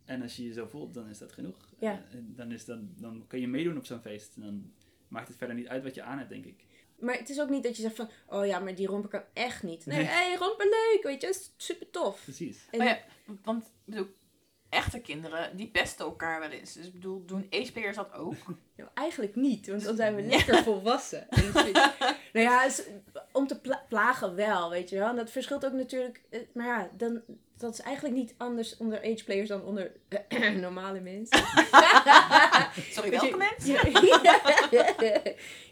En 0.05 0.23
als 0.23 0.37
je 0.37 0.45
je 0.45 0.53
zo 0.53 0.67
voelt, 0.67 0.95
dan 0.95 1.09
is 1.09 1.19
dat 1.19 1.33
genoeg. 1.33 1.57
Ja. 1.79 1.93
Eh, 2.11 2.15
en 2.19 2.33
dan, 2.37 2.53
is 2.53 2.65
dat, 2.65 2.79
dan 3.01 3.25
kun 3.27 3.41
je 3.41 3.49
meedoen 3.49 3.77
op 3.77 3.85
zo'n 3.87 4.01
feest. 4.01 4.37
En 4.37 4.43
dan 4.43 4.73
maakt 5.12 5.29
het 5.29 5.37
verder 5.37 5.57
niet 5.57 5.68
uit 5.68 5.83
wat 5.83 5.94
je 5.94 6.03
aan 6.03 6.18
hebt, 6.18 6.31
denk 6.31 6.44
ik. 6.44 6.64
Maar 6.98 7.14
het 7.18 7.29
is 7.31 7.40
ook 7.40 7.48
niet 7.48 7.62
dat 7.62 7.77
je 7.77 7.83
zegt 7.83 7.96
van, 7.96 8.11
oh 8.29 8.46
ja, 8.46 8.59
maar 8.59 8.75
die 8.75 8.87
romper 8.87 9.11
kan 9.11 9.22
echt 9.33 9.62
niet. 9.62 9.87
Nee, 9.87 9.96
Nee. 9.96 10.07
hey, 10.07 10.37
romper 10.37 10.64
leuk, 10.66 11.01
weet 11.03 11.20
je, 11.22 11.29
is 11.29 11.53
super 11.57 11.90
tof. 11.90 12.22
Precies. 12.22 12.66
En 12.70 12.81
Oh 12.81 12.87
ja, 12.87 12.98
want 13.44 13.62
ik 13.64 13.70
bedoel, 13.85 14.07
echte 14.68 15.01
kinderen, 15.01 15.57
die 15.57 15.68
pesten 15.70 16.05
elkaar 16.05 16.40
wel 16.40 16.51
eens. 16.51 16.72
Dus 16.72 16.87
ik 16.87 16.92
bedoel, 16.92 17.25
doen 17.25 17.46
ace-players 17.51 17.96
dat 17.96 18.12
ook? 18.12 18.35
Nou, 18.77 18.90
eigenlijk 18.94 19.37
niet, 19.37 19.66
want 19.68 19.85
dan 19.85 19.96
zijn 19.96 20.14
we 20.14 20.22
lekker 20.22 20.62
volwassen. 20.62 21.27
Nou 22.33 22.46
ja, 22.46 22.68
om 23.33 23.46
te 23.46 23.61
pla- 23.61 23.85
plagen 23.88 24.35
wel, 24.35 24.70
weet 24.70 24.88
je 24.90 24.98
wel. 24.98 25.09
En 25.09 25.16
dat 25.16 25.31
verschilt 25.31 25.64
ook 25.66 25.72
natuurlijk. 25.72 26.22
eh, 26.31 26.40
Maar 26.55 26.66
ja, 26.66 26.90
dan, 26.96 27.22
dat 27.62 27.72
is 27.72 27.81
eigenlijk 27.81 28.14
niet 28.14 28.35
anders 28.37 28.77
onder 28.77 28.98
ageplayers 28.98 29.48
dan 29.48 29.62
onder 29.62 29.92
normale 30.61 31.01
mensen. 31.01 31.38
Sorry, 32.94 33.11
welke 33.11 33.37
mensen? 33.37 33.75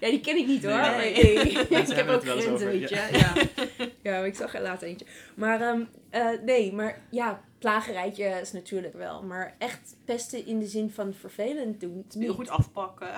Ja, 0.00 0.08
die 0.08 0.20
ken 0.20 0.36
ik 0.36 0.46
niet 0.46 0.62
hoor. 0.64 0.72
Nee. 0.72 0.80
maar 0.80 0.96
nee. 0.96 1.12
ik 1.68 1.68
heb 1.68 2.06
het 2.06 2.16
ook 2.16 2.22
grenzen, 2.22 2.52
over, 2.52 2.66
weet 2.66 2.88
je. 2.88 2.94
Ja. 2.94 3.32
ja, 4.02 4.12
maar 4.18 4.26
ik 4.26 4.34
zag 4.34 4.54
er 4.54 4.62
later 4.62 4.88
eentje. 4.88 5.06
Maar 5.34 5.60
ehm, 5.60 5.82
eh, 6.10 6.28
nee, 6.44 6.72
maar 6.72 7.02
ja, 7.10 7.42
plagerijtje 7.58 8.24
is 8.24 8.52
natuurlijk 8.52 8.94
wel. 8.94 9.22
Maar 9.22 9.54
echt 9.58 9.96
pesten 10.04 10.46
in 10.46 10.58
de 10.58 10.66
zin 10.66 10.90
van 10.90 11.14
vervelend 11.14 11.80
doen. 11.80 12.04
Heel 12.08 12.20
niet. 12.20 12.30
goed 12.30 12.48
afpakken. 12.48 13.08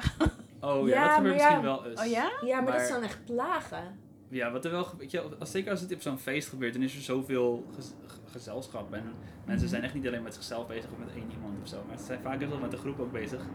Oh 0.60 0.88
ja, 0.88 0.94
Ja, 0.94 1.06
dat 1.06 1.14
gebeurt 1.16 1.34
misschien 1.34 1.62
wel 1.62 1.86
eens. 1.86 2.00
Oh 2.00 2.06
ja? 2.06 2.32
Ja, 2.44 2.60
maar, 2.60 2.64
dat 2.64 2.74
Maar- 2.74 2.82
is 2.82 2.88
dan 2.88 3.02
echt 3.02 3.24
plagen. 3.24 3.98
Ja, 4.28 4.50
wat 4.50 4.64
er 4.64 4.70
wel 4.70 4.84
gebeurt, 4.84 5.12
weet 5.12 5.22
je, 5.22 5.36
als, 5.38 5.50
zeker 5.50 5.70
als 5.70 5.80
het 5.80 5.94
op 5.94 6.00
zo'n 6.00 6.18
feest 6.18 6.48
gebeurt, 6.48 6.72
dan 6.72 6.82
is 6.82 6.94
er 6.94 7.02
zoveel 7.02 7.66
gezelschap. 8.32 8.92
En 8.92 9.12
mensen 9.46 9.68
zijn 9.68 9.82
echt 9.82 9.94
niet 9.94 10.06
alleen 10.06 10.22
met 10.22 10.34
zichzelf 10.34 10.66
bezig 10.66 10.90
of 10.90 10.98
met 10.98 11.14
één 11.14 11.30
iemand 11.30 11.60
of 11.62 11.68
zo, 11.68 11.84
maar 11.88 11.98
ze 11.98 12.04
zijn 12.04 12.22
vaak 12.22 12.40
wel 12.40 12.58
met 12.58 12.70
de 12.70 12.76
groep 12.76 13.00
ook 13.00 13.12
bezig. 13.12 13.46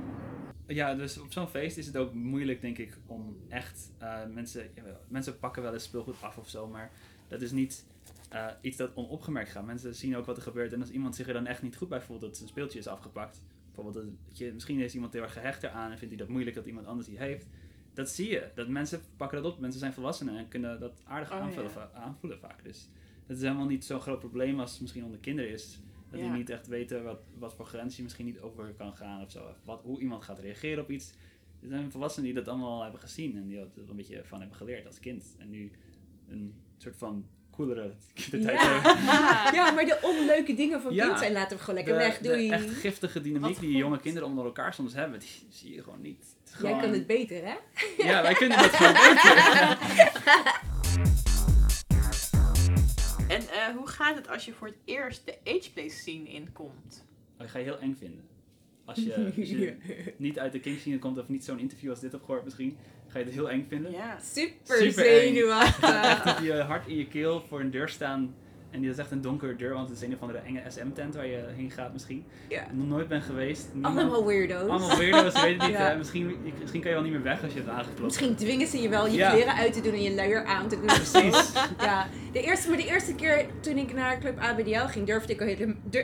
Ja, 0.68 0.96
dus 0.96 1.20
op 1.20 1.32
zo'n 1.32 1.48
feest 1.48 1.78
is 1.78 1.86
het 1.86 1.98
ook 1.98 2.14
moeilijk, 2.14 2.62
denk 2.62 2.78
ik, 2.78 2.98
om 3.06 3.38
echt 3.50 3.92
eh, 3.98 4.26
mensen. 4.34 4.70
Ja, 4.76 4.84
mensen 5.08 5.40
pakken 5.40 5.62
wel 5.62 5.74
eens 5.74 5.84
speelgoed 5.84 6.22
af 6.22 6.38
of 6.38 6.50
zo, 6.50 6.68
maar 6.68 6.92
dat 7.28 7.42
is 7.42 7.52
niet 7.52 7.86
eh, 8.30 8.48
iets 8.62 8.78
dat 8.78 8.96
onopgemerkt 8.96 9.50
gaat. 9.50 9.66
Mensen 9.66 9.96
zien 9.96 10.18
ook 10.18 10.26
wat 10.26 10.38
er 10.38 10.44
gebeurt 10.44 10.74
en 10.74 10.80
als 10.80 10.90
iemand 10.90 11.16
zich 11.16 11.28
er 11.28 11.34
dan 11.34 11.46
echt 11.46 11.62
niet 11.62 11.76
goed 11.76 11.90
bij 11.90 12.02
voelt 12.02 12.22
dat 12.22 12.38
zijn 12.38 12.50
speeltje 12.50 12.80
is 12.80 12.88
afgepakt. 12.88 13.42
Bijvoorbeeld, 13.66 14.06
dat 14.28 14.38
je, 14.38 14.54
misschien 14.54 14.80
is 14.80 14.94
iemand 14.94 15.14
heel 15.14 15.22
erg 15.22 15.34
gehecht 15.34 15.64
eraan 15.64 15.92
en 15.92 15.98
vindt 15.98 16.14
hij 16.14 16.24
dat 16.24 16.34
moeilijk 16.34 16.56
dat 16.56 16.66
iemand 16.66 16.86
anders 16.86 17.08
die 17.08 17.18
heeft. 17.18 17.48
Dat 17.94 18.10
zie 18.10 18.30
je. 18.30 18.52
Dat 18.56 18.68
mensen 18.68 19.02
pakken 19.18 19.44
dat 19.44 19.54
op. 19.54 19.60
Mensen 19.60 19.80
zijn 19.80 19.94
volwassenen 19.94 20.38
en 20.38 20.48
kunnen 20.48 20.80
dat 20.80 21.02
aardig 21.04 21.32
Oh, 21.32 21.38
aanvullen, 21.38 21.94
aanvoelen 21.94 22.40
vaak. 22.40 22.64
Dus 22.64 22.90
dat 23.28 23.38
is 23.38 23.44
helemaal 23.44 23.66
niet 23.66 23.86
zo'n 23.86 24.00
groot 24.02 24.20
probleem 24.20 24.60
als 24.60 24.72
het 24.72 24.82
misschien 24.82 25.04
onder 25.06 25.20
kinderen 25.20 25.52
is. 25.52 25.80
Dat 26.12 26.20
die 26.20 26.30
niet 26.30 26.50
echt 26.50 26.68
weten 26.68 27.04
wat, 27.04 27.20
wat 27.38 27.54
voor 27.54 27.66
grens 27.66 27.98
je 27.98 28.04
misschien 28.04 28.26
niet 28.26 28.40
over 28.40 28.74
kan 28.78 28.96
gaan 28.96 29.22
of 29.24 29.32
zo. 29.32 29.54
Wat, 29.64 29.82
hoe 29.82 30.00
iemand 30.00 30.24
gaat 30.24 30.40
reageren 30.40 30.84
op 30.84 30.90
iets. 30.92 31.14
Er 31.62 31.68
zijn 31.70 31.92
volwassenen 31.92 32.26
die 32.26 32.44
dat 32.44 32.48
allemaal 32.48 32.82
hebben 32.84 33.00
gezien 33.02 33.36
en 33.36 33.48
die 33.48 33.58
er 33.60 33.68
een 33.90 33.96
beetje 33.96 34.22
van 34.24 34.40
hebben 34.40 34.58
geleerd 34.58 34.86
als 34.86 35.00
kind. 35.00 35.36
En 35.40 35.50
nu 35.50 35.72
een 36.30 36.54
soort 36.78 36.96
van 36.98 37.26
coolere 37.52 37.94
kindertijd 38.14 38.62
Ja. 38.62 38.68
hebben. 38.82 39.04
Ja, 39.60 39.72
maar 39.72 39.86
de 39.86 40.00
onleuke 40.02 40.54
dingen 40.54 40.82
van 40.82 40.94
Ja. 40.94 41.06
kind 41.08 41.20
zijn 41.20 41.32
laten 41.34 41.58
we 41.58 41.64
gewoon 41.64 41.76
lekker 41.76 41.94
De, 41.94 42.00
weg. 42.00 42.18
de 42.18 42.28
Doei. 42.28 42.50
echt 42.50 42.70
giftige 42.70 43.22
dynamiek 43.22 43.48
Wat 43.54 43.60
die 43.60 43.70
goed. 43.72 43.78
jonge 43.80 44.00
kinderen 44.00 44.28
onder 44.30 44.46
elkaar 44.46 44.74
soms 44.74 44.94
hebben, 44.94 45.20
die 45.20 45.30
zie 45.50 45.74
je 45.76 45.84
gewoon 45.84 46.02
niet. 46.02 46.26
Het 46.52 46.62
Jij 46.62 46.80
kan 46.80 46.92
het 46.94 47.08
beter, 47.08 47.44
hè? 47.46 47.56
Ja, 48.04 48.22
wij 48.22 48.34
kunnen 48.34 48.58
dat 48.64 48.70
gewoon 48.72 48.94
beter. 48.94 49.36
Eh, 53.68 53.76
hoe 53.76 53.88
gaat 53.88 54.16
het 54.16 54.28
als 54.30 54.46
je 54.46 54.54
voor 54.54 54.68
het 54.68 54.78
eerst 54.86 55.26
de 55.26 55.38
ageplay 55.44 55.88
scene 55.90 56.30
inkomt? 56.30 57.06
Dat 57.38 57.50
ga 57.50 57.58
je 57.60 57.64
heel 57.66 57.80
eng 57.80 57.96
vinden. 58.00 58.24
Als 58.86 58.98
je, 58.98 59.16
als 59.38 59.50
je 59.50 59.76
niet 60.18 60.40
uit 60.40 60.52
de 60.52 60.60
King 60.60 60.80
scene 60.80 61.00
komt 61.00 61.18
of 61.18 61.28
niet 61.28 61.46
zo'n 61.46 61.60
interview 61.60 61.90
als 61.90 62.00
dit 62.00 62.12
hebt 62.12 62.24
gehoord 62.26 62.44
misschien, 62.44 62.78
ga 63.08 63.20
je 63.20 63.26
het 63.26 63.34
heel 63.34 63.50
eng 63.50 63.66
vinden. 63.68 63.92
Ja. 63.92 64.20
Super, 64.20 64.78
Super 64.78 65.06
eng. 65.06 65.20
zenuwachtig. 65.20 66.04
Echt 66.04 66.38
op 66.38 66.44
je 66.44 66.54
hart 66.54 66.88
in 66.88 66.96
je 66.98 67.08
keel 67.08 67.42
voor 67.42 67.60
een 67.60 67.72
deur 67.72 67.90
staan. 67.90 68.36
En 68.72 68.82
die 68.82 68.90
is 68.90 68.98
echt 68.98 69.12
een 69.12 69.22
donkere 69.22 69.56
deur, 69.56 69.74
want 69.74 69.90
het 69.90 69.98
is 69.98 70.04
een 70.08 70.14
of 70.14 70.22
andere 70.22 70.40
enge 70.40 70.62
SM-tent 70.68 71.16
waar 71.16 71.28
je 71.28 71.44
heen 71.56 71.72
gaat 71.72 71.94
misschien. 71.94 72.26
Ja. 72.50 72.64
Nog 72.72 72.88
nooit 72.88 73.08
ben 73.08 73.22
geweest. 73.22 73.68
Niemand- 73.74 73.98
Allemaal 74.00 74.26
weirdo's. 74.26 74.70
Allemaal 74.70 74.98
weirdo's, 74.98 75.34
ik 75.36 75.42
weet 75.42 75.58
het 75.62 75.68
niet. 75.68 75.78
Ja. 75.78 75.90
hè. 75.90 75.98
Misschien, 75.98 76.36
misschien 76.60 76.82
kan 76.82 76.90
je 76.90 76.96
wel 76.96 77.06
niet 77.06 77.14
meer 77.14 77.24
weg 77.24 77.44
als 77.44 77.54
je 77.54 77.60
het 77.60 77.70
aangeklopt. 77.70 78.02
Misschien 78.02 78.36
dwingen 78.36 78.68
ze 78.68 78.82
je 78.82 78.90
wel 78.90 79.08
je 79.08 79.18
Ja. 79.18 79.32
kleren 79.32 79.54
uit 79.56 79.74
te 79.74 79.82
doen 79.82 79.94
en 79.94 80.02
je 80.04 80.14
luier 80.16 80.46
aan 80.46 80.68
te 80.68 80.76
doen. 80.76 80.86
Precies. 80.86 81.52
Ja, 81.80 82.08
de 82.32 82.42
eerste, 82.42 82.70
maar 82.70 82.78
de 82.78 82.88
eerste 82.88 83.16
keer 83.16 83.46
toen 83.60 83.78
ik 83.78 83.94
naar 83.94 84.20
Club 84.20 84.40
ABDL 84.40 84.86
ging, 84.86 85.06
durfde 85.06 85.34
ik 85.34 85.42
al 85.42 85.48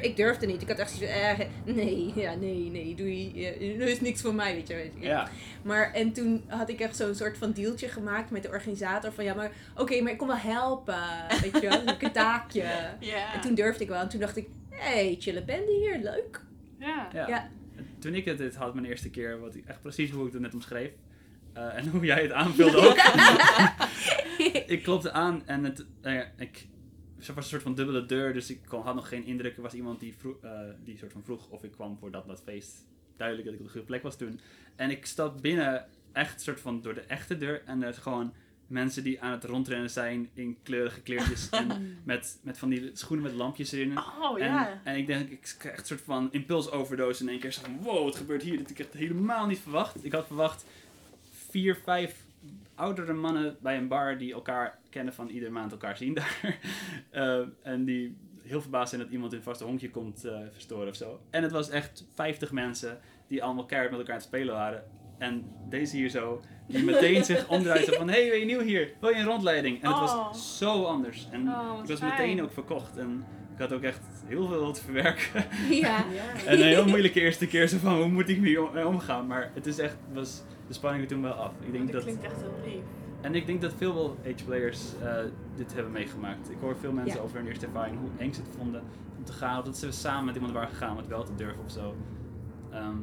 ik 0.02 0.16
durfde 0.16 0.46
niet. 0.46 0.62
Ik 0.62 0.68
had 0.68 0.78
echt 0.78 0.92
zoiets 0.92 1.14
van, 1.14 1.22
eh, 1.22 1.76
nee, 1.76 2.12
ja, 2.16 2.34
nee, 2.36 2.70
nee, 2.72 2.96
doei. 2.96 3.32
Ja, 3.42 3.78
dat 3.80 3.88
is 3.88 4.02
niks 4.02 4.22
voor 4.22 4.36
mij, 4.36 4.54
weet 4.56 4.68
je. 4.68 4.74
wel. 4.74 4.84
Ja. 5.10 5.28
Maar, 5.64 5.92
en 5.94 6.14
toen 6.14 6.44
had 6.48 6.70
ik 6.70 6.80
echt 6.80 6.96
zo'n 6.96 7.16
soort 7.16 7.38
van 7.38 7.52
dealtje 7.52 7.88
gemaakt 7.88 8.32
met 8.32 8.44
de 8.44 8.50
organisator 8.50 9.12
van, 9.12 9.24
ja, 9.24 9.34
maar 9.34 9.52
oké, 9.78 10.02
maar 10.02 10.12
ik 10.12 10.18
kom 10.18 10.28
wel 10.28 10.38
helpen, 10.38 10.98
weet 11.42 11.62
je 11.62 11.70
wel. 11.70 11.82
Een 11.82 11.96
een 12.06 12.12
taakje. 12.12 12.53
Ja. 12.54 13.34
En 13.34 13.42
toen 13.42 13.56
durfde 13.56 13.84
ik 13.84 13.90
wel. 13.90 14.02
En 14.02 14.10
toen 14.10 14.20
dacht 14.20 14.38
ik, 14.38 14.48
hé, 14.70 14.78
hey, 15.06 15.16
chille 15.20 15.44
bende 15.44 15.72
hier, 15.72 16.00
leuk. 16.00 16.42
Ja. 16.80 17.10
Ja. 17.14 17.28
Ja. 17.28 17.50
Toen 18.00 18.14
ik 18.16 18.26
het 18.26 18.38
dit 18.38 18.56
had, 18.56 18.74
mijn 18.74 18.86
eerste 18.86 19.10
keer, 19.10 19.40
wat 19.40 19.56
ik 19.56 19.66
echt 19.66 19.82
precies 19.82 20.12
hoe 20.12 20.28
ik 20.28 20.34
het 20.34 20.42
net 20.42 20.54
omschreef. 20.54 20.92
eh, 21.54 21.78
en 21.78 21.88
hoe 21.92 22.06
jij 22.06 22.22
het 22.22 22.32
aanvulde 22.32 22.78
ook. 22.78 22.98
ik 24.74 24.84
klopte 24.84 25.12
aan 25.12 25.42
en 25.48 25.64
het, 25.64 25.86
ja, 26.02 26.32
ik, 26.38 26.68
er 27.28 27.34
was 27.34 27.44
een 27.44 27.50
soort 27.50 27.62
van 27.62 27.76
dubbele 27.76 28.06
deur, 28.06 28.34
dus 28.34 28.50
ik 28.50 28.60
kon, 28.68 28.82
had 28.82 28.96
nog 28.96 29.08
geen 29.08 29.26
indruk. 29.26 29.56
Er 29.56 29.62
was 29.62 29.74
iemand 29.74 30.00
die, 30.00 30.16
vroeg, 30.18 30.36
eh, 30.42 30.60
die 30.84 30.98
soort 30.98 31.12
van 31.12 31.24
vroeg 31.24 31.50
of 31.50 31.64
ik 31.64 31.72
kwam 31.72 31.98
voor 31.98 32.12
dat, 32.12 32.28
dat 32.28 32.42
feest. 32.46 32.86
Duidelijk 33.18 33.48
dat 33.48 33.56
ik 33.56 33.62
op 33.62 33.66
de 33.66 33.72
goede 33.72 33.88
plek 33.88 34.04
was 34.04 34.18
toen. 34.18 34.40
En 34.76 34.90
ik 34.90 35.06
stap 35.06 35.42
binnen, 35.42 35.86
echt 36.12 36.42
soort 36.42 36.60
van 36.60 36.82
door 36.82 36.94
de 36.94 37.02
echte 37.02 37.38
deur. 37.38 37.62
En 37.66 37.84
er 37.84 37.90
is 37.90 37.98
gewoon 37.98 38.34
mensen 38.68 39.04
die 39.04 39.22
aan 39.22 39.32
het 39.32 39.44
rondrennen 39.44 39.90
zijn 39.90 40.30
in 40.34 40.58
kleurige 40.64 41.02
kleertjes. 41.02 41.50
en 41.60 41.98
met, 42.04 42.40
met 42.42 42.58
van 42.58 42.70
die 42.70 42.90
schoenen 42.94 43.26
met 43.26 43.34
lampjes 43.34 43.72
erin. 43.72 43.98
Oh 43.98 44.42
En, 44.42 44.46
ja. 44.46 44.82
en 44.84 44.98
ik 44.98 45.08
denk, 45.08 45.30
ik 45.30 45.56
krijg 45.58 45.78
een 45.78 45.86
soort 45.86 46.02
van 46.02 46.32
impulsoverdosis 46.32 47.22
in 47.22 47.30
één 47.30 47.40
keer. 47.40 47.54
Van, 47.54 47.82
wow, 47.82 48.04
wat 48.04 48.16
gebeurt 48.16 48.44
hier? 48.44 48.58
Heb 48.58 48.70
ik 48.70 48.80
echt 48.80 48.94
helemaal 48.94 49.46
niet 49.46 49.60
verwacht. 49.60 50.06
Ik 50.06 50.12
had 50.12 50.28
verwacht 50.28 50.66
vier, 51.50 51.76
vijf 51.76 52.24
oudere 52.76 53.14
mannen 53.14 53.58
bij 53.62 53.78
een 53.78 53.88
bar 53.88 54.18
die 54.18 54.34
elkaar 54.34 54.80
kennen 54.90 55.14
van 55.14 55.30
iedere 55.30 55.52
maand 55.52 55.72
elkaar 55.72 55.98
zien 55.98 56.14
daar. 56.20 56.58
Eh, 57.10 57.42
en 57.62 57.86
die 57.86 58.18
heel 58.42 58.62
verbaasd 58.62 58.90
zijn 58.90 59.02
dat 59.02 59.12
iemand 59.12 59.32
in 59.32 59.38
een 59.38 59.44
vaste 59.44 59.64
honkje 59.64 59.90
komt 59.90 60.26
eh, 60.26 60.40
verstoren 60.52 60.88
of 60.88 60.96
zo. 60.96 61.20
En 61.30 61.44
het 61.44 61.52
was 61.52 61.70
echt 61.70 62.06
50 62.14 62.52
mensen 62.52 63.00
die 63.28 63.44
allemaal 63.44 63.66
keihard 63.66 63.92
met 63.92 64.00
elkaar 64.00 64.16
aan 64.16 64.22
het 64.22 64.30
spelen 64.30 64.54
waren. 64.54 64.84
En 65.24 65.44
deze 65.70 65.96
hier 65.96 66.10
zo, 66.10 66.42
die 66.68 66.84
meteen 66.84 67.24
zich 67.32 67.48
omdraait 67.48 67.96
van, 67.96 68.10
hey, 68.10 68.30
ben 68.30 68.40
je 68.40 68.46
nieuw 68.46 68.60
hier? 68.60 68.92
Wil 69.00 69.10
je 69.10 69.16
een 69.16 69.26
rondleiding? 69.26 69.82
En 69.84 69.88
het 69.92 70.00
Oh. 70.02 70.28
was 70.28 70.58
zo 70.58 70.84
anders. 70.84 71.28
En 71.32 71.48
Oh, 71.50 71.80
ik 71.84 71.90
was 71.90 72.00
fijn. 72.00 72.12
meteen 72.12 72.44
ook 72.44 72.52
verkocht. 72.52 72.98
En 72.98 73.26
ik 73.54 73.60
had 73.60 73.74
ook 73.74 73.82
echt 73.82 74.02
heel 74.26 74.48
veel 74.48 74.72
te 74.72 74.82
verwerken. 74.82 75.46
Ja. 75.70 76.04
en 76.46 76.54
een 76.62 76.68
heel 76.68 76.86
moeilijke 76.88 77.20
eerste 77.22 77.48
keer 77.48 77.68
zo 77.68 77.78
van, 77.78 77.96
hoe 77.96 78.08
moet 78.08 78.30
ik 78.30 78.40
mee 78.40 78.58
mee 78.74 78.88
omgaan? 78.88 79.28
Maar 79.28 79.52
het 79.54 79.66
is 79.66 79.78
echt, 79.80 79.98
was 80.14 80.44
de 80.68 80.74
spanning 80.74 81.04
er 81.04 81.10
toen 81.10 81.22
wel 81.22 81.34
af. 81.34 81.52
Ik 81.66 81.72
denk 81.72 81.84
Dat 81.84 81.94
dat, 81.94 82.04
klinkt 82.04 82.24
echt 82.24 82.42
heel 82.42 82.54
lief. 82.66 82.84
en 83.22 83.36
ik 83.36 83.46
denk 83.46 83.62
dat 83.62 83.74
veel 83.78 83.94
wel 83.94 84.18
age-players 84.34 84.82
eh, 85.04 85.16
dit 85.56 85.74
hebben 85.74 85.92
meegemaakt. 85.92 86.50
Ik 86.52 86.58
hoor 86.62 86.76
veel 86.78 86.92
mensen 86.92 87.16
Ja. 87.18 87.24
over 87.24 87.38
hun 87.38 87.48
eerste 87.48 87.66
ervaring, 87.66 88.00
hoe 88.00 88.10
eng 88.18 88.34
ze 88.34 88.42
het 88.42 88.50
vonden 88.58 88.82
om 89.18 89.24
te 89.24 89.34
gaan. 89.34 89.60
Of 89.60 89.66
dat 89.66 89.78
ze 89.78 89.92
samen 89.92 90.26
met 90.26 90.36
iemand 90.36 90.54
waren 90.54 90.70
gegaan 90.70 90.92
om 90.92 90.98
het 90.98 91.08
wel 91.08 91.24
te 91.24 91.36
durven 91.36 91.64
of 91.66 91.72
zo. 91.72 91.96
Ehm, 92.72 92.96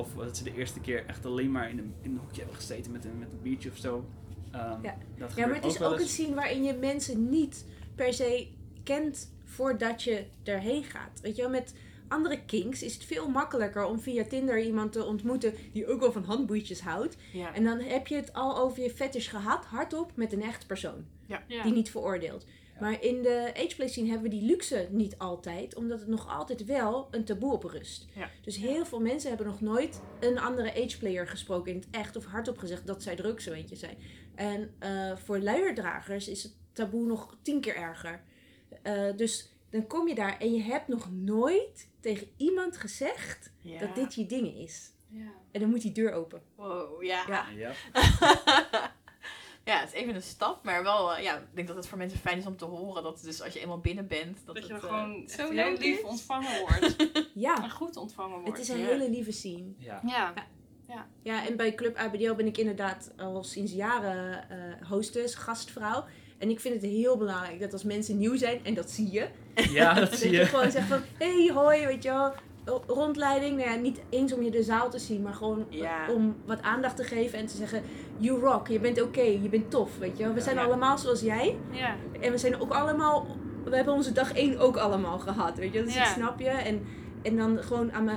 of 0.00 0.14
dat 0.14 0.36
ze 0.36 0.44
de 0.44 0.54
eerste 0.54 0.80
keer 0.80 1.06
echt 1.06 1.26
alleen 1.26 1.50
maar 1.50 1.70
in 1.70 1.78
een, 1.78 1.94
in 2.02 2.10
een 2.10 2.18
hoekje 2.18 2.38
hebben 2.40 2.56
gezeten 2.56 2.92
met 2.92 3.04
een, 3.04 3.18
met 3.18 3.32
een 3.32 3.42
biertje 3.42 3.70
of 3.70 3.76
zo. 3.76 4.04
Ehm, 4.52 4.82
Ja. 4.82 4.96
Dat 5.18 5.32
Ja, 5.36 5.46
maar 5.46 5.54
het 5.54 5.64
is 5.64 5.82
ook 5.82 5.98
een 5.98 6.06
scene 6.06 6.34
waarin 6.34 6.64
je 6.64 6.72
mensen 6.72 7.28
niet 7.28 7.64
per 7.94 8.12
se 8.12 8.46
kent 8.82 9.32
voordat 9.44 10.02
je 10.02 10.24
erheen 10.42 10.84
gaat. 10.84 11.20
Weet 11.22 11.36
je 11.36 11.42
wel, 11.42 11.50
met 11.50 11.74
andere 12.08 12.44
kinks 12.44 12.82
is 12.82 12.94
het 12.94 13.04
veel 13.04 13.28
makkelijker 13.28 13.84
om 13.84 14.00
via 14.00 14.24
Tinder 14.24 14.62
iemand 14.62 14.92
te 14.92 15.04
ontmoeten 15.04 15.54
die 15.72 15.86
ook 15.86 16.00
wel 16.00 16.12
van 16.12 16.24
handboeitjes 16.24 16.80
houdt. 16.80 17.16
Ja. 17.32 17.54
En 17.54 17.64
dan 17.64 17.78
heb 17.78 18.06
je 18.06 18.14
het 18.14 18.32
al 18.32 18.58
over 18.58 18.82
je 18.82 18.90
fetish 18.90 19.30
gehad, 19.30 19.64
hardop, 19.64 20.12
met 20.14 20.32
een 20.32 20.42
echte 20.42 20.66
persoon. 20.66 21.04
Ja. 21.26 21.62
Die 21.62 21.72
niet 21.72 21.90
veroordeelt. 21.90 22.46
Maar 22.80 23.02
in 23.02 23.22
de 23.22 23.52
ageplay 23.56 23.88
scene 23.88 24.08
hebben 24.10 24.30
we 24.30 24.36
die 24.36 24.46
luxe 24.46 24.88
niet 24.90 25.18
altijd, 25.18 25.74
omdat 25.74 25.98
het 25.98 26.08
nog 26.08 26.28
altijd 26.28 26.64
wel 26.64 27.08
een 27.10 27.24
taboe 27.24 27.52
op 27.52 27.64
rust. 27.64 28.06
Ja. 28.14 28.30
Dus 28.42 28.56
heel 28.56 28.84
veel 28.84 29.00
mensen 29.00 29.28
hebben 29.28 29.46
nog 29.46 29.60
nooit 29.60 30.00
een 30.20 30.38
andere 30.38 30.72
ageplayer 30.84 31.28
gesproken 31.28 31.72
in 31.72 31.78
het 31.78 31.88
echt 31.90 32.16
of 32.16 32.24
hardop 32.24 32.58
gezegd 32.58 32.86
dat 32.86 33.02
zij 33.02 33.16
er 33.16 33.26
ook 33.26 33.40
zo 33.40 33.52
eentje 33.52 33.76
zijn. 33.76 33.98
En 34.34 34.74
eh, 34.78 35.16
voor 35.16 35.38
luierdragers 35.38 36.28
is 36.28 36.42
het 36.42 36.52
taboe 36.72 37.06
nog 37.06 37.36
tien 37.42 37.60
keer 37.60 37.76
erger. 37.76 38.22
Eh, 38.82 39.16
dus 39.16 39.52
dan 39.70 39.86
kom 39.86 40.08
je 40.08 40.14
daar 40.14 40.38
en 40.38 40.52
je 40.54 40.62
hebt 40.62 40.88
nog 40.88 41.10
nooit 41.12 41.88
tegen 42.00 42.26
iemand 42.36 42.76
gezegd 42.76 43.52
Ja. 43.60 43.78
dat 43.78 43.94
dit 43.94 44.14
je 44.14 44.26
ding 44.26 44.56
is. 44.56 44.90
Ja. 45.08 45.32
En 45.50 45.60
dan 45.60 45.70
moet 45.70 45.80
die 45.82 45.92
deur 45.92 46.12
open. 46.12 46.42
Wow, 46.54 47.02
ja. 47.02 47.24
Ja. 47.28 47.46
Ja. 47.56 47.72
ja, 49.64 49.80
het 49.80 49.92
is 49.92 50.00
even 50.00 50.14
een 50.14 50.22
stap, 50.22 50.64
maar 50.64 50.82
wel, 50.82 51.14
eh, 51.14 51.22
ja, 51.22 51.36
ik 51.36 51.42
denk 51.54 51.66
dat 51.66 51.76
het 51.76 51.86
voor 51.86 51.98
mensen 51.98 52.18
fijn 52.18 52.38
is 52.38 52.46
om 52.46 52.56
te 52.56 52.64
horen. 52.64 53.02
Dat 53.02 53.20
dus 53.22 53.42
als 53.42 53.52
je 53.52 53.60
eenmaal 53.60 53.78
binnen 53.78 54.06
bent, 54.06 54.38
dat, 54.44 54.54
Dat 54.54 54.66
je 54.66 54.72
het, 54.72 54.82
er 54.82 54.88
eh, 54.88 54.94
gewoon 54.94 55.22
echt 55.22 55.30
zo 55.30 55.50
heel 55.50 55.76
lief 55.76 55.98
is. 55.98 56.04
ontvangen 56.04 56.60
wordt. 56.68 56.96
Ja, 57.34 57.62
en 57.62 57.70
goed 57.70 57.96
ontvangen 57.96 58.40
wordt. 58.40 58.58
het 58.58 58.58
is 58.58 58.68
een 58.68 58.78
ja. 58.78 58.86
hele 58.86 59.10
lieve 59.10 59.32
scene. 59.32 59.72
Ja. 59.78 60.00
Ja. 60.06 60.34
Ja, 61.22 61.46
en 61.46 61.56
bij 61.56 61.74
Club 61.74 61.96
ABDL 61.96 62.34
ben 62.34 62.46
ik 62.46 62.58
inderdaad 62.58 63.12
al 63.16 63.44
sinds 63.44 63.72
jaren 63.72 64.50
eh 64.50 64.88
hostess, 64.88 65.34
gastvrouw. 65.34 66.04
En 66.38 66.50
ik 66.50 66.60
vind 66.60 66.74
het 66.74 66.90
heel 66.90 67.16
belangrijk 67.16 67.60
dat 67.60 67.72
als 67.72 67.84
mensen 67.84 68.18
nieuw 68.18 68.36
zijn, 68.36 68.64
en 68.64 68.74
dat 68.74 68.90
zie 68.90 69.10
je, 69.10 69.28
ja, 69.54 69.94
dat 69.94 70.10
dat 70.10 70.18
zie 70.18 70.30
je 70.30 70.38
je. 70.38 70.46
gewoon 70.46 70.70
zegt 70.70 70.88
van, 70.88 71.00
hey, 71.18 71.50
hoi, 71.54 71.86
weet 71.86 72.02
je 72.02 72.08
wel, 72.08 72.32
rondleiding. 72.86 73.56
Nou 73.56 73.70
ja, 73.70 73.76
niet 73.76 74.00
eens 74.10 74.32
om 74.34 74.42
je 74.42 74.50
de 74.50 74.62
zaal 74.62 74.90
te 74.90 74.98
zien, 74.98 75.22
maar 75.22 75.34
gewoon 75.34 75.66
Ja. 75.68 76.12
om 76.12 76.36
wat 76.46 76.62
aandacht 76.62 76.96
te 76.96 77.04
geven 77.04 77.38
en 77.38 77.46
te 77.46 77.56
zeggen: 77.56 77.82
You 78.16 78.40
rock, 78.40 78.68
je 78.68 78.80
bent 78.80 79.02
oké, 79.02 79.20
je 79.20 79.48
bent 79.48 79.70
tof. 79.70 79.98
Weet 79.98 80.18
je. 80.18 80.32
We 80.32 80.40
zijn 80.40 80.56
Ja. 80.56 80.64
allemaal 80.64 80.98
zoals 80.98 81.20
jij. 81.20 81.58
Ja. 81.70 81.94
En 82.20 82.30
we 82.32 82.38
zijn 82.38 82.60
ook 82.60 82.72
allemaal, 82.72 83.26
we 83.64 83.76
hebben 83.76 83.94
onze 83.94 84.12
dag 84.12 84.32
één 84.32 84.58
ook 84.58 84.76
allemaal 84.76 85.18
gehad. 85.18 85.56
Weet 85.58 85.72
je, 85.72 85.82
dus 85.84 85.94
Ja. 85.94 86.00
ik 86.00 86.06
snap 86.14 86.38
je. 86.40 86.48
En, 86.48 86.86
en 87.22 87.36
dan 87.36 87.58
gewoon 87.58 87.92
aan 87.92 88.04
me, 88.04 88.16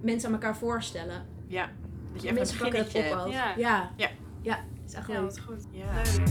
mensen 0.00 0.28
aan 0.28 0.34
elkaar 0.34 0.56
voorstellen. 0.56 1.26
Ja. 1.46 1.70
Dat 2.12 2.22
je 2.22 2.28
En 2.28 2.34
even 2.34 2.34
mensen 2.34 2.58
pakken 2.58 2.78
dat 2.78 2.92
beginnetje 2.92 3.24
op. 3.26 3.32
Ja. 3.32 3.54
Ja. 3.56 3.90
Ja. 3.96 4.08
Ja, 4.42 4.64
is 4.86 4.92
echt 4.94 5.06
Ja, 5.06 5.12
leuk. 5.12 5.22
wat 5.22 5.40
goed. 5.40 5.64
Ja. 5.72 5.92
Duidelijk. 5.92 6.28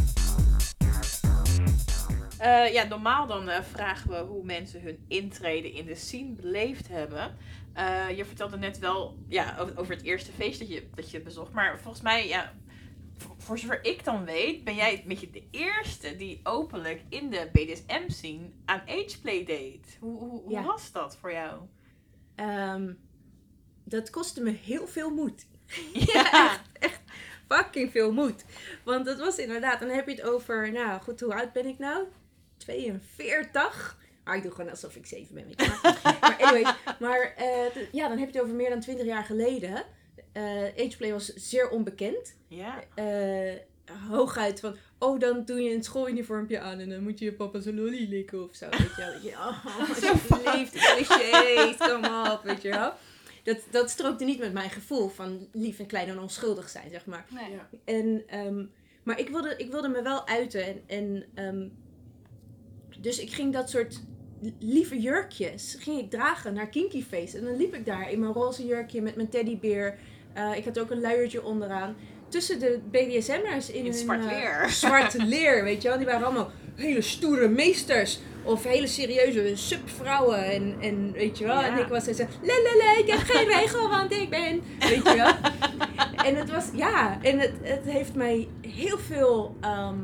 Eh, 2.38 2.74
ja, 2.74 2.84
normaal 2.84 3.28
dan 3.28 3.50
eh, 3.50 3.62
vragen 3.62 4.10
we 4.10 4.16
hoe 4.18 4.44
mensen 4.44 4.82
hun 4.82 4.98
intrede 5.08 5.72
in 5.72 5.86
de 5.86 5.96
scene 5.96 6.32
beleefd 6.32 6.88
hebben. 6.88 7.36
Eh, 7.74 8.18
je 8.18 8.26
vertelde 8.26 8.58
net 8.58 8.80
wel 8.80 9.18
ja, 9.28 9.58
over, 9.60 9.78
over 9.80 9.94
het 9.96 10.04
eerste 10.04 10.32
feest 10.32 10.60
dat 10.60 10.68
je, 10.70 10.90
dat 10.96 11.12
je 11.12 11.22
bezocht. 11.22 11.52
Maar 11.52 11.80
volgens 11.80 12.04
mij, 12.04 12.28
ja, 12.28 12.54
voor, 13.18 13.36
voor 13.38 13.58
zover 13.60 13.86
ik 13.86 14.04
dan 14.04 14.26
weet, 14.26 14.64
ben 14.64 14.76
jij 14.76 15.04
met 15.06 15.20
je 15.20 15.30
de 15.30 15.44
eerste 15.52 16.16
die 16.16 16.40
openlijk 16.44 17.02
in 17.10 17.30
de 17.30 17.50
BDSM-scene 17.52 18.50
aan 18.66 18.82
ageplay 18.88 19.46
deed. 19.46 19.98
Hoe, 20.00 20.20
hoe, 20.20 20.42
hoe 20.42 20.52
Ja. 20.52 20.64
was 20.64 20.92
dat 20.92 21.18
voor 21.18 21.32
jou? 21.32 21.62
Ehm, 22.36 22.94
dat 23.84 24.10
kostte 24.10 24.42
me 24.42 24.52
heel 24.52 24.88
veel 24.88 25.10
moed. 25.10 25.46
Ja. 26.14 26.32
echt, 26.52 26.62
echt 26.80 27.02
fucking 27.48 27.92
veel 27.92 28.12
moed. 28.14 28.46
Want 28.84 29.06
het 29.06 29.20
was 29.20 29.38
inderdaad, 29.38 29.80
dan 29.80 29.90
heb 29.90 30.08
je 30.08 30.16
het 30.16 30.24
over, 30.24 30.72
nou 30.72 31.02
goed, 31.02 31.20
hoe 31.20 31.34
oud 31.36 31.54
ben 31.54 31.66
ik 31.66 31.80
nou? 31.80 32.04
42. 32.58 33.98
Maar 34.24 34.36
ik 34.36 34.44
doe 34.44 34.52
gewoon 34.52 34.70
alsof 34.70 34.96
ik 34.96 35.06
7 35.06 35.36
ben, 35.36 35.46
weet 35.46 35.62
je. 35.62 35.80
Maar, 35.84 36.18
maar 36.22 36.42
anyway, 36.42 36.76
maar 37.00 37.34
eh, 37.38 37.92
ja, 37.92 38.08
dan 38.08 38.18
heb 38.18 38.30
je 38.30 38.34
het 38.38 38.44
over 38.44 38.56
meer 38.56 38.70
dan 38.70 38.80
20 38.80 39.06
jaar 39.06 39.24
geleden. 39.24 39.84
Eh 40.32 40.86
ageplay 40.86 41.12
was 41.12 41.34
zeer 41.34 41.70
onbekend. 41.70 42.36
Ja. 42.48 42.84
eh 42.96 43.56
hooguit 44.10 44.60
van, 44.60 44.76
oh, 45.00 45.20
dan 45.20 45.46
doe 45.46 45.62
je 45.62 45.74
een 45.76 45.84
schooluniformpje 45.84 46.60
aan 46.60 46.80
en 46.80 46.90
dan 46.90 47.04
moet 47.04 47.20
je 47.20 47.26
je 47.26 47.34
papa 47.34 47.60
zijn 47.60 47.76
lolly 47.76 48.10
likken 48.10 48.44
of 48.44 48.56
zo. 48.56 48.70
Weet 48.70 48.80
je 48.80 48.94
wel. 48.98 49.12
Dat 49.14 49.24
je, 49.24 49.30
oh, 49.32 49.80
alsjeblieft, 49.90 50.72
clichés, 50.72 51.78
kom 51.78 52.06
op, 52.06 52.40
weet 52.44 52.62
je 52.62 52.70
wel. 52.70 52.94
Dat, 53.44 53.58
dat 53.72 53.90
strookte 53.90 54.26
niet 54.26 54.40
met 54.40 54.54
mijn 54.54 54.70
gevoel 54.70 55.10
van 55.10 55.48
lief 55.52 55.80
en 55.80 55.86
klein 55.86 56.10
en 56.10 56.20
onschuldig 56.20 56.70
zijn, 56.70 56.90
zeg 56.90 57.06
maar. 57.06 57.26
Nee. 57.30 57.52
Ja. 57.52 57.70
En, 57.86 58.24
ehm, 58.28 58.66
maar 59.04 59.20
ik 59.20 59.30
wilde, 59.30 59.54
ik 59.58 59.72
wilde 59.72 59.88
me 59.88 60.02
wel 60.02 60.28
uiten. 60.28 60.64
En, 60.66 60.84
en, 60.88 61.26
ehm, 61.34 61.68
dus 63.02 63.20
ik 63.20 63.34
ging 63.34 63.54
dat 63.54 63.70
soort 63.70 64.02
lieve 64.60 65.00
jurkjes 65.00 65.76
ging 65.80 66.00
ik 66.00 66.10
dragen 66.10 66.54
naar 66.54 66.68
Kinky 66.68 67.04
Face. 67.04 67.38
En 67.38 67.44
dan 67.44 67.58
liep 67.58 67.76
ik 67.76 67.86
daar 67.86 68.12
in 68.12 68.20
mijn 68.20 68.34
roze 68.34 68.66
jurkje 68.66 69.02
met 69.02 69.16
mijn 69.16 69.30
teddybeer. 69.30 69.98
Eh, 70.34 70.56
ik 70.56 70.66
had 70.66 70.80
ook 70.80 70.91
een 70.91 71.02
luiertje 71.02 71.44
onderaan. 71.44 71.96
Tussen 72.28 72.60
de 72.60 72.80
BDSM'ers 72.91 73.70
in, 73.70 73.76
In 73.76 73.84
hun, 73.84 73.94
zwart 73.94 74.26
eh, 74.26 74.32
leer. 74.32 74.70
zwart 74.86 75.14
leer, 75.14 75.64
weet 75.64 75.82
je 75.82 75.88
wel. 75.88 75.98
Die 75.98 76.06
waren 76.06 76.26
allemaal 76.26 76.52
hele 76.76 77.02
stoere 77.02 77.48
meesters. 77.48 78.20
Of 78.44 78.64
hele 78.64 78.88
serieuze 78.88 79.52
subvrouwen. 79.56 80.52
En, 80.52 80.76
en 80.82 81.12
weet 81.12 81.38
je 81.38 81.46
wel. 81.46 81.60
Ja. 81.60 81.68
En 81.68 81.78
ik 81.78 81.88
was 81.88 82.04
zo, 82.04 82.26
lelele, 82.41 82.96
ik 83.00 83.08
heb 83.08 83.20
geen 83.20 83.48
regel, 83.60 83.89
want 83.89 84.12
ik 84.12 84.30
ben... 84.30 84.62
Weet 84.80 85.04
je 85.04 85.16
wel. 85.16 85.52
En 86.26 86.36
het 86.36 86.52
was, 86.52 86.66
ja, 86.74 87.22
en 87.22 87.39
het, 87.39 87.54
het 87.62 87.84
heeft 87.86 88.16
mij 88.16 88.48
heel 88.62 88.98
veel 88.98 89.56
ehm, 89.62 89.98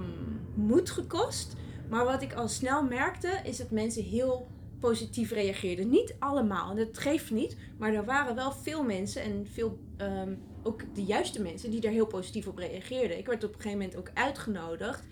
moed 0.54 0.90
gekost. 0.90 1.56
Maar 1.90 2.06
wat 2.06 2.22
ik 2.22 2.34
al 2.34 2.48
snel 2.48 2.84
merkte, 2.84 3.40
is 3.44 3.58
dat 3.58 3.72
mensen 3.72 4.04
heel 4.04 4.48
positief 4.80 5.32
reageerden. 5.32 5.90
Niet 5.90 6.16
allemaal, 6.20 6.70
en 6.70 6.76
dat 6.76 6.98
geeft 6.98 7.32
niet. 7.32 7.58
Maar 7.78 7.94
er 7.94 8.06
waren 8.06 8.36
wel 8.36 8.52
veel 8.52 8.84
mensen 8.84 9.22
en 9.22 9.48
veel, 9.52 9.80
ehm, 9.98 10.36
ook 10.64 10.96
de 10.96 11.04
juiste 11.04 11.42
mensen, 11.42 11.72
die 11.72 11.82
daar 11.82 11.92
heel 11.92 12.08
positief 12.08 12.48
op 12.48 12.58
reageerden. 12.58 13.18
Ik 13.18 13.26
werd 13.26 13.44
op 13.44 13.54
een 13.54 13.62
gegeven 13.62 13.78
moment 13.80 13.98
ook 13.98 14.12
uitgenodigd 14.14 15.04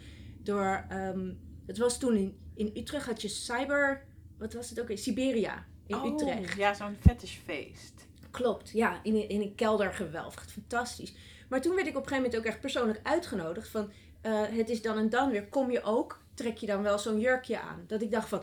door, 0.43 0.86
ehm, 0.89 1.34
het 1.65 1.78
was 1.78 1.99
toen 1.99 2.15
in, 2.15 2.38
in 2.55 2.71
Utrecht 2.75 3.05
had 3.05 3.21
je 3.21 3.28
Cyber, 3.28 4.05
wat 4.38 4.53
was 4.53 4.69
het 4.69 4.82
ook? 4.82 4.89
Siberia 4.93 5.65
in 5.88 5.95
Oh, 5.95 6.13
Utrecht. 6.13 6.57
Ja, 6.57 6.73
zo'n 6.73 6.95
fetishfeest. 6.99 8.07
Klopt, 8.32 8.69
ja, 8.69 8.99
in 9.03 9.15
een, 9.15 9.30
in 9.30 9.41
een 9.41 9.55
keldergewelf. 9.55 10.36
Echt 10.36 10.51
fantastisch. 10.51 11.13
Maar 11.49 11.61
toen 11.61 11.75
werd 11.75 11.88
ik 11.88 11.95
op 11.95 12.01
een 12.01 12.07
gegeven 12.07 12.23
moment 12.23 12.45
ook 12.45 12.51
echt 12.51 12.61
persoonlijk 12.61 12.99
uitgenodigd 13.03 13.67
van, 13.67 13.91
eh, 14.21 14.41
het 14.49 14.69
is 14.69 14.82
dan 14.82 14.97
en 14.97 15.09
dan 15.09 15.32
weer, 15.32 15.47
kom 15.47 15.71
je 15.71 15.82
ook, 15.82 16.25
trek 16.38 16.57
je 16.57 16.65
dan 16.65 16.81
wel 16.81 16.99
zo'n 16.99 17.19
jurkje 17.19 17.59
aan. 17.59 17.83
Dat 17.88 18.01
ik 18.01 18.11
dacht 18.11 18.29
van, 18.29 18.41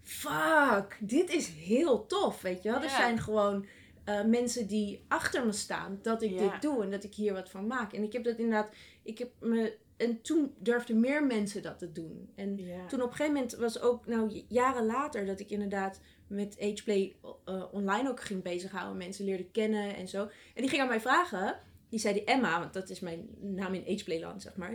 fuck, 0.00 0.98
dit 1.00 1.30
is 1.30 1.48
heel 1.48 2.06
tof, 2.06 2.42
weet 2.42 2.62
je 2.62 2.70
wel. 2.70 2.82
Er 2.82 2.90
zijn 2.90 3.18
gewoon 3.18 3.66
eh, 4.04 4.24
mensen 4.24 4.66
die 4.66 5.04
achter 5.08 5.46
me 5.46 5.52
staan 5.52 5.98
dat 6.02 6.22
ik 6.22 6.30
Ja. 6.30 6.38
dit 6.50 6.62
doe 6.62 6.82
en 6.82 6.90
dat 6.90 7.04
ik 7.04 7.14
hier 7.14 7.32
wat 7.32 7.50
van 7.50 7.66
maak. 7.66 7.92
En 7.92 8.02
ik 8.02 8.12
heb 8.12 8.24
dat 8.24 8.36
inderdaad, 8.38 8.68
ik 9.02 9.18
heb 9.18 9.30
me, 9.40 9.76
en 9.96 10.20
toen 10.20 10.54
durfden 10.58 11.00
meer 11.00 11.26
mensen 11.26 11.62
dat 11.62 11.78
te 11.78 11.92
doen. 11.92 12.30
En 12.34 12.56
Ja. 12.56 12.86
toen 12.86 13.00
op 13.02 13.10
een 13.10 13.16
gegeven 13.16 13.32
moment 13.34 13.54
was 13.54 13.80
ook, 13.80 14.06
nou 14.06 14.44
jaren 14.48 14.86
later, 14.86 15.26
dat 15.26 15.40
ik 15.40 15.50
inderdaad 15.50 16.00
met 16.26 16.56
ageplay 16.60 17.16
eh, 17.44 17.64
online 17.72 18.08
ook 18.10 18.20
ging 18.22 18.42
bezighouden. 18.42 18.96
Mensen 18.96 19.24
leerden 19.24 19.50
kennen 19.50 19.96
en 19.96 20.08
zo. 20.08 20.22
En 20.22 20.30
die 20.62 20.68
ging 20.68 20.82
aan 20.82 20.88
mij 20.88 21.00
vragen. 21.00 21.58
Die 21.88 22.00
zei 22.00 22.14
die 22.14 22.24
Emma, 22.24 22.58
want 22.58 22.72
dat 22.72 22.90
is 22.90 23.00
mijn 23.00 23.28
naam 23.40 23.74
in 23.74 23.84
ageplayland, 23.86 24.42
zeg 24.42 24.56
maar. 24.56 24.72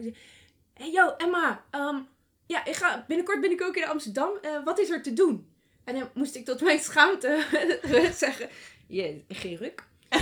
Hey 0.73 0.91
yo, 0.91 1.13
Emma. 1.17 1.65
ehm, 1.69 1.99
ja, 2.47 2.65
ik 2.65 2.75
ga, 2.75 3.05
binnenkort 3.07 3.41
ben 3.41 3.51
ik 3.51 3.61
ook 3.61 3.75
in 3.75 3.85
Amsterdam. 3.87 4.29
Eh, 4.41 4.63
wat 4.63 4.79
is 4.79 4.89
er 4.89 5.01
te 5.01 5.13
doen? 5.13 5.47
En 5.83 5.95
dan 5.95 6.09
moest 6.13 6.35
ik 6.35 6.45
tot 6.45 6.61
mijn 6.61 6.79
schaamte 6.79 7.43
zeggen, 8.13 8.49
je, 8.87 9.23
geen 9.27 9.55
ruk. 9.57 9.83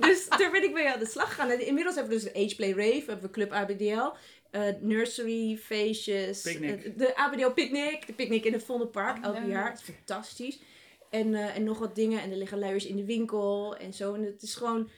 dus 0.00 0.28
daar 0.28 0.50
ben 0.50 0.62
ik 0.62 0.72
mee 0.72 0.90
aan 0.90 0.98
de 0.98 1.06
slag 1.06 1.28
gegaan. 1.28 1.50
En 1.50 1.66
inmiddels 1.66 1.96
hebben 1.96 2.16
we 2.16 2.22
dus 2.22 2.32
de 2.32 2.38
Ageplay 2.44 2.70
Rave, 2.70 3.04
hebben 3.06 3.24
we 3.26 3.30
Club 3.30 3.52
ABDL, 3.52 4.10
eh, 4.50 4.62
nursery, 4.80 5.56
feestjes, 5.56 6.42
Picnic. 6.42 6.84
eh, 6.84 6.92
de 6.96 7.16
ABDL 7.16 7.50
Picnic, 7.50 8.06
de 8.06 8.12
picknick 8.12 8.44
in 8.44 8.52
het 8.52 8.64
Vondelpark, 8.64 9.16
Oh, 9.16 9.24
elk 9.24 9.46
jaar. 9.46 9.70
Het 9.70 9.78
is 9.80 9.94
fantastisch. 9.94 10.58
En, 11.10 11.34
eh, 11.34 11.56
en 11.56 11.64
nog 11.64 11.78
wat 11.78 11.94
dingen. 11.94 12.22
En 12.22 12.30
er 12.30 12.36
liggen 12.36 12.58
luiers 12.58 12.86
in 12.86 12.96
de 12.96 13.04
winkel 13.04 13.76
en 13.76 13.92
zo. 13.92 14.14
En 14.14 14.22
het 14.22 14.42
is 14.42 14.54
gewoon 14.54 14.90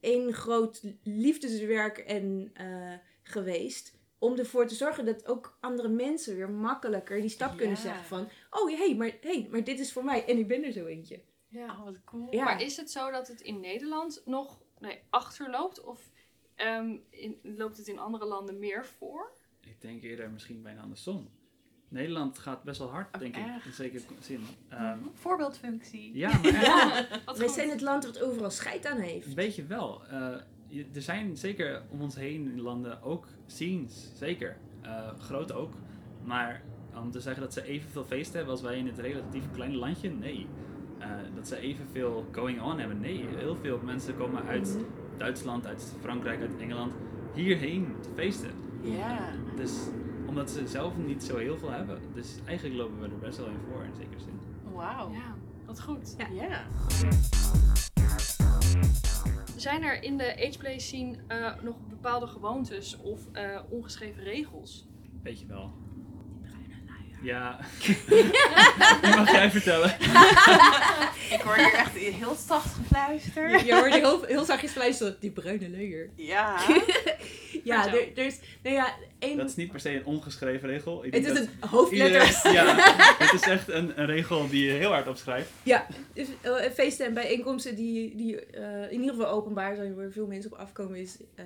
één 0.00 0.32
groot 0.32 0.82
liefdeswerk 1.02 1.98
en, 1.98 2.50
eh, 2.54 2.92
geweest. 3.22 3.94
Om 4.26 4.38
ervoor 4.38 4.66
te 4.66 4.74
zorgen 4.74 5.04
dat 5.04 5.26
ook 5.26 5.56
andere 5.60 5.88
mensen 5.88 6.36
weer 6.36 6.50
makkelijker 6.50 7.20
die 7.20 7.30
stap 7.30 7.56
kunnen 7.56 7.76
Ja. 7.76 7.82
zeggen 7.82 8.04
van... 8.04 8.28
Oh, 8.50 8.70
hey, 8.78 8.94
maar, 8.96 9.12
hey, 9.20 9.48
maar 9.50 9.64
dit 9.64 9.78
is 9.78 9.92
voor 9.92 10.04
mij. 10.04 10.26
En 10.26 10.38
ik 10.38 10.48
ben 10.48 10.64
er 10.64 10.72
zo 10.72 10.86
eentje. 10.86 11.20
Ja. 11.48 11.64
Oh, 11.78 11.84
wat 11.84 12.04
cool. 12.04 12.34
Ja. 12.34 12.44
Maar 12.44 12.62
is 12.62 12.76
het 12.76 12.90
zo 12.90 13.10
dat 13.10 13.28
het 13.28 13.40
in 13.40 13.60
Nederland 13.60 14.22
nog 14.24 14.60
nee, 14.78 14.98
achterloopt? 15.10 15.84
Of 15.84 16.10
ehm, 16.54 16.96
in, 17.10 17.38
loopt 17.42 17.76
het 17.76 17.86
in 17.88 17.98
andere 17.98 18.24
landen 18.26 18.58
meer 18.58 18.86
voor? 18.86 19.32
Ik 19.60 19.80
denk 19.80 20.02
eerder 20.02 20.30
misschien 20.30 20.62
bijna 20.62 20.80
andersom. 20.82 21.30
Nederland 21.88 22.38
gaat 22.38 22.62
best 22.62 22.78
wel 22.78 22.90
hard, 22.90 23.14
Oh, 23.14 23.20
denk 23.20 23.36
ik. 23.36 23.44
In 23.64 23.72
zekere 23.72 24.02
zin. 24.20 24.46
Ehm, 24.68 24.98
Voorbeeldfunctie. 25.14 26.16
ja, 26.16 26.38
maar 26.42 26.52
Ja, 26.62 27.34
Wij 27.36 27.48
zijn 27.48 27.70
het 27.70 27.80
land 27.80 28.02
dat 28.02 28.20
overal 28.22 28.50
scheid 28.50 28.86
aan 28.86 28.98
heeft. 28.98 29.34
Weet 29.34 29.54
je 29.56 29.64
wel. 29.66 30.04
eh, 30.06 30.36
je- 30.76 30.86
er 30.94 31.02
zijn 31.02 31.36
zeker 31.36 31.82
om 31.88 32.00
ons 32.00 32.14
heen 32.16 32.50
in 32.52 32.60
landen 32.60 33.02
ook 33.02 33.26
scenes. 33.46 34.10
Zeker. 34.14 34.56
Eh, 34.82 35.08
groot 35.18 35.52
ook. 35.52 35.72
Maar 36.24 36.62
om 37.02 37.10
te 37.10 37.20
zeggen 37.20 37.42
dat 37.42 37.52
ze 37.52 37.64
evenveel 37.64 38.04
feesten 38.04 38.34
hebben 38.36 38.52
als 38.52 38.62
wij 38.62 38.78
in 38.78 38.84
dit 38.84 38.98
relatief 38.98 39.44
kleine 39.52 39.76
landje, 39.76 40.10
nee. 40.10 40.46
Eh, 40.98 41.08
dat 41.34 41.48
ze 41.48 41.56
evenveel 41.58 42.26
going 42.32 42.60
on 42.62 42.78
hebben, 42.78 43.00
nee. 43.00 43.24
Heel 43.36 43.56
veel 43.56 43.80
mensen 43.84 44.16
komen 44.16 44.42
uit 44.44 44.76
Duitsland, 45.16 45.66
uit 45.66 45.94
Frankrijk, 46.00 46.40
uit 46.40 46.56
Engeland 46.60 46.92
hierheen 47.34 47.86
te 48.00 48.08
feesten. 48.14 48.50
Ja. 48.82 49.18
Dus 49.56 49.72
omdat 50.26 50.50
ze 50.50 50.66
zelf 50.68 50.96
niet 51.06 51.24
zo 51.24 51.36
heel 51.36 51.58
veel 51.58 51.70
hebben. 51.70 51.98
Dus 52.14 52.38
eigenlijk 52.44 52.76
lopen 52.78 52.98
we 53.00 53.04
er 53.04 53.18
best 53.18 53.38
wel 53.38 53.46
in 53.46 53.58
voor 53.72 53.82
in 53.84 53.94
zekere 53.96 54.20
zin. 54.20 54.40
Wauw. 54.74 55.10
Ja, 55.12 55.34
wat 55.66 55.80
goed. 55.82 56.14
Ja. 56.18 56.26
Ja. 56.28 56.64
Zijn 59.56 59.82
er 59.82 60.02
in 60.02 60.18
de 60.18 60.46
ageplay 60.46 60.78
scene 60.78 61.16
eh, 61.26 61.62
nog 61.62 61.76
bepaalde 61.88 62.26
gewoontes 62.26 62.96
of 62.96 63.20
eh, 63.32 63.60
ongeschreven 63.70 64.22
regels? 64.22 64.86
Weet 65.22 65.40
je 65.40 65.46
wel. 65.46 65.72
Ja. 67.22 67.58
Die 69.02 69.14
mag 69.16 69.30
jij 69.32 69.50
vertellen. 69.50 69.88
Ik 71.30 71.40
hoor 71.44 71.54
hier 71.56 71.74
echt 71.74 71.92
heel 71.96 72.34
zacht 72.46 72.74
gefluister. 72.74 73.50
Je, 73.50 73.64
je 73.64 73.74
hoorde 73.74 73.96
heel, 73.96 74.22
heel 74.24 74.44
zachtjes 74.44 74.70
fluisteren, 74.72 75.16
die 75.20 75.30
bruine 75.30 75.70
luier. 75.70 76.10
Ja. 76.16 76.56
Ja, 77.64 77.86
er, 77.86 78.08
er 78.16 78.24
is, 78.26 78.38
nou 78.62 78.74
ja, 78.76 78.94
één... 79.18 79.36
Dat 79.36 79.48
is 79.48 79.54
niet 79.54 79.70
per 79.70 79.80
se 79.80 79.90
een 79.96 80.04
ongeschreven 80.04 80.68
regel. 80.68 81.04
Ik 81.04 81.14
het 81.14 81.26
is 81.26 81.38
een 81.38 81.48
hoofdletters. 81.60 82.44
iedereen- 82.44 82.66
ja, 82.76 83.14
het 83.18 83.32
is 83.32 83.40
echt 83.40 83.68
een, 83.68 84.00
een 84.00 84.06
regel 84.06 84.48
die 84.48 84.64
je 84.64 84.70
heel 84.72 84.90
hard 84.90 85.08
opschrijft. 85.08 85.48
Ja, 85.62 85.86
dus, 86.12 86.26
eh, 86.40 86.54
feesten 86.74 87.06
en 87.06 87.14
bijeenkomsten 87.14 87.74
die, 87.74 88.16
die 88.16 88.40
eh, 88.40 88.82
in 88.92 89.00
ieder 89.00 89.14
geval 89.14 89.30
openbaar 89.30 89.76
zijn, 89.76 89.94
waar 89.94 90.10
veel 90.10 90.26
mensen 90.26 90.52
op 90.52 90.58
afkomen, 90.58 90.96
is... 90.96 91.16
eh, 91.34 91.44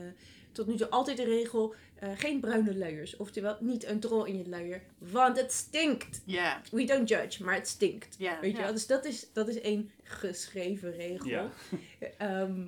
tot 0.52 0.66
nu 0.66 0.76
toe 0.76 0.88
altijd 0.90 1.16
de 1.16 1.24
regel, 1.24 1.74
eh, 1.94 2.08
geen 2.16 2.40
bruine 2.40 2.76
luiers. 2.76 3.16
Oftewel, 3.16 3.56
niet 3.60 3.84
een 3.86 4.00
drol 4.00 4.24
in 4.24 4.38
je 4.38 4.48
luier, 4.48 4.82
want 4.98 5.36
het 5.40 5.52
stinkt. 5.52 6.22
Ja. 6.24 6.60
We 6.70 6.84
don't 6.84 7.08
judge, 7.08 7.44
maar 7.44 7.54
het 7.54 7.68
stinkt. 7.68 8.14
Ja. 8.18 8.40
Weet 8.40 8.56
je 8.56 8.62
wel? 8.62 8.72
Dus 8.72 8.86
dat 8.86 9.04
is, 9.04 9.32
dat 9.32 9.48
is 9.48 9.60
één 9.60 9.90
geschreven 10.02 10.92
regel. 10.92 11.28
Ja. 11.28 11.50
Ehm, 12.18 12.66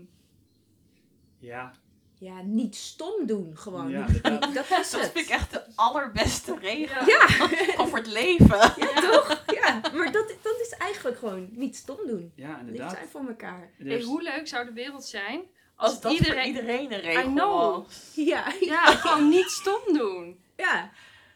Ja, 1.38 1.72
ja, 2.14 2.42
niet 2.42 2.76
stom 2.76 3.26
doen 3.26 3.56
gewoon. 3.58 3.90
Ja, 3.90 4.06
Niet- 4.10 4.22
dat 4.54 4.70
is 4.70 4.90
Dat 4.90 5.00
het. 5.00 5.10
vind 5.12 5.26
ik 5.26 5.32
echt 5.32 5.50
de 5.50 5.62
allerbeste 5.74 6.58
regel. 6.58 7.06
Ja, 7.06 7.26
Over 7.82 7.98
het 7.98 8.06
leven. 8.06 8.56
ja, 8.56 9.00
toch? 9.10 9.44
Ja, 9.54 9.80
maar 9.94 10.12
dat, 10.12 10.34
dat 10.42 10.60
is 10.60 10.70
eigenlijk 10.78 11.18
gewoon 11.18 11.48
niet 11.52 11.76
stom 11.76 12.06
doen. 12.06 12.32
ja 12.34 12.48
Lief 12.50 12.58
inderdaad. 12.60 12.90
zijn 12.90 13.08
voor 13.08 13.26
elkaar. 13.28 13.70
Hey, 13.78 13.96
is- 13.96 14.04
hoe 14.04 14.22
leuk 14.22 14.48
zou 14.48 14.64
de 14.66 14.72
wereld 14.72 15.04
zijn 15.04 15.40
als, 15.82 16.00
dat 16.00 16.12
iedereen... 16.12 16.34
voor 16.54 16.62
iedereen 16.62 16.92
een 16.92 17.00
regel 17.00 17.22
I 17.22 17.24
know. 17.24 17.84
was. 17.84 18.10
Ja, 18.14 18.52
Ja, 18.60 18.84
gewoon 18.84 19.28
niet 19.28 19.50
stom 19.50 19.80
doen. 19.92 20.40
ja. 20.56 20.90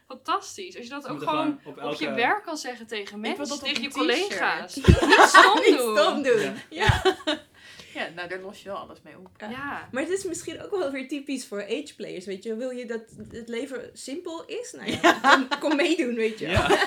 Fantastisch. 0.07 0.75
Als 0.77 0.85
je 0.85 0.91
dat 0.91 1.07
ook 1.07 1.19
gewoon 1.19 1.59
op, 1.81 1.93
je 1.93 2.11
werk 2.11 2.43
kan 2.43 2.57
zeggen 2.57 2.87
tegen 2.87 3.19
mensen, 3.19 3.59
tegen 3.59 3.81
je 3.83 3.89
collega's. 3.91 4.75
Niet 4.75 4.85
stom 5.27 5.59
Niet 5.59 5.77
doen. 5.77 5.97
stom 5.97 6.21
doen. 6.21 6.41
Ja. 6.69 7.01
Ja. 7.03 7.15
ja, 7.93 8.07
nou 8.15 8.27
daar 8.29 8.39
los 8.39 8.63
je 8.63 8.69
wel 8.69 8.77
alles 8.77 8.97
mee 9.03 9.17
op. 9.17 9.27
Ja. 9.37 9.49
Ja. 9.49 9.89
Maar 9.91 10.01
het 10.03 10.11
is 10.11 10.23
misschien 10.23 10.61
ook 10.63 10.71
wel 10.71 10.91
weer 10.91 11.07
typisch 11.07 11.45
voor 11.47 11.63
age 11.63 11.93
players, 11.95 12.25
weet 12.25 12.43
je. 12.43 12.55
Wil 12.55 12.69
je 12.69 12.85
dat 12.85 13.01
het 13.31 13.47
leven 13.49 13.89
simpel 13.93 14.45
is? 14.45 14.71
Nou 14.71 14.91
ja, 14.91 15.19
kom, 15.21 15.47
kom 15.59 15.75
meedoen, 15.75 16.15
weet 16.15 16.39
je. 16.39 16.47
Ja. 16.47 16.67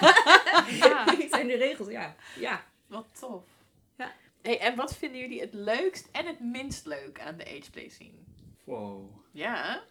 Ja. 0.71 1.05
Dit 1.05 1.31
zijn 1.31 1.47
de 1.47 1.57
regels, 1.57 1.89
ja. 1.89 2.17
Ja. 2.39 2.65
Wat 2.87 3.07
tof. 3.21 3.43
Hey, 4.43 4.59
en 4.59 4.77
wat 4.77 4.97
vinden 4.97 5.21
jullie 5.21 5.41
het 5.41 5.55
leukst 5.55 6.09
en 6.13 6.27
het 6.27 6.41
minst 6.41 6.87
leuk 6.87 7.21
aan 7.21 7.37
de 7.37 7.45
ageplay 7.45 7.89
scene? 7.89 8.19
Wow, 8.65 9.11
Ja. 9.33 9.83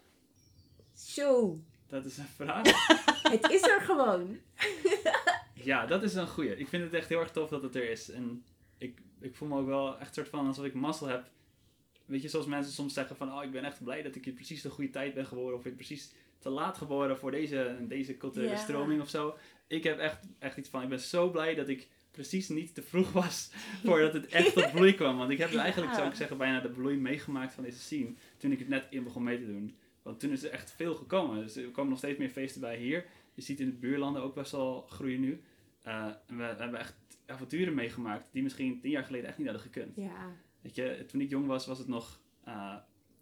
Zo. 0.94 1.58
dat 1.86 2.04
is 2.04 2.16
een 2.18 2.28
vraag. 2.36 2.86
Het 3.30 3.50
is 3.50 3.62
er 3.62 3.80
gewoon. 3.80 4.38
Ja, 5.62 5.86
dat 5.86 6.02
is 6.02 6.14
een 6.14 6.26
goeie. 6.28 6.56
Ik 6.56 6.68
vind 6.68 6.82
het 6.82 6.94
echt 6.94 7.08
heel 7.08 7.20
erg 7.20 7.30
tof 7.30 7.48
dat 7.48 7.62
het 7.62 7.74
er 7.74 7.90
is. 7.90 8.10
En 8.10 8.44
ik, 8.78 8.98
ik 9.20 9.34
voel 9.34 9.48
me 9.48 9.58
ook 9.58 9.66
wel 9.66 9.98
echt 9.98 10.14
soort 10.14 10.28
van 10.28 10.46
alsof 10.46 10.64
ik 10.64 10.74
mazzel 10.74 11.06
heb. 11.06 11.30
Weet 12.04 12.22
je, 12.22 12.28
zoals 12.28 12.46
mensen 12.46 12.72
soms 12.72 12.94
zeggen 12.94 13.16
van... 13.16 13.32
Oh, 13.32 13.44
ik 13.44 13.50
ben 13.50 13.64
echt 13.64 13.84
blij 13.84 14.02
dat 14.02 14.14
ik 14.14 14.26
in 14.26 14.34
precies 14.34 14.62
de 14.62 14.70
goede 14.70 14.90
tijd 14.90 15.14
ben 15.14 15.26
geboren. 15.26 15.56
Of 15.58 15.66
ik 15.66 15.74
precies 15.74 16.12
te 16.38 16.48
laat 16.48 16.78
geboren 16.78 17.18
voor 17.18 17.30
deze, 17.30 17.76
deze 17.80 18.16
culturele 18.16 18.56
stroming 18.56 19.00
of 19.00 19.08
zo. 19.08 19.36
Ik 19.66 19.84
heb 19.84 19.98
echt, 19.98 20.18
echt 20.38 20.56
iets 20.56 20.68
van... 20.68 20.82
Ik 20.82 20.88
ben 20.88 21.00
zo 21.00 21.30
blij 21.30 21.54
dat 21.54 21.68
ik 21.68 21.88
precies 22.10 22.48
niet 22.48 22.74
te 22.74 22.82
vroeg 22.82 23.12
was 23.12 23.50
voordat 23.84 24.12
het 24.12 24.26
echt 24.26 24.52
tot 24.52 24.72
bloei 24.72 24.94
kwam. 24.94 25.16
Want 25.16 25.30
ik 25.30 25.38
heb 25.38 25.54
eigenlijk, 25.54 25.94
zou 25.94 26.08
ik 26.08 26.14
zeggen, 26.14 26.36
bijna 26.38 26.60
de 26.60 26.68
bloei 26.70 26.96
meegemaakt 26.96 27.54
van 27.54 27.64
deze 27.64 27.78
scene. 27.78 28.14
Toen 28.36 28.52
ik 28.52 28.58
het 28.58 28.68
net 28.68 28.86
in 28.90 29.04
begon 29.04 29.22
mee 29.22 29.38
te 29.38 29.46
doen. 29.46 29.76
Want 30.02 30.20
toen 30.20 30.30
is 30.30 30.42
er 30.44 30.50
echt 30.50 30.72
veel 30.72 30.94
gekomen. 30.94 31.40
Dus 31.42 31.56
er 31.56 31.70
komen 31.70 31.90
nog 31.90 31.98
steeds 31.98 32.18
meer 32.18 32.28
feesten 32.30 32.60
bij 32.60 32.76
hier. 32.76 33.06
Je 33.34 33.42
ziet 33.42 33.60
in 33.60 33.66
de 33.66 33.76
buurlanden 33.76 34.22
ook 34.22 34.34
best 34.34 34.52
wel 34.52 34.86
groeien 34.88 35.20
nu. 35.20 35.40
Eh, 35.82 36.04
en 36.26 36.36
we 36.36 36.42
hebben 36.42 36.78
echt 36.78 36.94
avonturen 37.26 37.74
meegemaakt 37.74 38.28
die 38.32 38.42
misschien 38.42 38.80
tien 38.80 38.90
jaar 38.90 39.04
geleden 39.04 39.28
echt 39.28 39.38
niet 39.38 39.46
hadden 39.46 39.64
gekund. 39.66 39.96
Ja. 39.96 40.36
Weet 40.60 40.74
je, 40.74 41.04
toen 41.06 41.20
ik 41.20 41.30
jong 41.30 41.46
was, 41.46 41.66
was 41.66 41.78
het 41.78 41.88
nog... 41.88 42.20
eh, 42.44 42.74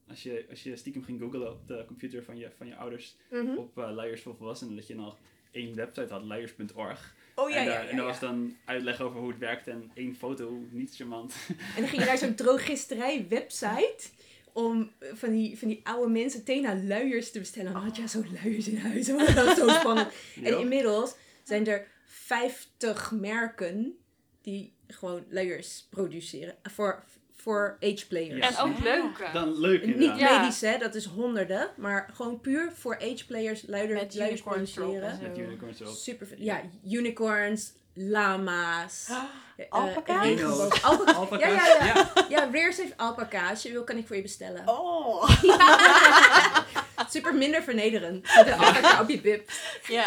als, 0.09 0.23
je, 0.23 0.47
als 0.51 0.63
je 0.63 0.77
stiekem 0.77 1.03
ging 1.05 1.21
googlen 1.21 1.51
op 1.53 1.67
de 1.69 1.85
computer 1.87 2.23
van 2.25 2.37
je, 2.39 2.51
van 2.57 2.67
je 2.67 2.77
ouders 2.77 3.17
Mhm. 3.31 3.57
op 3.57 3.79
eh 3.79 3.91
luiers 3.93 4.23
voor 4.23 4.37
volwassenen, 4.37 4.77
dat 4.77 4.87
je 4.87 4.95
nog 4.95 5.19
één 5.51 5.75
website 5.75 6.13
had, 6.13 6.23
luiers.org. 6.25 7.15
Oh 7.39 7.51
ja, 7.51 7.57
en, 7.57 7.65
ja, 7.65 7.81
en 7.81 7.87
dat 7.87 7.95
ja. 7.97 8.03
was 8.03 8.21
dan 8.21 8.57
uitleg 8.65 9.01
over 9.01 9.21
hoe 9.21 9.29
het 9.29 9.39
werkt 9.39 9.67
en 9.67 9.91
één 9.95 10.17
foto, 10.17 10.63
niet 10.71 10.97
charmant. 10.97 11.35
En 11.49 11.81
dan 11.81 11.89
ging 11.89 12.03
je 12.03 12.09
naar 12.09 12.19
zo'n 12.19 12.35
drogisterij 12.35 13.27
website 13.29 14.09
om 14.53 14.91
eh, 14.99 15.09
van 15.15 15.31
die, 15.31 15.59
van 15.59 15.69
die 15.69 15.81
oude 15.83 16.11
mensen 16.11 16.45
Tena 16.45 16.77
luiers 16.77 17.31
te 17.31 17.39
bestellen. 17.39 17.67
En 17.67 17.73
dan 17.73 17.83
had 17.83 17.97
je 17.97 18.09
zo 18.09 18.25
luiers 18.43 18.69
in 18.69 18.77
huis. 18.77 19.07
Dat 19.07 19.35
was 19.35 19.59
zo 19.59 19.69
spannend. 19.81 20.13
En 20.43 20.59
inmiddels 20.59 21.15
zijn 21.43 21.67
er 21.67 21.87
50 22.05 23.11
merken 23.11 23.99
die 24.43 24.73
gewoon 24.87 25.25
luiers 25.29 25.87
produceren. 25.91 26.57
Voor, 26.63 27.05
voor 27.43 27.77
age 27.81 28.07
players. 28.09 28.49
Ja. 28.49 28.49
En 28.49 28.71
ook 28.71 28.77
Ja. 28.77 28.83
leuke. 28.83 29.27
Dan 29.33 29.61
leuk 29.61 29.85
Niet 29.87 29.95
inderdaad. 29.95 30.19
Ja. 30.19 30.41
medisch, 30.41 30.61
hè, 30.61 30.79
dat 30.79 30.95
is 30.95 31.05
honderden. 31.05 31.69
Maar 31.77 32.11
gewoon 32.15 32.41
puur 32.41 32.73
voor 32.75 32.97
age 32.97 33.27
players 33.27 33.63
luider, 33.67 33.97
Met 33.97 34.17
en 34.17 34.43
produceren. 34.43 35.17
zo. 35.17 35.23
Met 35.29 35.39
unicorns 35.39 35.81
erop. 35.81 35.95
Super. 35.95 36.29
Ja, 36.37 36.61
unicorns, 36.91 37.73
lama's. 37.95 39.09
eh, 39.57 39.65
Alpaca's? 39.69 40.25
regenboog- 40.25 40.83
Alpaca- 40.83 41.13
Alpaca's? 41.13 41.51
Ja, 41.79 41.85
ja, 41.85 41.85
ja. 41.95 42.27
Ja, 42.39 42.49
Rears 42.53 42.77
heeft 42.77 42.97
alpaca's. 42.97 43.51
Als 43.51 43.63
je 43.63 43.71
wil, 43.73 43.85
kan 43.85 43.97
ik 43.97 44.07
voor 44.07 44.17
je 44.17 44.23
bestellen. 44.23 44.63
Oh. 44.69 45.31
Super 47.11 47.35
minder 47.35 47.63
vernederend. 47.63 48.23
Met 48.37 48.47
een 48.47 48.53
alpaca 48.53 49.01
op 49.01 49.09
je 49.09 49.21
bib. 49.21 49.51
Ja. 49.89 50.07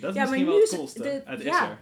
Dat 0.00 0.10
is 0.10 0.20
Ja, 0.20 0.24
maar 0.24 0.38
misschien 0.38 0.46
wel 0.46 0.54
nu 0.54 0.60
het 0.60 0.70
is- 0.70 0.76
coolste. 0.76 1.02
de- 1.02 1.22
het 1.24 1.38
is 1.38 1.44
ja. 1.44 1.78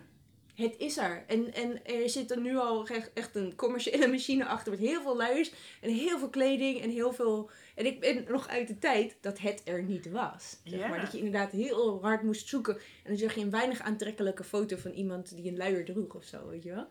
Het 0.54 0.74
is 0.78 0.96
er. 0.96 1.24
En, 1.26 1.54
en 1.54 1.84
er 1.84 2.08
zit 2.08 2.30
er 2.30 2.40
nu 2.40 2.56
al 2.56 2.86
echt, 2.86 3.10
echt 3.14 3.34
een 3.34 3.54
commerciële 3.54 4.06
machine 4.16 4.46
achter 4.46 4.70
met 4.70 4.80
heel 4.80 5.02
veel 5.02 5.16
luiers 5.16 5.52
en 5.80 5.90
heel 5.90 6.18
veel 6.18 6.30
kleding 6.30 6.80
en 6.80 6.90
heel 6.90 7.12
veel... 7.12 7.50
En 7.74 7.86
ik 7.86 8.00
ben 8.00 8.24
nog 8.28 8.48
uit 8.48 8.68
de 8.68 8.78
tijd 8.78 9.16
dat 9.20 9.38
het 9.38 9.62
er 9.64 9.82
niet 9.82 10.10
was. 10.10 10.56
Zeg 10.64 10.88
maar. 10.88 11.00
Dat 11.00 11.12
je 11.12 11.18
inderdaad 11.18 11.52
heel 11.52 12.02
hard 12.02 12.22
moest 12.22 12.48
zoeken. 12.48 12.74
En 12.74 12.82
dan 13.04 13.16
zag 13.16 13.34
je 13.34 13.40
een 13.40 13.50
weinig 13.50 13.80
aantrekkelijke 13.80 14.44
foto 14.44 14.76
van 14.76 14.90
iemand 14.90 15.36
die 15.36 15.50
een 15.50 15.56
luier 15.56 15.84
droeg 15.84 16.14
of 16.14 16.24
zo, 16.24 16.48
weet 16.48 16.62
je 16.62 16.74
wel. 16.74 16.88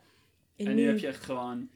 En 0.56 0.74
nu 0.74 0.86
heb 0.86 0.98
je 0.98 1.06
echt 1.06 1.24
gewoon 1.24 1.70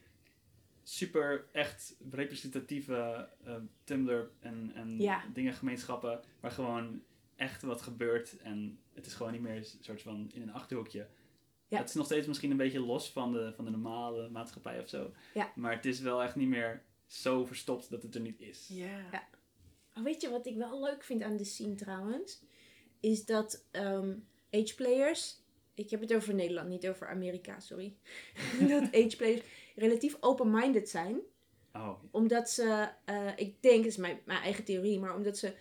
super 0.83 1.45
echt 1.53 1.97
representatieve 2.11 3.29
eh, 3.45 3.55
Tumblr 3.85 4.31
en, 4.41 4.73
en 4.75 4.97
dingen, 5.33 5.53
gemeenschappen 5.53 6.21
waar 6.41 6.51
gewoon 6.51 7.03
echt 7.37 7.63
wat 7.63 7.83
gebeurt 7.83 8.37
en 8.37 8.79
het 8.95 9.07
is 9.07 9.15
gewoon 9.15 9.33
niet 9.33 9.41
meer 9.41 9.57
een 9.57 9.67
soort 9.81 10.03
van 10.03 10.31
in 10.35 10.43
een 10.43 10.53
achterhoekje. 10.53 11.07
Ja. 11.69 11.79
Het 11.79 11.89
is 11.89 11.95
nog 11.95 12.07
steeds 12.07 12.27
misschien 12.27 12.51
een 12.51 12.57
beetje 12.57 12.81
los 12.81 13.11
van 13.13 13.33
de, 13.33 13.53
van 13.55 13.65
de 13.65 13.71
normale 13.71 14.29
maatschappij 14.29 14.81
of 14.81 14.89
zo. 14.89 15.13
Ja. 15.35 15.53
Maar 15.55 15.73
het 15.73 15.87
is 15.87 16.01
wel 16.01 16.23
echt 16.23 16.37
niet 16.37 16.49
meer 16.49 16.83
zo 17.07 17.45
verstopt 17.45 17.91
dat 17.91 18.03
het 18.03 18.15
er 18.15 18.21
niet 18.21 18.41
is. 18.41 18.67
Ja. 18.69 19.29
Oh, 19.95 20.05
weet 20.05 20.21
je 20.21 20.31
wat 20.31 20.47
ik 20.47 20.57
wel 20.57 20.81
leuk 20.81 21.05
vind 21.05 21.23
aan 21.23 21.37
de 21.37 21.45
scene 21.45 21.75
trouwens? 21.75 22.43
Is 23.01 23.25
dat 23.25 23.67
ehm 23.71 24.15
age 24.51 24.75
players, 24.75 25.43
ik 25.75 25.91
heb 25.91 26.01
het 26.01 26.15
over 26.15 26.35
Nederland, 26.35 26.69
niet 26.69 26.89
over 26.89 27.09
Amerika, 27.09 27.61
sorry. 27.61 27.97
dat 28.69 28.83
age 28.83 29.17
players 29.17 29.43
relatief 29.75 30.17
open-minded 30.21 30.89
zijn. 30.89 31.21
Oh, 31.73 32.03
Omdat 32.11 32.51
ze, 32.51 32.89
eh, 33.05 33.33
ik 33.37 33.63
denk, 33.63 33.77
het 33.77 33.87
is 33.93 33.97
mijn, 33.97 34.21
mijn 34.25 34.43
eigen 34.43 34.65
theorie, 34.65 34.99
maar 34.99 35.17
omdat 35.17 35.39
ze 35.39 35.55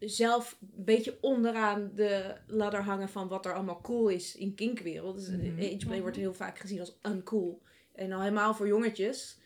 zelf 0.00 0.56
een 0.60 0.84
beetje 0.84 1.18
onderaan 1.20 1.90
de 1.94 2.34
ladder 2.46 2.82
hangen 2.82 3.08
van 3.08 3.28
wat 3.28 3.46
er 3.46 3.54
allemaal 3.54 3.80
cool 3.80 4.08
is 4.08 4.36
in 4.36 4.54
kinkwereld. 4.54 5.16
Dus 5.16 5.28
Mhm. 5.28 5.58
ageplay 5.62 6.00
wordt 6.00 6.16
heel 6.16 6.34
vaak 6.34 6.58
gezien 6.58 6.80
als 6.80 6.98
uncool. 7.02 7.62
En 7.94 8.12
al 8.12 8.20
helemaal 8.20 8.54
voor 8.54 8.66
jongetjes. 8.66 9.38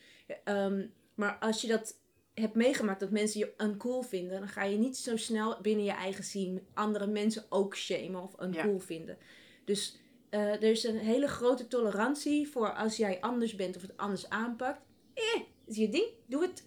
Ehm, 0.45 0.87
maar 1.15 1.39
als 1.39 1.61
je 1.61 1.67
dat 1.69 1.97
hebt 2.35 2.55
meegemaakt, 2.55 3.01
dat 3.01 3.11
mensen 3.11 3.41
je 3.41 3.55
uncool 3.57 4.03
vinden, 4.03 4.39
dan 4.39 4.49
ga 4.49 4.65
je 4.65 4.77
niet 4.79 4.97
zo 4.97 5.17
snel 5.17 5.61
binnen 5.61 5.85
je 5.85 5.93
eigen 5.93 6.25
scene 6.25 6.63
andere 6.75 7.07
mensen 7.07 7.45
ook 7.49 7.77
shamen 7.77 8.23
of 8.23 8.41
uncool 8.43 8.79
vinden. 8.79 9.19
Dus 9.65 9.99
eh, 10.31 10.41
er 10.53 10.63
is 10.63 10.85
een 10.85 10.99
hele 10.99 11.29
grote 11.29 11.67
tolerantie 11.69 12.49
voor 12.49 12.75
als 12.75 12.97
jij 12.97 13.21
anders 13.21 13.55
bent 13.55 13.77
of 13.77 13.83
het 13.83 13.97
anders 13.97 14.29
aanpakt. 14.29 14.81
Eh, 15.15 15.41
is 15.67 15.77
je 15.77 15.89
ding, 15.89 16.07
doe 16.27 16.43
het. 16.43 16.67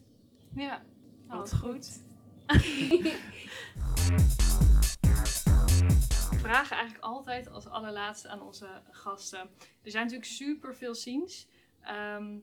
Ja. 0.55 0.83
Wat 1.27 1.37
wat 1.37 1.55
goed. 1.55 1.89
We 6.29 6.37
vragen 6.39 6.75
eigenlijk 6.77 7.05
altijd 7.05 7.49
als 7.49 7.67
allerlaatste 7.67 8.27
aan 8.27 8.41
onze 8.41 8.81
gasten. 8.91 9.49
Er 9.83 9.91
zijn 9.91 10.03
natuurlijk 10.03 10.31
super 10.31 10.75
veel 10.75 10.95
scenes. 10.95 11.47
Ehm, 11.81 12.37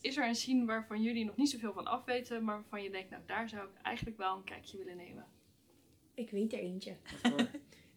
is 0.00 0.16
er 0.16 0.28
een 0.28 0.34
scene 0.34 0.64
waarvan 0.64 1.02
jullie 1.02 1.24
nog 1.24 1.36
niet 1.36 1.50
zoveel 1.50 1.72
van 1.72 1.86
afweten, 1.86 2.44
maar 2.44 2.54
waarvan 2.54 2.82
je 2.82 2.90
denkt, 2.90 3.10
nou 3.10 3.22
daar 3.26 3.48
zou 3.48 3.68
ik 3.68 3.82
eigenlijk 3.82 4.16
wel 4.16 4.36
een 4.36 4.44
kijkje 4.44 4.78
willen 4.78 4.96
nemen? 4.96 5.26
Ik 6.14 6.30
weet 6.30 6.52
er 6.52 6.58
eentje. 6.58 6.96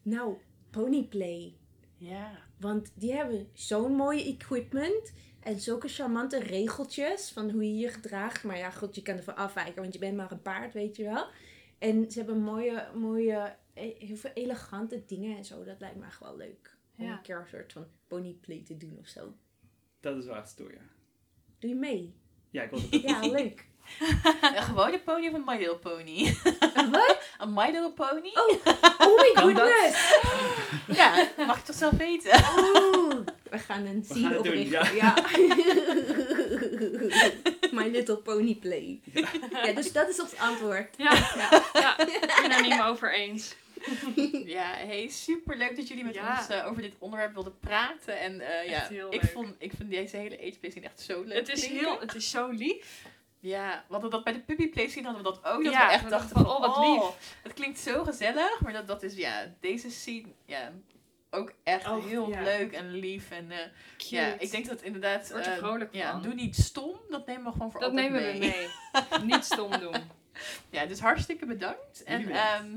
Nou, 0.06 0.38
Ponyplay. 0.70 1.56
Ja. 1.98 2.32
Want 2.60 2.92
die 2.96 3.14
hebben 3.14 3.50
zo'n 3.54 3.96
mooie 3.96 4.24
equipment. 4.24 5.14
En 5.40 5.60
zulke 5.60 5.88
charmante 5.88 6.40
regeltjes 6.40 7.32
van 7.32 7.50
hoe 7.50 7.64
je 7.64 7.76
je 7.76 7.88
gedraagt. 7.88 8.44
Maar 8.44 8.58
ja, 8.58 8.70
goed, 8.70 8.96
je 8.96 9.02
kan 9.02 9.18
ervan 9.18 9.36
afwijken, 9.36 9.82
want 9.82 9.94
je 9.94 10.00
bent 10.00 10.18
maar 10.18 10.32
een 10.32 10.42
paard, 10.42 10.74
weet 10.74 10.96
je 10.96 11.04
wel. 11.04 11.28
En 11.84 12.12
ze 12.12 12.18
hebben 12.18 12.42
mooie, 12.42 12.88
mooie, 12.96 13.56
eh, 13.74 13.84
heel 14.00 14.16
veel 14.16 14.32
elegante 14.34 15.04
dingen 15.06 15.38
en 15.38 15.46
zo. 15.46 15.64
Dat 15.64 15.80
lijkt 15.80 15.96
me 15.96 16.06
echt 16.06 16.20
wel 16.20 16.38
leuk. 16.38 16.78
Om 16.98 17.06
Ja. 17.06 17.12
een 17.12 17.22
keer 17.22 17.40
een 17.40 17.48
soort 17.48 17.74
van 17.74 17.88
ponyplay 18.08 18.62
te 18.66 18.78
doen 18.78 18.98
of 19.00 19.08
zo. 19.08 19.34
dat 20.00 20.18
is 20.18 20.26
wel 20.26 20.36
echt 20.36 20.50
stoer, 20.50 20.74
ja. 20.74 20.82
Doe 21.60 21.70
je 21.70 21.76
mee? 21.76 22.16
Ja, 22.50 22.64
ik 22.64 22.70
was 22.72 22.82
het 22.90 23.02
Ja, 23.02 23.20
leuk. 23.28 23.68
Een 24.56 24.64
gewone 24.64 25.00
pony 25.00 25.28
of 25.28 25.34
een 25.34 25.44
My 25.46 25.58
Little 25.58 25.78
Pony? 25.78 26.36
Wat? 26.92 27.18
Een 27.40 27.54
My 27.54 27.66
Little 27.72 27.94
Pony? 27.94 28.32
Oh, 28.34 28.50
oh 29.00 29.22
my 29.22 29.32
goodness. 29.42 30.20
Ja, 30.88 31.28
mag 31.38 31.58
ik 31.60 31.64
toch 31.66 31.76
zelf 31.76 31.94
weten? 31.98 32.32
Oeh, 32.58 33.16
we 33.50 33.60
gaan 33.60 33.86
een 33.86 34.04
scene 34.04 34.28
het 34.34 34.44
doen, 34.44 34.54
oprichten. 34.54 34.96
ja. 34.96 35.16
Ja. 35.26 37.53
My 37.74 37.88
Little 37.90 38.18
Pony 38.18 38.56
Play. 38.56 39.00
Ja, 39.52 39.72
dus 39.74 39.92
dat 39.92 40.10
is 40.10 40.20
ons 40.22 40.36
antwoord. 40.38 40.96
Ja, 40.98 41.14
ja, 41.36 41.64
ja. 41.74 42.00
ik 42.00 42.40
ben 42.42 42.52
er 42.52 42.62
niet 42.62 42.70
meer 42.70 42.86
over 42.86 43.14
eens. 43.14 43.56
Ja, 44.46 44.74
hey, 44.76 45.08
super 45.10 45.58
leuk 45.58 45.76
dat 45.76 45.88
jullie 45.88 46.04
met 46.04 46.14
Ja. 46.14 46.38
ons 46.40 46.48
eh, 46.48 46.68
over 46.68 46.82
dit 46.82 46.94
onderwerp 47.00 47.34
wilden 47.34 47.60
praten. 47.60 48.20
En 48.20 48.40
eh, 48.42 48.70
ja, 48.70 48.84
ik 48.90 48.92
leuk. 49.12 49.32
vond, 49.32 49.56
ik 49.58 49.72
vind 49.78 49.90
deze 49.90 50.18
hele 50.18 50.38
age 50.40 50.58
scene 50.72 50.86
echt 50.86 51.00
zo 51.02 51.24
leuk. 51.24 51.38
Het 51.38 51.50
is, 51.50 51.66
heel, 51.66 52.00
het 52.00 52.16
is 52.16 52.30
zo 52.30 52.50
lief. 52.50 53.06
Ja, 53.40 53.84
we 53.88 53.94
hadden 53.94 54.12
dat 54.12 54.24
bij 54.24 54.34
de 54.34 54.40
puppy 54.40 54.70
play 54.70 54.88
scene 54.88 55.06
hadden 55.08 55.24
we 55.24 55.30
dat 55.30 55.54
ook. 55.54 55.64
Dat 55.64 55.74
Ja, 55.74 55.86
we 55.88 55.94
echt 55.94 56.10
dachten 56.10 56.30
van, 56.30 56.46
van, 56.46 56.52
oh, 56.56 56.60
wat 56.60 56.78
lief. 56.88 57.36
Het 57.44 57.54
klinkt 57.54 57.80
zo 57.80 58.04
gezellig, 58.04 58.60
maar 58.62 58.74
dat, 58.74 58.88
dat 58.88 59.04
is, 59.04 59.16
ja, 59.16 59.54
deze 59.60 59.92
scene, 59.92 60.28
ja, 60.46 60.72
ook 61.34 61.54
echt 61.64 61.88
Oh, 61.88 62.06
heel 62.06 62.30
ja. 62.30 62.42
leuk 62.42 62.72
en 62.72 62.92
lief. 62.92 63.32
En 63.32 63.52
eh, 63.52 63.58
ja, 63.98 64.40
ik 64.40 64.52
denk 64.52 64.66
dat 64.68 64.82
inderdaad, 64.82 65.32
Word 65.32 65.46
er 65.46 65.82
eh, 65.82 65.88
ja, 65.92 66.20
doe 66.20 66.34
niet 66.34 66.56
stom, 66.56 66.96
dat 67.10 67.26
nemen 67.26 67.44
we 67.46 67.52
gewoon 67.52 67.72
voor 67.72 67.80
dat 67.80 67.90
altijd 67.90 68.12
nemen 68.12 68.40
mee. 68.40 68.40
we 68.40 69.18
mee. 69.20 69.24
Niet 69.36 69.44
stom 69.44 69.80
doen. 69.80 69.96
Ja, 70.70 70.86
dus 70.86 71.00
hartstikke 71.00 71.46
bedankt. 71.46 72.04
En 72.04 72.30
ehm, 72.30 72.68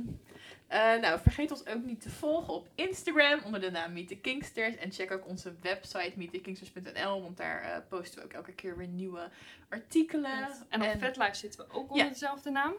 eh, 0.67 1.01
nou, 1.01 1.21
vergeet 1.23 1.51
ons 1.51 1.67
ook 1.67 1.83
niet 1.85 2.01
te 2.01 2.11
volgen 2.11 2.55
op 2.55 2.69
Instagram 2.75 3.41
onder 3.45 3.61
de 3.61 3.71
naam 3.71 3.93
Meet 3.93 4.09
the 4.09 4.17
Kingsters. 4.17 4.77
En 4.77 4.93
check 4.93 5.11
ook 5.13 5.27
onze 5.27 5.55
website 5.61 6.13
meetthekingsters.nl, 6.17 7.23
want 7.23 7.37
daar 7.37 7.85
posten 7.89 8.19
we 8.19 8.25
ook 8.25 8.33
elke 8.33 8.53
keer 8.53 8.77
weer 8.77 8.89
nieuwe 8.89 9.29
artikelen. 9.69 10.49
En 10.69 10.83
op 10.83 10.95
Vetlife 10.99 11.35
zitten 11.35 11.61
we 11.61 11.73
ook 11.75 11.87
Ja. 11.87 11.93
onder 11.93 12.09
dezelfde 12.09 12.51
naam. 12.51 12.73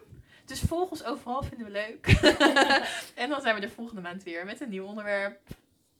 Dus 0.44 0.60
volg 0.60 0.90
ons 0.90 1.04
overal, 1.04 1.42
vinden 1.42 1.66
we 1.66 1.72
leuk. 1.72 2.06
en 3.22 3.28
dan 3.28 3.40
zijn 3.40 3.54
we 3.54 3.60
de 3.60 3.68
volgende 3.68 4.00
maand 4.00 4.22
weer 4.22 4.44
met 4.44 4.60
een 4.60 4.68
nieuw 4.68 4.84
onderwerp. 4.84 5.40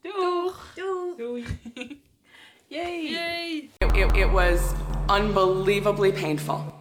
Doeg! 0.03 0.55
Doei! 0.77 1.15
Doei. 1.17 1.45
Yay! 2.69 3.11
Yay! 3.11 3.71
It, 3.81 3.97
it, 3.97 4.17
it 4.17 4.31
was 4.31 4.75
unbelievably 5.09 6.13
painful. 6.13 6.78